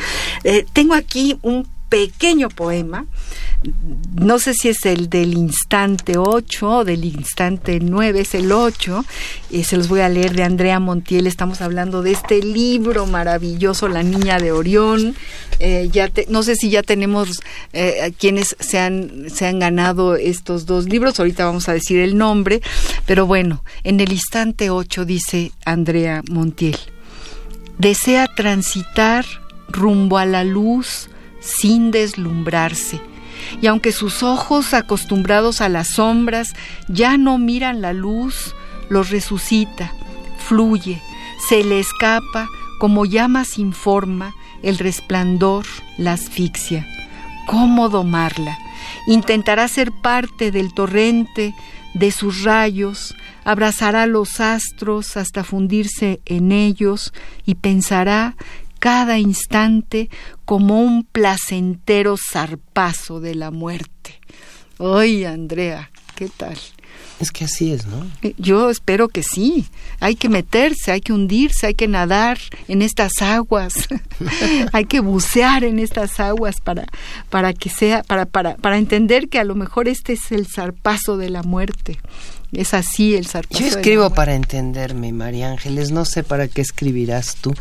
Eh, 0.45 0.65
tengo 0.73 0.95
aquí 0.95 1.39
un 1.43 1.67
pequeño 1.93 2.49
poema, 2.49 3.05
no 4.15 4.39
sé 4.39 4.55
si 4.55 4.71
es 4.71 4.87
el 4.87 5.11
del 5.11 5.35
instante 5.35 6.17
8 6.17 6.79
o 6.79 6.85
del 6.87 7.05
instante 7.05 7.81
9, 7.83 8.21
es 8.21 8.35
el 8.35 8.51
8, 8.51 9.05
y 9.51 9.65
se 9.65 9.77
los 9.77 9.89
voy 9.89 10.01
a 10.01 10.09
leer 10.09 10.33
de 10.33 10.43
Andrea 10.43 10.81
Montiel, 10.81 11.27
estamos 11.27 11.61
hablando 11.61 12.01
de 12.01 12.13
este 12.13 12.43
libro 12.43 13.05
maravilloso, 13.05 13.89
La 13.89 14.03
Niña 14.03 14.39
de 14.39 14.53
Orión, 14.53 15.15
eh, 15.59 15.91
ya 15.93 16.11
no 16.29 16.43
sé 16.43 16.57
si 16.57 16.71
ya 16.71 16.83
tenemos 16.83 17.43
eh, 17.75 18.15
quienes 18.19 18.57
se 18.59 18.79
han, 18.79 19.29
se 19.29 19.47
han 19.47 19.59
ganado 19.59 20.17
estos 20.17 20.65
dos 20.65 20.87
libros, 20.87 21.21
ahorita 21.21 21.45
vamos 21.45 21.69
a 21.69 21.75
decir 21.75 22.01
el 22.01 22.17
nombre, 22.17 22.63
pero 23.05 23.27
bueno, 23.27 23.63
en 23.85 24.01
el 24.01 24.13
instante 24.13 24.71
8 24.71 25.05
dice 25.05 25.53
Andrea 25.67 26.23
Montiel, 26.31 26.79
desea 27.77 28.29
transitar 28.35 29.27
rumbo 29.69 30.17
a 30.17 30.25
la 30.25 30.43
luz, 30.43 31.11
sin 31.43 31.91
deslumbrarse. 31.91 33.01
Y 33.61 33.67
aunque 33.67 33.93
sus 33.93 34.23
ojos, 34.23 34.73
acostumbrados 34.73 35.61
a 35.61 35.69
las 35.69 35.89
sombras, 35.89 36.55
ya 36.89 37.17
no 37.17 37.39
miran 37.39 37.81
la 37.83 37.93
luz, 37.93 38.55
los 38.89 39.11
resucita, 39.11 39.93
fluye, 40.39 41.03
se 41.49 41.65
le 41.65 41.81
escapa, 41.81 42.49
como 42.79 43.05
llama 43.05 43.45
sin 43.45 43.73
forma, 43.73 44.33
el 44.63 44.79
resplandor, 44.79 45.67
la 45.99 46.13
asfixia. 46.13 46.87
¿Cómo 47.47 47.89
domarla? 47.89 48.59
Intentará 49.07 49.67
ser 49.69 49.91
parte 49.93 50.51
del 50.53 50.73
torrente, 50.73 51.55
de 51.95 52.11
sus 52.11 52.43
rayos, 52.43 53.15
abrazará 53.45 54.07
los 54.07 54.41
astros 54.41 55.17
hasta 55.17 55.45
fundirse 55.45 56.21
en 56.25 56.53
ellos 56.53 57.13
y 57.45 57.57
pensará 57.57 58.37
cada 58.83 59.17
instante 59.17 60.11
como 60.45 60.81
un 60.81 61.05
placentero 61.05 62.17
zarpazo 62.17 63.21
de 63.21 63.37
la 63.37 63.53
muerte. 63.53 64.19
Ay, 64.81 65.25
Andrea, 65.25 65.93
¿qué 66.17 66.29
tal? 66.29 66.59
Es 67.21 67.31
que 67.31 67.45
así 67.45 67.73
es, 67.73 67.87
¿no? 67.87 68.05
Eh, 68.23 68.35
Yo 68.39 68.69
espero 68.69 69.09
que 69.09 69.23
sí. 69.23 69.67
Hay 70.01 70.17
que 70.17 70.29
meterse, 70.29 70.91
hay 70.91 71.01
que 71.01 71.13
hundirse, 71.13 71.69
hay 71.69 71.75
que 71.75 71.87
nadar 71.87 72.39
en 72.67 72.83
estas 72.83 73.13
aguas. 73.21 73.75
hay 74.73 74.87
que 74.87 75.01
bucear 75.01 75.63
en 75.63 75.79
estas 75.79 76.19
aguas 76.19 76.57
para, 76.61 76.87
para 77.31 77.53
que 77.53 77.71
sea, 77.71 78.03
para, 78.03 78.27
para, 78.27 78.57
para 78.57 78.79
entender 78.79 79.29
que 79.29 79.39
a 79.39 79.45
lo 79.45 79.55
mejor 79.55 79.89
este 79.89 80.15
es 80.15 80.33
el 80.33 80.47
zarpazo 80.47 81.17
de 81.17 81.31
la 81.31 81.43
muerte. 81.43 82.01
Es 82.51 82.75
así 82.75 83.15
el 83.15 83.27
zarpazo. 83.27 83.61
Yo 83.61 83.67
de 83.67 83.73
la 83.73 83.79
escribo 83.79 84.11
para 84.11 84.35
entenderme, 84.35 85.13
María 85.13 85.51
Ángeles. 85.51 85.91
No 85.91 86.05
sé 86.05 86.23
para 86.23 86.49
qué 86.49 86.61
escribirás 86.61 87.37
tú, 87.37 87.55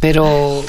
pero 0.00 0.64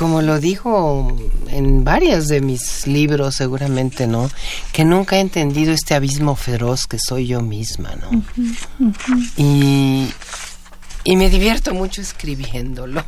como 0.00 0.22
lo 0.22 0.40
digo 0.40 1.14
en 1.48 1.84
varios 1.84 2.26
de 2.26 2.40
mis 2.40 2.86
libros, 2.86 3.34
seguramente, 3.34 4.06
¿no? 4.06 4.30
Que 4.72 4.82
nunca 4.82 5.18
he 5.18 5.20
entendido 5.20 5.74
este 5.74 5.92
abismo 5.92 6.36
feroz 6.36 6.86
que 6.86 6.96
soy 6.98 7.26
yo 7.26 7.42
misma, 7.42 7.90
¿no? 7.96 8.24
Y, 9.36 10.08
y 11.10 11.16
me 11.16 11.28
divierto 11.28 11.74
mucho 11.74 12.00
escribiéndolo, 12.00 13.04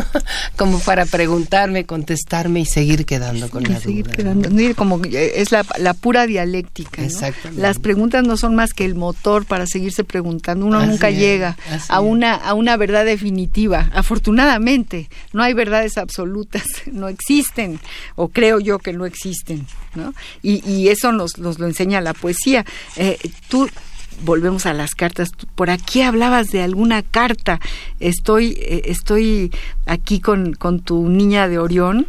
como 0.56 0.78
para 0.80 1.06
preguntarme, 1.06 1.84
contestarme 1.84 2.60
y 2.60 2.66
seguir 2.66 3.04
quedando 3.06 3.48
con 3.50 3.62
Y 3.62 3.66
la 3.66 3.80
seguir 3.80 4.04
duda. 4.06 4.14
quedando- 4.16 4.50
como 4.76 5.00
eh, 5.04 5.32
es 5.36 5.50
la, 5.52 5.64
la 5.78 5.94
pura 5.94 6.26
dialéctica. 6.26 7.02
¿no? 7.02 7.08
Las 7.56 7.78
preguntas 7.78 8.24
no 8.24 8.36
son 8.36 8.54
más 8.54 8.72
que 8.72 8.84
el 8.84 8.94
motor 8.94 9.44
para 9.46 9.66
seguirse 9.66 10.04
preguntando. 10.04 10.66
Uno 10.66 10.78
Así 10.78 10.88
nunca 10.90 11.08
es, 11.08 11.18
llega 11.18 11.56
a 11.88 12.00
una, 12.00 12.34
a 12.34 12.54
una 12.54 12.76
verdad 12.76 13.04
definitiva. 13.04 13.90
Afortunadamente, 13.94 15.08
no 15.32 15.42
hay 15.42 15.52
verdades 15.54 15.98
absolutas, 15.98 16.62
no 16.92 17.08
existen, 17.08 17.80
o 18.16 18.28
creo 18.28 18.60
yo 18.60 18.78
que 18.78 18.92
no 18.92 19.06
existen. 19.06 19.66
¿no? 19.94 20.14
Y, 20.42 20.62
y 20.70 20.88
eso 20.88 21.10
nos, 21.12 21.38
nos 21.38 21.58
lo 21.58 21.66
enseña 21.66 22.00
la 22.00 22.14
poesía. 22.14 22.64
Eh, 22.96 23.18
tú 23.48 23.68
volvemos 24.22 24.66
a 24.66 24.74
las 24.74 24.94
cartas. 24.94 25.30
Por 25.54 25.70
aquí 25.70 26.02
hablabas 26.02 26.48
de 26.48 26.62
alguna 26.62 27.02
carta. 27.02 27.60
Estoy, 27.98 28.56
eh, 28.60 28.82
estoy 28.86 29.52
aquí 29.86 30.20
con, 30.20 30.54
con 30.54 30.80
tu 30.80 31.08
niña 31.08 31.48
de 31.48 31.58
Orión. 31.58 32.06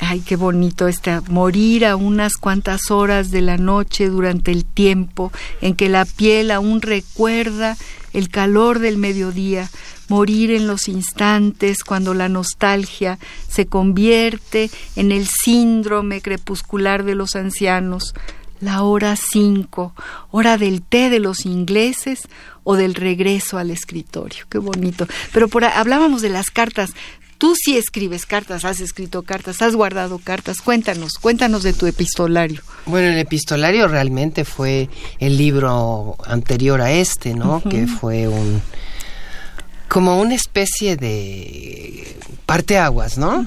Ay, 0.00 0.20
qué 0.20 0.36
bonito 0.36 0.86
este 0.86 1.20
morir 1.28 1.84
a 1.84 1.96
unas 1.96 2.36
cuantas 2.36 2.90
horas 2.90 3.32
de 3.32 3.40
la 3.40 3.56
noche 3.56 4.08
durante 4.08 4.52
el 4.52 4.64
tiempo 4.64 5.32
en 5.60 5.74
que 5.74 5.88
la 5.88 6.04
piel 6.04 6.52
aún 6.52 6.82
recuerda 6.82 7.76
el 8.12 8.28
calor 8.28 8.78
del 8.78 8.96
mediodía, 8.96 9.68
morir 10.08 10.50
en 10.52 10.66
los 10.66 10.88
instantes 10.88 11.82
cuando 11.84 12.14
la 12.14 12.28
nostalgia 12.28 13.18
se 13.48 13.66
convierte 13.66 14.70
en 14.96 15.12
el 15.12 15.26
síndrome 15.26 16.22
crepuscular 16.22 17.04
de 17.04 17.14
los 17.14 17.36
ancianos, 17.36 18.14
la 18.60 18.82
hora 18.82 19.16
cinco, 19.16 19.94
hora 20.30 20.58
del 20.58 20.82
té 20.82 21.10
de 21.10 21.20
los 21.20 21.46
ingleses 21.46 22.20
o 22.64 22.76
del 22.76 22.94
regreso 22.94 23.58
al 23.58 23.70
escritorio. 23.70 24.44
Qué 24.48 24.58
bonito. 24.58 25.06
Pero 25.32 25.48
por 25.48 25.64
hablábamos 25.64 26.22
de 26.22 26.28
las 26.28 26.50
cartas. 26.50 26.90
Tú 27.38 27.54
sí 27.54 27.76
escribes 27.76 28.26
cartas, 28.26 28.64
has 28.64 28.80
escrito 28.80 29.22
cartas, 29.22 29.62
has 29.62 29.76
guardado 29.76 30.18
cartas. 30.18 30.60
Cuéntanos, 30.60 31.14
cuéntanos 31.20 31.62
de 31.62 31.72
tu 31.72 31.86
epistolario. 31.86 32.62
Bueno, 32.84 33.08
el 33.08 33.18
epistolario 33.18 33.86
realmente 33.86 34.44
fue 34.44 34.90
el 35.20 35.38
libro 35.38 36.16
anterior 36.26 36.80
a 36.80 36.90
este, 36.90 37.34
¿no? 37.34 37.62
Que 37.62 37.86
fue 37.86 38.26
un 38.26 38.60
como 39.88 40.20
una 40.20 40.34
especie 40.34 40.96
de 40.96 42.16
parteaguas, 42.46 43.18
¿no? 43.18 43.46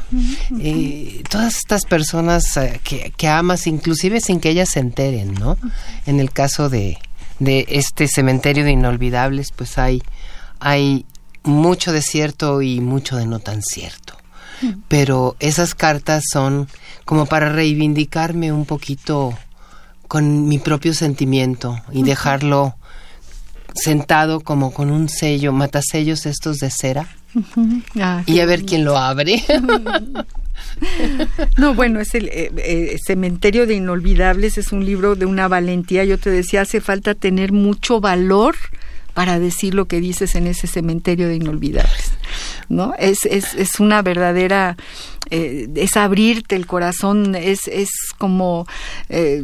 Eh, 0.60 1.24
todas 1.30 1.58
estas 1.58 1.86
personas 1.86 2.56
eh, 2.58 2.80
que, 2.84 3.14
que 3.16 3.28
amas, 3.28 3.68
inclusive 3.68 4.22
sin 4.22 4.40
que 4.40 4.50
ellas 4.50 4.70
se 4.70 4.80
enteren, 4.80 5.34
¿no? 5.34 5.58
En 6.06 6.20
el 6.20 6.32
caso 6.32 6.70
de, 6.70 6.98
de 7.40 7.66
este 7.70 8.08
cementerio 8.08 8.64
de 8.64 8.72
inolvidables, 8.72 9.52
pues 9.56 9.78
hay, 9.78 10.04
hay 10.60 11.06
mucho 11.44 11.92
de 11.92 12.02
cierto 12.02 12.62
y 12.62 12.80
mucho 12.80 13.18
de 13.18 13.26
no 13.26 13.40
tan 13.40 13.62
cierto. 13.62 14.16
Pero 14.88 15.36
esas 15.40 15.74
cartas 15.74 16.24
son 16.32 16.68
como 17.04 17.26
para 17.26 17.50
reivindicarme 17.50 18.52
un 18.52 18.66
poquito 18.66 19.36
con 20.08 20.48
mi 20.48 20.60
propio 20.60 20.94
sentimiento 20.94 21.82
y 21.92 22.04
dejarlo 22.04 22.76
sentado 23.74 24.42
como 24.42 24.74
con 24.74 24.92
un 24.92 25.10
sello, 25.10 25.52
matasellos 25.52 26.26
estos 26.26 26.58
de 26.58 26.70
cera, 26.72 27.08
y 28.26 28.40
a 28.40 28.46
ver 28.46 28.66
quién 28.66 28.86
lo 28.86 28.98
abre. 28.98 29.44
No, 31.58 31.74
bueno, 31.74 32.00
es 32.00 32.16
el 32.16 32.28
eh, 32.30 32.52
eh, 32.58 32.98
Cementerio 33.06 33.68
de 33.68 33.76
Inolvidables, 33.76 34.58
es 34.58 34.72
un 34.72 34.86
libro 34.86 35.16
de 35.16 35.26
una 35.26 35.48
valentía. 35.48 36.06
Yo 36.06 36.18
te 36.18 36.30
decía, 36.30 36.62
hace 36.62 36.82
falta 36.82 37.14
tener 37.14 37.52
mucho 37.52 38.00
valor 38.00 38.56
para 39.14 39.40
decir 39.40 39.74
lo 39.74 39.86
que 39.86 40.00
dices 40.00 40.36
en 40.36 40.48
ese 40.48 40.68
cementerio 40.68 41.28
de 41.28 41.36
inolvidables, 41.36 42.12
¿no? 42.70 42.94
Es, 42.98 43.26
es, 43.26 43.54
es 43.56 43.80
una 43.80 44.02
verdadera, 44.02 44.78
eh, 45.30 45.68
es 45.76 45.98
abrirte 45.98 46.56
el 46.56 46.66
corazón, 46.66 47.36
es, 47.36 47.68
es 47.68 47.90
como 48.18 48.66
eh, 49.10 49.44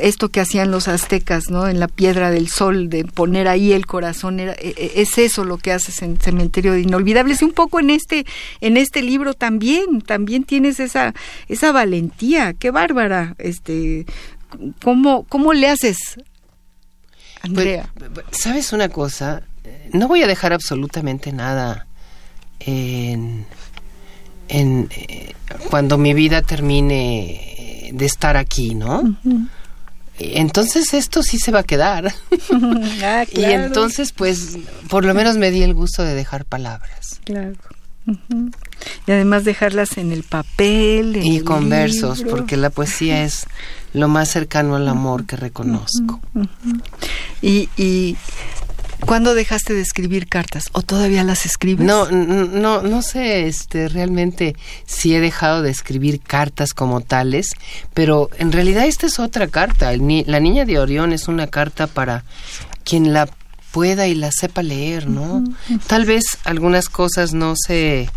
esto 0.00 0.30
que 0.30 0.40
hacían 0.40 0.70
los 0.70 0.88
aztecas, 0.88 1.50
¿no? 1.50 1.68
En 1.68 1.78
la 1.78 1.86
piedra 1.86 2.30
del 2.30 2.48
sol, 2.48 2.88
de 2.88 3.04
poner 3.04 3.46
ahí 3.46 3.72
el 3.72 3.86
corazón, 3.86 4.40
era, 4.40 4.52
eh, 4.54 4.74
eh, 4.76 4.92
es 4.96 5.16
eso 5.18 5.44
lo 5.44 5.58
que 5.58 5.72
haces 5.72 6.02
en 6.02 6.20
cementerio 6.20 6.72
de 6.72 6.80
inolvidables 6.80 7.42
y 7.42 7.44
un 7.44 7.52
poco 7.52 7.78
en 7.78 7.90
este, 7.90 8.26
en 8.60 8.76
este 8.76 9.02
libro 9.02 9.34
también, 9.34 10.00
también 10.00 10.42
tienes 10.42 10.80
esa, 10.80 11.14
esa 11.48 11.70
valentía, 11.70 12.52
qué 12.52 12.72
bárbara, 12.72 13.36
este, 13.38 14.06
¿cómo, 14.82 15.24
cómo 15.28 15.52
le 15.52 15.68
haces? 15.68 16.18
Andrea. 17.48 17.90
Pues, 17.94 18.26
¿Sabes 18.30 18.72
una 18.72 18.88
cosa? 18.88 19.42
No 19.92 20.08
voy 20.08 20.22
a 20.22 20.26
dejar 20.26 20.52
absolutamente 20.52 21.32
nada 21.32 21.86
en, 22.60 23.46
en 24.48 24.88
eh, 24.90 25.34
cuando 25.70 25.98
mi 25.98 26.14
vida 26.14 26.42
termine 26.42 27.90
de 27.92 28.06
estar 28.06 28.36
aquí, 28.36 28.74
¿no? 28.74 29.16
Entonces 30.18 30.94
esto 30.94 31.22
sí 31.22 31.38
se 31.38 31.52
va 31.52 31.60
a 31.60 31.64
quedar. 31.64 32.12
Ah, 33.02 33.24
Y 33.32 33.44
entonces, 33.44 34.12
pues, 34.12 34.58
por 34.88 35.04
lo 35.04 35.14
menos 35.14 35.36
me 35.36 35.50
di 35.50 35.62
el 35.62 35.74
gusto 35.74 36.02
de 36.02 36.14
dejar 36.14 36.44
palabras. 36.44 37.20
Claro. 37.24 37.52
Ujú. 38.06 38.50
Y 39.06 39.12
además 39.12 39.44
dejarlas 39.44 39.98
en 39.98 40.12
el 40.12 40.22
papel. 40.22 41.16
en 41.16 41.26
Y 41.26 41.36
el 41.38 41.44
con 41.44 41.68
versos, 41.68 42.22
porque 42.28 42.56
la 42.56 42.70
poesía 42.70 43.24
es 43.24 43.46
lo 43.92 44.08
más 44.08 44.28
cercano 44.30 44.76
al 44.76 44.86
amor 44.88 45.24
que 45.26 45.36
reconozco. 45.36 46.20
Y, 47.42 47.68
y 47.76 48.16
¿cuándo 49.00 49.34
dejaste 49.34 49.74
de 49.74 49.80
escribir 49.80 50.28
cartas? 50.28 50.64
¿O 50.72 50.82
todavía 50.82 51.24
las 51.24 51.46
escribes? 51.46 51.86
No, 51.86 52.10
no, 52.10 52.82
no 52.82 53.02
sé, 53.02 53.46
este, 53.46 53.88
realmente 53.88 54.54
si 54.86 55.14
he 55.14 55.20
dejado 55.20 55.62
de 55.62 55.70
escribir 55.70 56.20
cartas 56.20 56.74
como 56.74 57.00
tales, 57.00 57.48
pero 57.94 58.28
en 58.38 58.52
realidad 58.52 58.86
esta 58.86 59.06
es 59.06 59.18
otra 59.18 59.46
carta. 59.48 59.96
Ni- 59.96 60.24
la 60.24 60.40
niña 60.40 60.64
de 60.64 60.78
Orión 60.78 61.12
es 61.12 61.28
una 61.28 61.46
carta 61.46 61.86
para 61.86 62.24
quien 62.84 63.12
la 63.12 63.28
pueda 63.72 64.06
y 64.06 64.14
la 64.14 64.30
sepa 64.32 64.62
leer, 64.62 65.08
¿no? 65.08 65.44
Tal 65.86 66.04
vez 66.04 66.24
algunas 66.44 66.88
cosas 66.88 67.34
no 67.34 67.54
se 67.56 68.08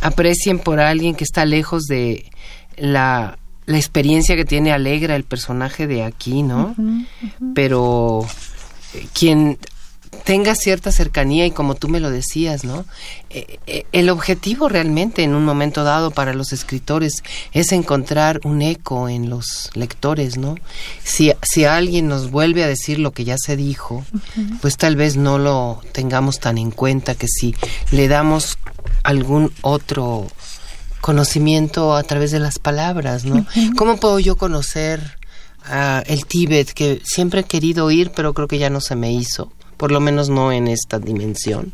aprecien 0.00 0.58
por 0.58 0.80
alguien 0.80 1.14
que 1.14 1.24
está 1.24 1.44
lejos 1.44 1.84
de 1.84 2.30
la, 2.76 3.38
la 3.66 3.76
experiencia 3.76 4.36
que 4.36 4.44
tiene 4.44 4.72
Alegra, 4.72 5.16
el 5.16 5.24
personaje 5.24 5.86
de 5.86 6.02
aquí, 6.02 6.42
¿no? 6.42 6.74
Pero 7.54 8.26
eh, 8.94 9.06
quien 9.12 9.58
tenga 10.24 10.54
cierta 10.54 10.92
cercanía 10.92 11.46
y 11.46 11.50
como 11.50 11.74
tú 11.74 11.88
me 11.88 12.00
lo 12.00 12.10
decías, 12.10 12.64
¿no? 12.64 12.84
Eh, 13.30 13.58
eh, 13.66 13.86
el 13.92 14.10
objetivo 14.10 14.68
realmente 14.68 15.22
en 15.22 15.34
un 15.34 15.44
momento 15.44 15.84
dado 15.84 16.10
para 16.10 16.34
los 16.34 16.52
escritores 16.52 17.22
es 17.52 17.72
encontrar 17.72 18.40
un 18.44 18.62
eco 18.62 19.08
en 19.08 19.30
los 19.30 19.70
lectores, 19.74 20.36
¿no? 20.36 20.56
Si, 21.04 21.32
si 21.42 21.64
alguien 21.64 22.08
nos 22.08 22.30
vuelve 22.30 22.64
a 22.64 22.68
decir 22.68 22.98
lo 22.98 23.12
que 23.12 23.24
ya 23.24 23.36
se 23.38 23.56
dijo, 23.56 24.04
pues 24.60 24.76
tal 24.76 24.96
vez 24.96 25.16
no 25.16 25.38
lo 25.38 25.80
tengamos 25.92 26.40
tan 26.40 26.58
en 26.58 26.70
cuenta 26.70 27.14
que 27.14 27.28
si 27.28 27.54
le 27.90 28.08
damos 28.08 28.58
algún 29.02 29.52
otro 29.62 30.26
conocimiento 31.00 31.94
a 31.94 32.02
través 32.02 32.30
de 32.30 32.40
las 32.40 32.58
palabras, 32.58 33.24
¿no? 33.24 33.46
¿Cómo 33.76 33.96
puedo 33.98 34.18
yo 34.18 34.36
conocer 34.36 35.18
ah, 35.64 36.02
el 36.06 36.26
Tíbet 36.26 36.72
que 36.72 37.00
siempre 37.04 37.40
he 37.40 37.44
querido 37.44 37.90
ir, 37.90 38.10
pero 38.14 38.34
creo 38.34 38.48
que 38.48 38.58
ya 38.58 38.70
no 38.70 38.80
se 38.80 38.96
me 38.96 39.12
hizo? 39.12 39.50
Por 39.80 39.92
lo 39.92 39.98
menos 40.00 40.28
no 40.28 40.52
en 40.52 40.68
esta 40.68 40.98
dimensión. 40.98 41.72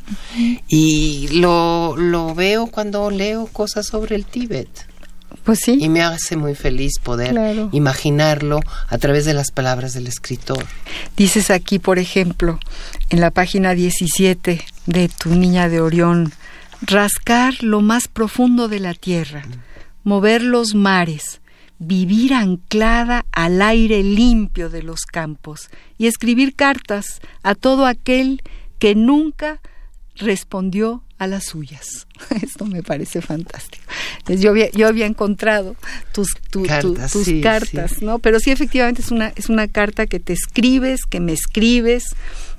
Y 0.68 1.26
lo, 1.32 1.96
lo 1.96 2.36
veo 2.36 2.68
cuando 2.68 3.10
leo 3.10 3.48
cosas 3.48 3.86
sobre 3.86 4.14
el 4.14 4.24
Tíbet. 4.24 4.68
Pues 5.42 5.58
sí. 5.58 5.76
Y 5.80 5.88
me 5.88 6.02
hace 6.02 6.36
muy 6.36 6.54
feliz 6.54 7.00
poder 7.02 7.30
Claro. 7.32 7.68
imaginarlo 7.72 8.60
a 8.88 8.98
través 8.98 9.24
de 9.24 9.34
las 9.34 9.50
palabras 9.50 9.92
del 9.92 10.06
escritor. 10.06 10.64
Dices 11.16 11.50
aquí, 11.50 11.80
por 11.80 11.98
ejemplo, 11.98 12.60
en 13.10 13.20
la 13.20 13.32
página 13.32 13.74
17 13.74 14.62
de 14.86 15.08
Tu 15.08 15.34
Niña 15.34 15.68
de 15.68 15.80
Orión, 15.80 16.32
rascar 16.82 17.54
lo 17.60 17.80
más 17.80 18.06
profundo 18.06 18.68
de 18.68 18.78
la 18.78 18.94
tierra, 18.94 19.42
mover 20.04 20.42
los 20.42 20.76
mares, 20.76 21.40
vivir 21.78 22.34
anclada 22.34 23.26
al 23.32 23.60
aire 23.62 24.02
limpio 24.02 24.70
de 24.70 24.82
los 24.82 25.04
campos 25.04 25.68
y 25.98 26.06
escribir 26.06 26.54
cartas 26.54 27.20
a 27.42 27.54
todo 27.54 27.86
aquel 27.86 28.42
que 28.78 28.94
nunca 28.94 29.60
respondió 30.16 31.02
a 31.18 31.26
las 31.26 31.44
suyas. 31.44 32.06
Esto 32.42 32.66
me 32.66 32.82
parece 32.82 33.22
fantástico. 33.22 33.84
Yo 34.28 34.50
había, 34.50 34.70
yo 34.70 34.86
había 34.86 35.06
encontrado 35.06 35.76
tus, 36.12 36.28
cartas, 36.66 37.12
tus 37.12 37.28
cartas 37.42 38.02
¿no? 38.02 38.18
Pero 38.18 38.40
sí, 38.40 38.50
efectivamente 38.50 39.02
es 39.02 39.10
una, 39.10 39.28
es 39.36 39.48
una 39.48 39.68
carta 39.68 40.06
que 40.06 40.20
te 40.20 40.32
escribes, 40.32 41.06
que 41.06 41.20
me 41.20 41.32
escribes, 41.32 42.14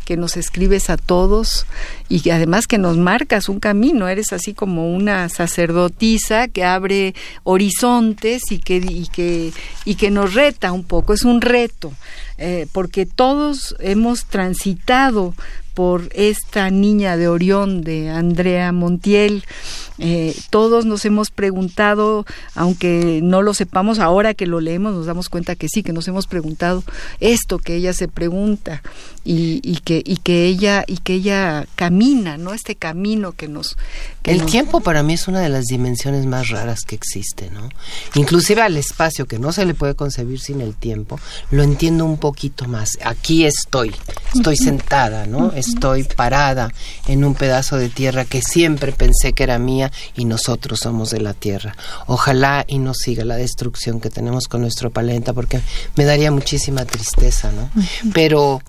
que 0.08 0.16
nos 0.16 0.38
escribes 0.38 0.89
a 0.89 0.95
todos 0.95 1.66
y 2.08 2.30
además 2.30 2.66
que 2.66 2.78
nos 2.78 2.95
marcas 2.95 3.49
un 3.49 3.60
camino, 3.60 4.08
eres 4.08 4.32
así 4.32 4.53
como 4.53 4.95
una 4.95 5.28
sacerdotisa 5.28 6.47
que 6.47 6.64
abre 6.64 7.14
horizontes 7.43 8.43
y 8.49 8.60
que, 8.60 8.78
y 8.78 9.08
que, 9.08 9.51
y 9.84 9.95
que 9.95 10.10
nos 10.10 10.34
reta 10.34 10.72
un 10.72 10.86
poco, 10.86 11.14
es 11.14 11.24
un 11.24 11.41
reto, 11.41 11.91
eh, 12.38 12.68
porque 12.72 13.05
todos 13.05 13.76
hemos 13.82 14.24
transitado 14.24 15.34
por 15.78 16.09
esta 16.15 16.71
niña 16.71 17.17
de 17.17 17.28
Orión 17.28 17.84
de 17.84 18.09
Andrea 18.09 18.71
Montiel. 18.71 19.43
Eh, 19.99 20.36
todos 20.49 20.86
nos 20.86 21.05
hemos 21.05 21.30
preguntado, 21.30 22.25
aunque 22.55 23.19
no 23.23 23.43
lo 23.43 23.53
sepamos, 23.53 23.99
ahora 23.99 24.34
que 24.34 24.47
lo 24.47 24.59
leemos 24.59 24.95
nos 24.95 25.05
damos 25.05 25.30
cuenta 25.30 25.55
que 25.55 25.69
sí, 25.69 25.84
que 25.84 25.93
nos 25.93 26.07
hemos 26.07 26.25
preguntado 26.25 26.84
esto 27.19 27.59
que 27.59 27.75
ella 27.75 27.93
se 27.93 28.07
pregunta 28.07 28.82
y, 29.23 29.59
y 29.63 29.78
que, 29.78 30.01
y 30.05 30.17
que 30.17 30.45
ella, 30.45 30.84
y 30.88 30.97
que 30.97 31.13
ella 31.13 31.67
camina, 31.75 32.38
¿no? 32.38 32.53
Este 32.53 32.75
camino 32.75 33.34
que 33.34 33.47
nos... 33.47 33.75
el 34.23 34.45
tiempo 34.45 34.82
para 34.82 35.03
mí 35.03 35.13
es 35.13 35.28
una 35.28 35.41
de 35.41 35.49
las 35.49 35.65
dimensiones 35.65 36.25
más 36.25 36.49
raras 36.49 36.82
que 36.88 36.95
existe, 36.95 37.49
¿no? 37.51 37.69
Inclusive 38.15 38.61
al 38.61 38.78
espacio, 38.78 39.25
que 39.25 39.38
no 39.38 39.51
se 39.51 39.65
le 39.65 39.73
puede 39.73 39.95
concebir 39.95 40.39
sin 40.39 40.61
el 40.61 40.75
tiempo, 40.75 41.19
lo 41.51 41.61
entiendo 41.61 42.05
un 42.05 42.17
poquito 42.17 42.67
más. 42.67 42.97
Aquí 43.03 43.45
estoy, 43.45 43.93
estoy 44.34 44.57
sentada, 44.57 45.25
¿no? 45.25 45.51
Estoy 45.68 46.03
parada 46.03 46.72
en 47.07 47.24
un 47.24 47.36
pedazo 47.36 47.78
de 47.78 47.89
tierra 47.89 48.26
que 48.26 48.41
siempre 48.41 48.91
pensé 48.91 49.34
que 49.34 49.43
era 49.43 49.59
mía 49.59 49.91
y 50.15 50.26
nosotros 50.26 50.80
somos 50.80 51.09
de 51.09 51.22
la 51.22 51.34
tierra. 51.34 51.76
Ojalá 52.05 52.65
y 52.68 52.80
no 52.80 52.93
siga 52.93 53.26
la 53.26 53.36
destrucción 53.36 53.99
que 53.99 54.09
tenemos 54.09 54.47
con 54.47 54.61
nuestro 54.61 54.91
planeta 54.91 55.34
porque 55.34 55.61
me 55.95 56.05
daría 56.05 56.32
muchísima 56.32 56.86
tristeza, 56.86 57.51
¿no? 57.51 57.70
Pero 58.13 58.61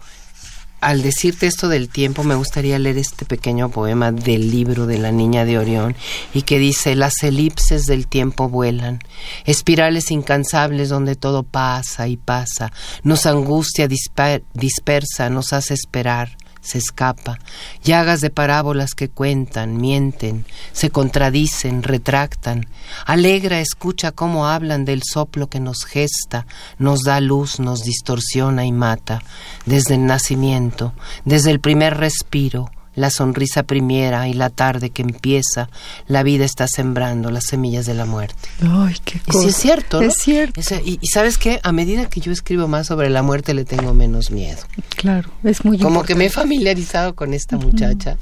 al 0.81 1.03
decirte 1.03 1.47
esto 1.47 1.69
del 1.69 1.89
tiempo, 1.89 2.23
me 2.23 2.37
gustaría 2.37 2.79
leer 2.79 2.99
este 2.99 3.25
pequeño 3.25 3.69
poema 3.69 4.13
del 4.13 4.51
libro 4.51 4.87
de 4.87 4.99
la 4.99 5.11
niña 5.11 5.45
de 5.45 5.59
Orión 5.59 5.97
y 6.33 6.43
que 6.43 6.59
dice, 6.59 6.95
las 6.95 7.23
elipses 7.23 7.87
del 7.87 8.07
tiempo 8.07 8.49
vuelan, 8.49 9.01
espirales 9.45 10.11
incansables 10.11 10.89
donde 10.89 11.17
todo 11.17 11.43
pasa 11.43 12.07
y 12.07 12.17
pasa, 12.17 12.73
nos 13.03 13.27
angustia 13.27 13.89
dispersa, 13.89 15.31
nos 15.31 15.53
hace 15.53 15.75
esperar, 15.75 16.37
se 16.61 16.79
escapa, 16.79 17.39
llagas 17.83 18.21
de 18.21 18.31
parábolas 18.31 18.95
que 18.95 19.09
cuentan, 19.09 19.77
mienten, 19.79 20.45
se 20.73 20.91
contradicen, 20.91 21.83
retractan, 21.83 22.67
alegra, 23.07 23.61
escucha 23.61 24.13
cómo 24.13 24.47
hablan 24.47 24.85
del 24.85 25.03
soplo 25.03 25.49
que 25.49 25.61
nos 25.61 25.85
gesta, 25.85 26.47
nos 26.79 27.01
da 27.01 27.21
luz, 27.21 27.61
nos 27.61 27.83
distorsiona 27.83 28.65
y 28.65 28.73
mata, 28.73 29.23
desde 29.67 29.95
el 29.95 30.07
nacimiento, 30.07 30.93
desde 31.25 31.51
el 31.51 31.61
primer 31.61 31.97
respiro, 31.97 32.71
la 32.99 33.11
sonrisa 33.11 33.63
primera 33.63 34.29
y 34.29 34.35
la 34.35 34.51
tarde 34.51 34.91
que 34.91 35.03
empieza, 35.03 35.71
la 36.07 36.23
vida 36.23 36.45
está 36.45 36.67
sembrando 36.67 37.31
las 37.31 37.45
semillas 37.45 37.87
de 37.87 37.95
la 37.95 38.05
muerte. 38.05 38.49
Ay, 38.61 38.97
qué 39.05 39.21
cosa. 39.21 39.39
Y 39.39 39.43
sí 39.43 39.49
es 39.49 39.57
cierto, 39.57 40.01
¿no? 40.01 40.07
Es 40.07 40.15
cierto. 40.15 40.61
y, 40.85 40.99
sabes 41.07 41.39
qué, 41.39 41.61
a 41.63 41.73
medida 41.73 42.09
que 42.09 42.21
yo 42.21 42.33
escribo 42.33 42.67
más 42.67 42.89
sobre 42.89 43.09
la 43.09 43.23
muerte 43.23 43.55
le 43.55 43.65
tengo 43.65 43.95
menos 43.95 44.31
miedo. 44.31 44.59
Claro, 44.97 45.31
es 45.45 45.65
muy 45.65 45.79
Como 45.79 46.03
que 46.03 46.15
me 46.15 46.27
he 46.27 46.31
familiarizado 46.31 47.15
con 47.15 47.35
esta 47.35 47.57
muchacha 47.57 48.19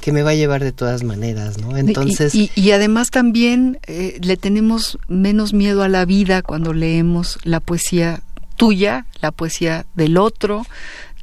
que 0.00 0.12
me 0.12 0.22
va 0.22 0.30
a 0.30 0.34
llevar 0.34 0.62
de 0.62 0.72
todas 0.72 1.02
maneras, 1.02 1.58
¿no? 1.58 1.76
Entonces... 1.76 2.34
Y, 2.34 2.50
además 2.68 3.10
también 3.10 3.78
eh, 3.86 4.18
le 4.20 4.36
tenemos 4.36 4.98
menos 5.08 5.54
miedo 5.54 5.82
a 5.82 5.88
la 5.88 6.04
vida 6.04 6.42
cuando 6.42 6.74
leemos 6.74 7.38
la 7.44 7.60
poesía 7.60 8.20
tuya, 8.56 9.06
la 9.22 9.32
poesía 9.32 9.86
del 9.94 10.18
otro, 10.18 10.66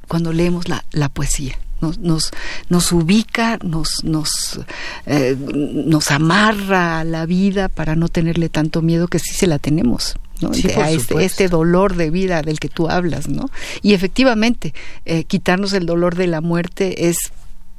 cuando 0.08 0.34
leemos 0.34 0.68
la, 0.68 0.84
la 0.92 1.08
poesía 1.08 1.56
nos, 1.82 1.98
nos, 2.00 2.32
nos 2.70 2.92
ubica, 2.92 3.58
nos, 3.64 4.04
nos, 4.04 4.60
eh, 5.06 5.36
nos 5.40 6.12
amarra 6.12 7.00
a 7.00 7.04
la 7.04 7.26
vida 7.26 7.70
para 7.70 7.96
no 7.96 8.10
tenerle 8.10 8.50
tanto 8.50 8.82
miedo 8.82 9.08
que 9.08 9.20
sí 9.20 9.34
se 9.34 9.48
la 9.48 9.60
tenemos. 9.60 10.16
¿no? 10.42 10.52
a 10.52 10.92
este, 10.92 11.24
este, 11.24 11.48
dolor 11.48 11.96
de 11.96 12.10
vida 12.10 12.42
del 12.42 12.60
que 12.60 12.68
tú 12.68 12.90
hablas, 12.90 13.30
¿no? 13.30 13.50
Y 13.82 13.94
efectivamente, 13.94 14.74
eh, 15.06 15.24
quitarnos 15.24 15.72
el 15.72 15.86
dolor 15.86 16.16
de 16.16 16.28
la 16.28 16.42
muerte 16.42 17.08
es 17.08 17.32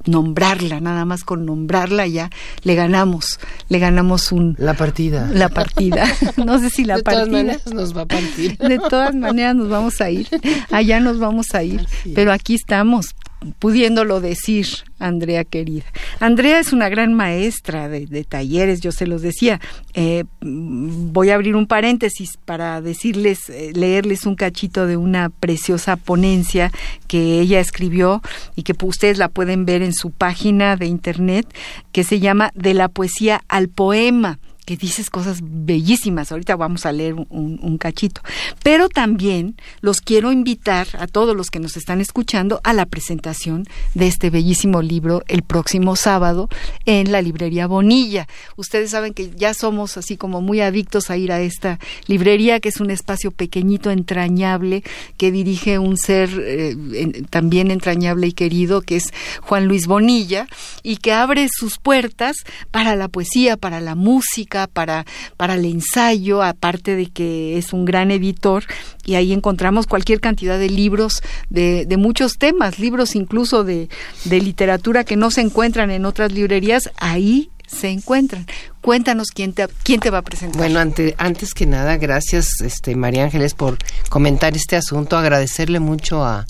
nombrarla, 0.06 0.80
nada 0.80 1.04
más 1.04 1.24
con 1.24 1.44
nombrarla 1.44 2.06
ya 2.06 2.30
le 2.62 2.74
ganamos, 2.74 3.40
le 3.68 3.78
ganamos 3.78 4.32
un 4.32 4.54
la 4.58 4.74
partida. 4.74 5.28
La 5.32 5.48
partida. 5.48 6.06
No 6.36 6.58
sé 6.58 6.70
si 6.70 6.84
la 6.84 6.98
partida. 6.98 7.24
De 7.24 7.26
todas 7.26 7.44
maneras 7.44 7.66
nos 7.74 7.96
va 7.96 8.02
a 8.02 8.06
partir. 8.06 8.56
De 8.58 8.78
todas 8.78 9.14
maneras 9.14 9.56
nos 9.56 9.68
vamos 9.68 10.00
a 10.00 10.10
ir. 10.10 10.28
Allá 10.70 11.00
nos 11.00 11.18
vamos 11.18 11.54
a 11.54 11.62
ir, 11.62 11.86
pero 12.14 12.32
aquí 12.32 12.54
estamos 12.54 13.14
pudiéndolo 13.58 14.20
decir, 14.20 14.66
Andrea 14.98 15.44
querida. 15.44 15.84
Andrea 16.20 16.58
es 16.58 16.72
una 16.72 16.88
gran 16.88 17.14
maestra 17.14 17.88
de, 17.88 18.24
talleres, 18.24 18.80
yo 18.80 18.92
se 18.92 19.06
los 19.06 19.22
decía. 19.22 19.60
Eh, 19.94 20.24
voy 20.40 21.30
a 21.30 21.34
abrir 21.34 21.56
un 21.56 21.66
paréntesis 21.66 22.36
para 22.44 22.80
decirles, 22.80 23.48
eh, 23.48 23.72
leerles 23.74 24.26
un 24.26 24.34
cachito 24.34 24.86
de 24.86 24.96
una 24.96 25.28
preciosa 25.28 25.96
ponencia 25.96 26.72
que 27.06 27.40
ella 27.40 27.60
escribió 27.60 28.22
y 28.54 28.62
que 28.62 28.74
ustedes 28.84 29.18
la 29.18 29.28
pueden 29.28 29.66
ver 29.66 29.82
en 29.82 29.92
su 29.92 30.10
página 30.10 30.76
de 30.76 30.86
internet, 30.86 31.46
que 31.92 32.04
se 32.04 32.20
llama 32.20 32.50
De 32.54 32.74
la 32.74 32.88
poesía 32.88 33.42
al 33.48 33.68
poema 33.68 34.38
que 34.66 34.76
dices 34.76 35.10
cosas 35.10 35.38
bellísimas. 35.42 36.32
Ahorita 36.32 36.56
vamos 36.56 36.84
a 36.86 36.92
leer 36.92 37.14
un, 37.14 37.78
cachito. 37.78 38.20
Pero 38.62 38.88
también 38.88 39.54
los 39.80 40.00
quiero 40.00 40.32
invitar 40.32 40.88
a 40.98 41.06
todos 41.06 41.36
los 41.36 41.50
que 41.50 41.60
nos 41.60 41.76
están 41.76 42.00
escuchando 42.00 42.60
a 42.64 42.72
la 42.72 42.84
presentación 42.84 43.64
de 43.94 44.08
este 44.08 44.28
bellísimo 44.28 44.82
libro 44.82 45.22
el 45.28 45.42
próximo 45.42 45.94
sábado 45.94 46.48
en 46.84 47.12
la 47.12 47.22
librería 47.22 47.68
Bonilla. 47.68 48.26
Ustedes 48.56 48.90
saben 48.90 49.14
que 49.14 49.30
ya 49.36 49.54
somos 49.54 49.96
así 49.96 50.16
como 50.16 50.40
muy 50.40 50.60
adictos 50.60 51.10
a 51.10 51.16
ir 51.16 51.30
a 51.30 51.40
esta 51.40 51.78
librería, 52.08 52.58
que 52.58 52.70
es 52.70 52.80
un 52.80 52.90
espacio 52.90 53.30
pequeñito, 53.30 53.92
entrañable, 53.92 54.82
que 55.16 55.30
dirige 55.30 55.78
un 55.78 55.96
ser 55.96 56.30
eh, 56.42 57.22
también 57.30 57.70
entrañable 57.70 58.26
y 58.26 58.32
querido, 58.32 58.82
que 58.82 58.96
es 58.96 59.12
Juan 59.42 59.66
Luis 59.66 59.86
Bonilla, 59.86 60.48
y 60.82 60.96
que 60.96 61.12
abre 61.12 61.46
sus 61.48 61.78
puertas 61.78 62.36
para 62.72 62.96
la 62.96 63.06
poesía, 63.06 63.56
para 63.56 63.80
la 63.80 63.94
música, 63.94 64.55
para, 64.66 65.04
para 65.36 65.54
el 65.54 65.66
ensayo, 65.66 66.42
aparte 66.42 66.96
de 66.96 67.06
que 67.06 67.58
es 67.58 67.74
un 67.74 67.84
gran 67.84 68.10
editor, 68.10 68.64
y 69.04 69.16
ahí 69.16 69.32
encontramos 69.32 69.86
cualquier 69.86 70.20
cantidad 70.20 70.58
de 70.58 70.70
libros 70.70 71.22
de, 71.50 71.86
muchos 71.98 72.38
temas, 72.38 72.78
libros 72.78 73.14
incluso 73.14 73.64
de, 73.64 73.88
de 74.24 74.40
literatura 74.40 75.04
que 75.04 75.16
no 75.16 75.30
se 75.30 75.42
encuentran 75.42 75.90
en 75.90 76.06
otras 76.06 76.32
librerías, 76.32 76.90
ahí 76.96 77.50
se 77.66 77.90
encuentran. 77.90 78.46
Cuéntanos 78.80 79.28
quién 79.34 79.52
te, 79.52 79.66
quién 79.82 80.00
te 80.00 80.10
va 80.10 80.18
a 80.18 80.22
presentar. 80.22 80.56
Bueno, 80.56 80.80
antes 80.80 81.54
que 81.54 81.66
nada, 81.66 81.96
gracias 81.96 82.60
este, 82.60 82.94
María 82.94 83.24
Ángeles 83.24 83.54
por 83.54 83.78
comentar 84.08 84.56
este 84.56 84.76
asunto, 84.76 85.16
agradecerle 85.16 85.80
mucho 85.80 86.24
a, 86.24 86.46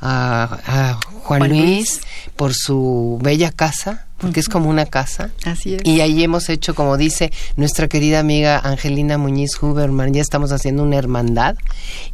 a, 0.00 0.98
Juan, 1.24 1.48
Luis, 1.48 2.00
por 2.36 2.54
su 2.54 3.18
bella 3.22 3.52
casa, 3.52 4.06
porque 4.18 4.40
es 4.40 4.48
como 4.48 4.70
una 4.70 4.86
casa. 4.86 5.30
Así 5.44 5.74
es. 5.74 5.82
Y 5.84 6.00
ahí 6.00 6.22
hemos 6.22 6.48
hecho, 6.48 6.74
como 6.74 6.96
dice 6.96 7.30
nuestra 7.56 7.88
querida 7.88 8.20
amiga 8.20 8.58
Angelina 8.58 9.18
Muñiz 9.18 9.62
Huberman, 9.62 10.12
ya 10.12 10.22
estamos 10.22 10.52
haciendo 10.52 10.82
una 10.82 10.96
hermandad. 10.96 11.56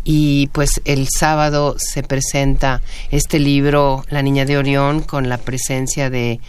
Y 0.03 0.49
pues 0.49 0.81
el 0.85 1.09
sábado 1.09 1.77
se 1.79 2.03
presenta 2.03 2.83
este 3.11 3.39
libro, 3.39 4.05
La 4.11 4.23
Niña 4.23 4.45
de 4.45 4.59
Orión, 4.59 5.03
con 5.03 5.29
la 5.29 5.39
presencia 5.39 6.11
de 6.11 6.41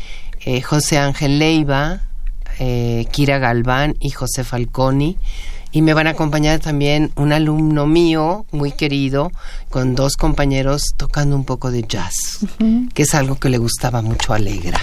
eh, 0.46 0.62
José 0.62 0.98
Ángel 0.98 1.40
Leiva, 1.40 2.02
eh, 2.60 3.06
Kira 3.12 3.38
Galván 3.38 3.96
y 4.00 4.12
José 4.12 4.44
Falconi 4.44 5.18
y 5.76 5.82
me 5.82 5.93
van 5.93 6.07
a 6.07 6.11
acompañar 6.11 6.61
también 6.61 7.11
un 7.17 7.34
alumno 7.34 7.86
mío 7.86 8.45
muy 8.53 8.71
querido 8.71 9.34
con 9.69 9.93
dos 9.93 10.15
compañeros 10.15 10.93
tocando 10.95 11.36
un 11.36 11.43
poco 11.43 11.69
de 11.69 11.84
jazz, 11.84 12.39
que 12.93 13.03
es 13.03 13.13
algo 13.13 13.36
que 13.36 13.49
le 13.49 13.57
gustaba 13.57 14.01
mucho 14.01 14.32
a 14.32 14.38
Alegra. 14.38 14.80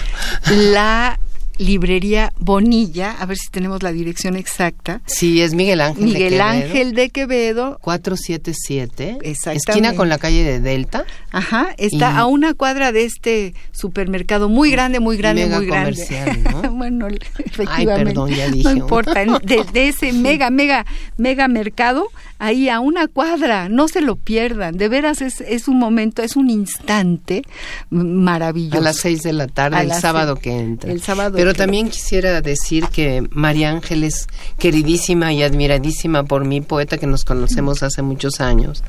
La 0.71 1.19
Librería 1.57 2.33
Bonilla, 2.39 3.11
a 3.11 3.25
ver 3.25 3.37
si 3.37 3.49
tenemos 3.49 3.83
la 3.83 3.91
dirección 3.91 4.35
exacta. 4.35 5.01
Sí, 5.05 5.41
es 5.41 5.53
Miguel 5.53 5.81
Ángel 5.81 6.03
Miguel 6.05 6.21
de 6.23 6.29
Quevedo. 6.37 6.43
Ángel 6.43 6.93
de 6.93 7.09
Quevedo. 7.09 7.77
477. 7.81 9.17
Exactamente. 9.21 9.69
Esquina 9.71 9.93
con 9.95 10.09
la 10.09 10.17
calle 10.17 10.43
de 10.43 10.59
Delta. 10.59 11.05
Ajá, 11.31 11.73
está 11.77 12.11
Y- 12.11 12.17
a 12.17 12.25
una 12.25 12.53
cuadra 12.53 12.91
de 12.91 13.05
este 13.05 13.53
supermercado 13.71 14.49
muy 14.49 14.71
grande, 14.71 14.99
muy 14.99 15.17
grande, 15.17 15.43
Mega 15.45 15.57
muy 15.57 15.67
grande. 15.67 15.91
comercial, 16.05 16.43
¿no? 16.43 16.71
bueno, 16.73 17.07
efectivamente. 17.43 18.05
perdón, 18.05 18.29
ya 18.31 18.49
dije 18.49 18.63
No 18.63 18.71
importa, 18.71 19.23
de, 19.23 19.63
de 19.73 19.87
ese 19.87 20.11
mega, 20.13 20.49
mega, 20.49 20.85
mega 21.17 21.47
mercado, 21.47 22.07
ahí 22.39 22.69
a 22.69 22.79
una 22.79 23.07
cuadra, 23.07 23.69
no 23.69 23.87
se 23.87 24.01
lo 24.01 24.15
pierdan. 24.15 24.77
De 24.77 24.89
veras 24.89 25.21
es, 25.21 25.41
es 25.41 25.67
un 25.67 25.79
momento, 25.79 26.21
es 26.23 26.35
un 26.35 26.49
instante 26.49 27.43
maravilloso. 27.89 28.77
A 28.77 28.81
las 28.81 28.97
seis 28.97 29.21
de 29.23 29.33
la 29.33 29.47
tarde, 29.47 29.77
A 29.77 29.81
el 29.81 29.91
sábado 29.93 30.35
seis. 30.35 30.43
que 30.43 30.59
entra. 30.59 30.91
El 30.91 31.01
sábado 31.01 31.35
Pero 31.35 31.52
también 31.53 31.89
quisiera 31.89 32.41
decir 32.41 32.87
que 32.87 33.27
María 33.31 33.69
Ángel 33.69 34.03
es 34.03 34.27
queridísima 34.57 35.33
y 35.33 35.43
admiradísima 35.43 36.23
por 36.23 36.45
mí, 36.45 36.61
poeta 36.61 36.97
que 36.97 37.07
nos 37.07 37.25
conocemos 37.25 37.83
hace 37.83 38.01
muchos 38.01 38.41
años. 38.41 38.83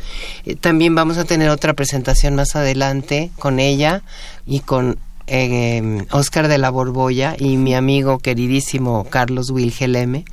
Eh, 0.44 0.56
también 0.56 0.94
vamos 0.94 1.18
a 1.18 1.24
tener 1.24 1.48
otra 1.48 1.74
presentación 1.74 2.34
más 2.34 2.56
adelante 2.56 3.30
con 3.38 3.60
ella 3.60 4.02
y 4.46 4.60
con 4.60 4.98
eh, 5.26 6.04
Oscar 6.10 6.48
de 6.48 6.58
la 6.58 6.70
Borbolla 6.70 7.34
y 7.38 7.56
mi 7.56 7.74
amigo 7.74 8.18
queridísimo 8.18 9.06
Carlos 9.08 9.50
Wilhelm, 9.50 10.24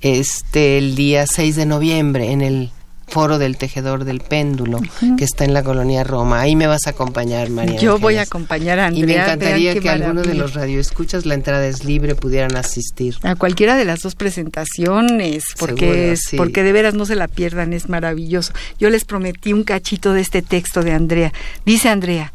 este 0.00 0.78
el 0.78 0.94
día 0.94 1.26
6 1.26 1.56
de 1.56 1.66
noviembre 1.66 2.32
en 2.32 2.40
el 2.40 2.70
Foro 3.10 3.38
del 3.38 3.56
Tejedor 3.56 4.04
del 4.04 4.20
Péndulo, 4.20 4.80
que 5.18 5.24
está 5.24 5.44
en 5.44 5.52
la 5.52 5.62
colonia 5.62 6.04
Roma. 6.04 6.40
Ahí 6.40 6.56
me 6.56 6.66
vas 6.66 6.86
a 6.86 6.90
acompañar, 6.90 7.50
María. 7.50 7.78
Yo 7.78 7.98
voy 7.98 8.16
a 8.16 8.22
acompañar 8.22 8.78
a 8.78 8.86
Andrea. 8.86 9.02
Y 9.02 9.06
me 9.06 9.14
encantaría 9.14 9.78
que 9.78 9.90
alguno 9.90 10.22
de 10.22 10.34
los 10.34 10.54
radioescuchas, 10.54 11.26
la 11.26 11.34
entrada 11.34 11.66
es 11.66 11.84
libre, 11.84 12.14
pudieran 12.14 12.56
asistir. 12.56 13.16
A 13.22 13.34
cualquiera 13.34 13.76
de 13.76 13.84
las 13.84 14.00
dos 14.00 14.14
presentaciones, 14.14 15.44
porque, 15.58 15.80
Seguro, 15.80 15.98
es, 15.98 16.20
sí. 16.22 16.36
porque 16.36 16.62
de 16.62 16.72
veras 16.72 16.94
no 16.94 17.04
se 17.04 17.16
la 17.16 17.28
pierdan, 17.28 17.72
es 17.72 17.88
maravilloso. 17.88 18.52
Yo 18.78 18.90
les 18.90 19.04
prometí 19.04 19.52
un 19.52 19.64
cachito 19.64 20.12
de 20.12 20.20
este 20.20 20.42
texto 20.42 20.82
de 20.82 20.92
Andrea. 20.92 21.32
Dice 21.66 21.88
Andrea, 21.88 22.32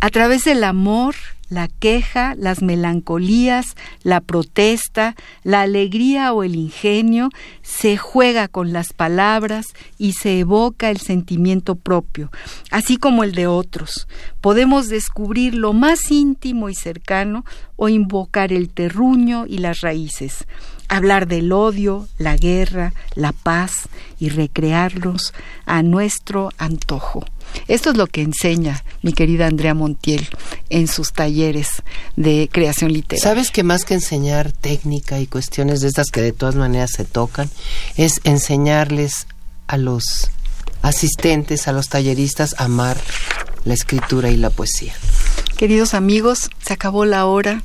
a 0.00 0.10
través 0.10 0.44
del 0.44 0.64
amor, 0.64 1.14
la 1.48 1.68
queja, 1.68 2.34
las 2.36 2.62
melancolías, 2.62 3.76
la 4.02 4.20
protesta, 4.20 5.14
la 5.42 5.62
alegría 5.62 6.32
o 6.32 6.42
el 6.42 6.54
ingenio, 6.54 7.30
se 7.62 7.96
juega 7.96 8.48
con 8.48 8.72
las 8.72 8.92
palabras 8.92 9.66
y 9.98 10.12
se 10.12 10.40
evoca 10.40 10.90
el 10.90 10.98
sentimiento 10.98 11.76
propio, 11.76 12.30
así 12.70 12.96
como 12.96 13.24
el 13.24 13.32
de 13.32 13.46
otros. 13.46 14.08
Podemos 14.40 14.88
descubrir 14.88 15.54
lo 15.54 15.72
más 15.72 16.10
íntimo 16.10 16.68
y 16.68 16.74
cercano 16.74 17.44
o 17.76 17.88
invocar 17.88 18.52
el 18.52 18.70
terruño 18.70 19.46
y 19.46 19.58
las 19.58 19.80
raíces 19.80 20.46
hablar 20.88 21.26
del 21.26 21.52
odio, 21.52 22.06
la 22.18 22.36
guerra, 22.36 22.92
la 23.14 23.32
paz 23.32 23.88
y 24.18 24.28
recrearlos 24.28 25.34
a 25.64 25.82
nuestro 25.82 26.50
antojo. 26.58 27.24
Esto 27.68 27.90
es 27.90 27.96
lo 27.96 28.06
que 28.06 28.22
enseña 28.22 28.84
mi 29.02 29.12
querida 29.12 29.46
Andrea 29.46 29.74
Montiel 29.74 30.28
en 30.70 30.88
sus 30.88 31.12
talleres 31.12 31.68
de 32.16 32.48
creación 32.52 32.92
literaria. 32.92 33.22
¿Sabes 33.22 33.50
que 33.50 33.62
más 33.62 33.84
que 33.84 33.94
enseñar 33.94 34.52
técnica 34.52 35.20
y 35.20 35.26
cuestiones 35.26 35.80
de 35.80 35.88
estas 35.88 36.10
que 36.10 36.22
de 36.22 36.32
todas 36.32 36.54
maneras 36.54 36.90
se 36.92 37.04
tocan, 37.04 37.50
es 37.96 38.20
enseñarles 38.24 39.26
a 39.66 39.76
los 39.76 40.30
asistentes, 40.82 41.68
a 41.68 41.72
los 41.72 41.88
talleristas, 41.88 42.54
a 42.58 42.64
amar 42.64 42.96
la 43.64 43.74
escritura 43.74 44.30
y 44.30 44.36
la 44.36 44.50
poesía? 44.50 44.94
Queridos 45.56 45.94
amigos, 45.94 46.50
se 46.64 46.74
acabó 46.74 47.04
la 47.04 47.26
hora, 47.26 47.62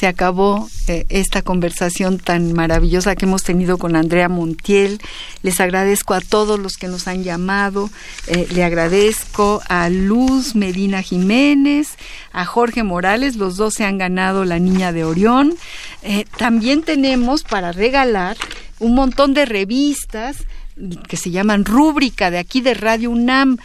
se 0.00 0.06
acabó 0.06 0.66
eh, 0.88 1.04
esta 1.10 1.42
conversación 1.42 2.16
tan 2.16 2.54
maravillosa 2.54 3.16
que 3.16 3.26
hemos 3.26 3.42
tenido 3.42 3.76
con 3.76 3.96
Andrea 3.96 4.30
Montiel. 4.30 4.98
Les 5.42 5.60
agradezco 5.60 6.14
a 6.14 6.22
todos 6.22 6.58
los 6.58 6.78
que 6.78 6.88
nos 6.88 7.06
han 7.06 7.22
llamado. 7.22 7.90
Eh, 8.26 8.48
le 8.54 8.64
agradezco 8.64 9.60
a 9.68 9.90
Luz 9.90 10.54
Medina 10.54 11.02
Jiménez, 11.02 11.98
a 12.32 12.46
Jorge 12.46 12.82
Morales, 12.82 13.36
los 13.36 13.58
dos 13.58 13.74
se 13.74 13.84
han 13.84 13.98
ganado 13.98 14.46
la 14.46 14.58
Niña 14.58 14.90
de 14.92 15.04
Orión. 15.04 15.52
Eh, 16.02 16.24
también 16.38 16.80
tenemos 16.80 17.42
para 17.42 17.70
regalar 17.70 18.38
un 18.78 18.94
montón 18.94 19.34
de 19.34 19.44
revistas 19.44 20.38
que 21.10 21.18
se 21.18 21.30
llaman 21.30 21.66
Rúbrica 21.66 22.30
de 22.30 22.38
aquí 22.38 22.62
de 22.62 22.72
Radio 22.72 23.10
UNAM. 23.10 23.58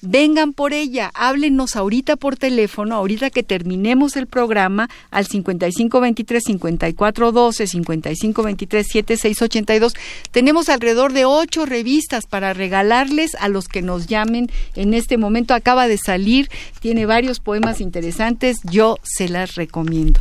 Vengan 0.00 0.52
por 0.52 0.72
ella, 0.72 1.10
háblenos 1.14 1.74
ahorita 1.74 2.14
por 2.16 2.36
teléfono, 2.36 2.94
ahorita 2.94 3.30
que 3.30 3.42
terminemos 3.42 4.14
el 4.16 4.28
programa, 4.28 4.88
al 5.10 5.26
5523-5412, 5.26 7.84
5523-7682. 7.84 9.96
Tenemos 10.30 10.68
alrededor 10.68 11.12
de 11.12 11.24
ocho 11.24 11.66
revistas 11.66 12.26
para 12.26 12.54
regalarles 12.54 13.34
a 13.40 13.48
los 13.48 13.66
que 13.66 13.82
nos 13.82 14.06
llamen 14.06 14.48
en 14.76 14.94
este 14.94 15.16
momento. 15.16 15.54
Acaba 15.54 15.88
de 15.88 15.98
salir, 15.98 16.48
tiene 16.80 17.04
varios 17.06 17.40
poemas 17.40 17.80
interesantes, 17.80 18.58
yo 18.62 18.98
se 19.02 19.28
las 19.28 19.56
recomiendo. 19.56 20.20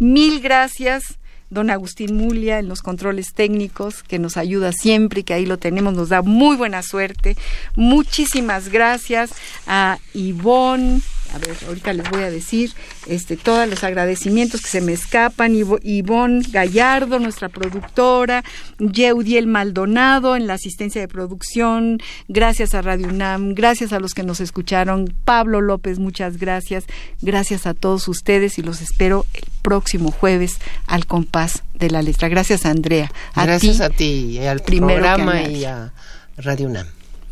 Mil 0.00 0.40
gracias 0.40 1.20
don 1.52 1.70
Agustín 1.70 2.16
Mulia 2.16 2.58
en 2.58 2.68
los 2.68 2.80
controles 2.80 3.34
técnicos, 3.34 4.02
que 4.02 4.18
nos 4.18 4.36
ayuda 4.36 4.72
siempre 4.72 5.20
y 5.20 5.24
que 5.24 5.34
ahí 5.34 5.46
lo 5.46 5.58
tenemos, 5.58 5.94
nos 5.94 6.08
da 6.08 6.22
muy 6.22 6.56
buena 6.56 6.82
suerte. 6.82 7.36
Muchísimas 7.76 8.70
gracias 8.70 9.32
a 9.66 9.98
Ivonne. 10.14 11.02
A 11.34 11.38
ver, 11.38 11.56
ahorita 11.66 11.92
les 11.94 12.08
voy 12.10 12.22
a 12.22 12.30
decir 12.30 12.72
este, 13.06 13.36
todos 13.36 13.66
los 13.68 13.82
agradecimientos 13.84 14.60
que 14.60 14.68
se 14.68 14.80
me 14.82 14.92
escapan. 14.92 15.54
Ivo- 15.54 15.78
Ivonne 15.82 16.42
Gallardo, 16.50 17.18
nuestra 17.18 17.48
productora, 17.48 18.44
Yeudiel 18.78 19.46
Maldonado 19.46 20.36
en 20.36 20.46
la 20.46 20.54
asistencia 20.54 21.00
de 21.00 21.08
producción, 21.08 21.98
gracias 22.28 22.74
a 22.74 22.82
Radio 22.82 23.08
UNAM, 23.08 23.54
gracias 23.54 23.92
a 23.92 24.00
los 24.00 24.12
que 24.14 24.22
nos 24.22 24.40
escucharon, 24.40 25.14
Pablo 25.24 25.60
López, 25.60 25.98
muchas 25.98 26.36
gracias, 26.36 26.84
gracias 27.22 27.66
a 27.66 27.74
todos 27.74 28.08
ustedes 28.08 28.58
y 28.58 28.62
los 28.62 28.80
espero 28.82 29.24
el 29.34 29.44
próximo 29.62 30.10
jueves 30.10 30.56
al 30.86 31.06
compás 31.06 31.62
de 31.74 31.90
la 31.90 32.02
letra. 32.02 32.28
Gracias 32.28 32.66
Andrea. 32.66 33.10
A 33.34 33.46
Gracias 33.46 33.78
ti, 33.78 33.82
a 33.82 33.88
ti 33.88 34.04
y 34.32 34.38
al 34.46 34.60
programa 34.60 35.42
y 35.48 35.64
a 35.64 35.92
Radio 36.36 36.66
UNAM. 36.68 36.86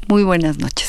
Muy 0.09 0.23
buenas 0.25 0.59
noches. 0.59 0.89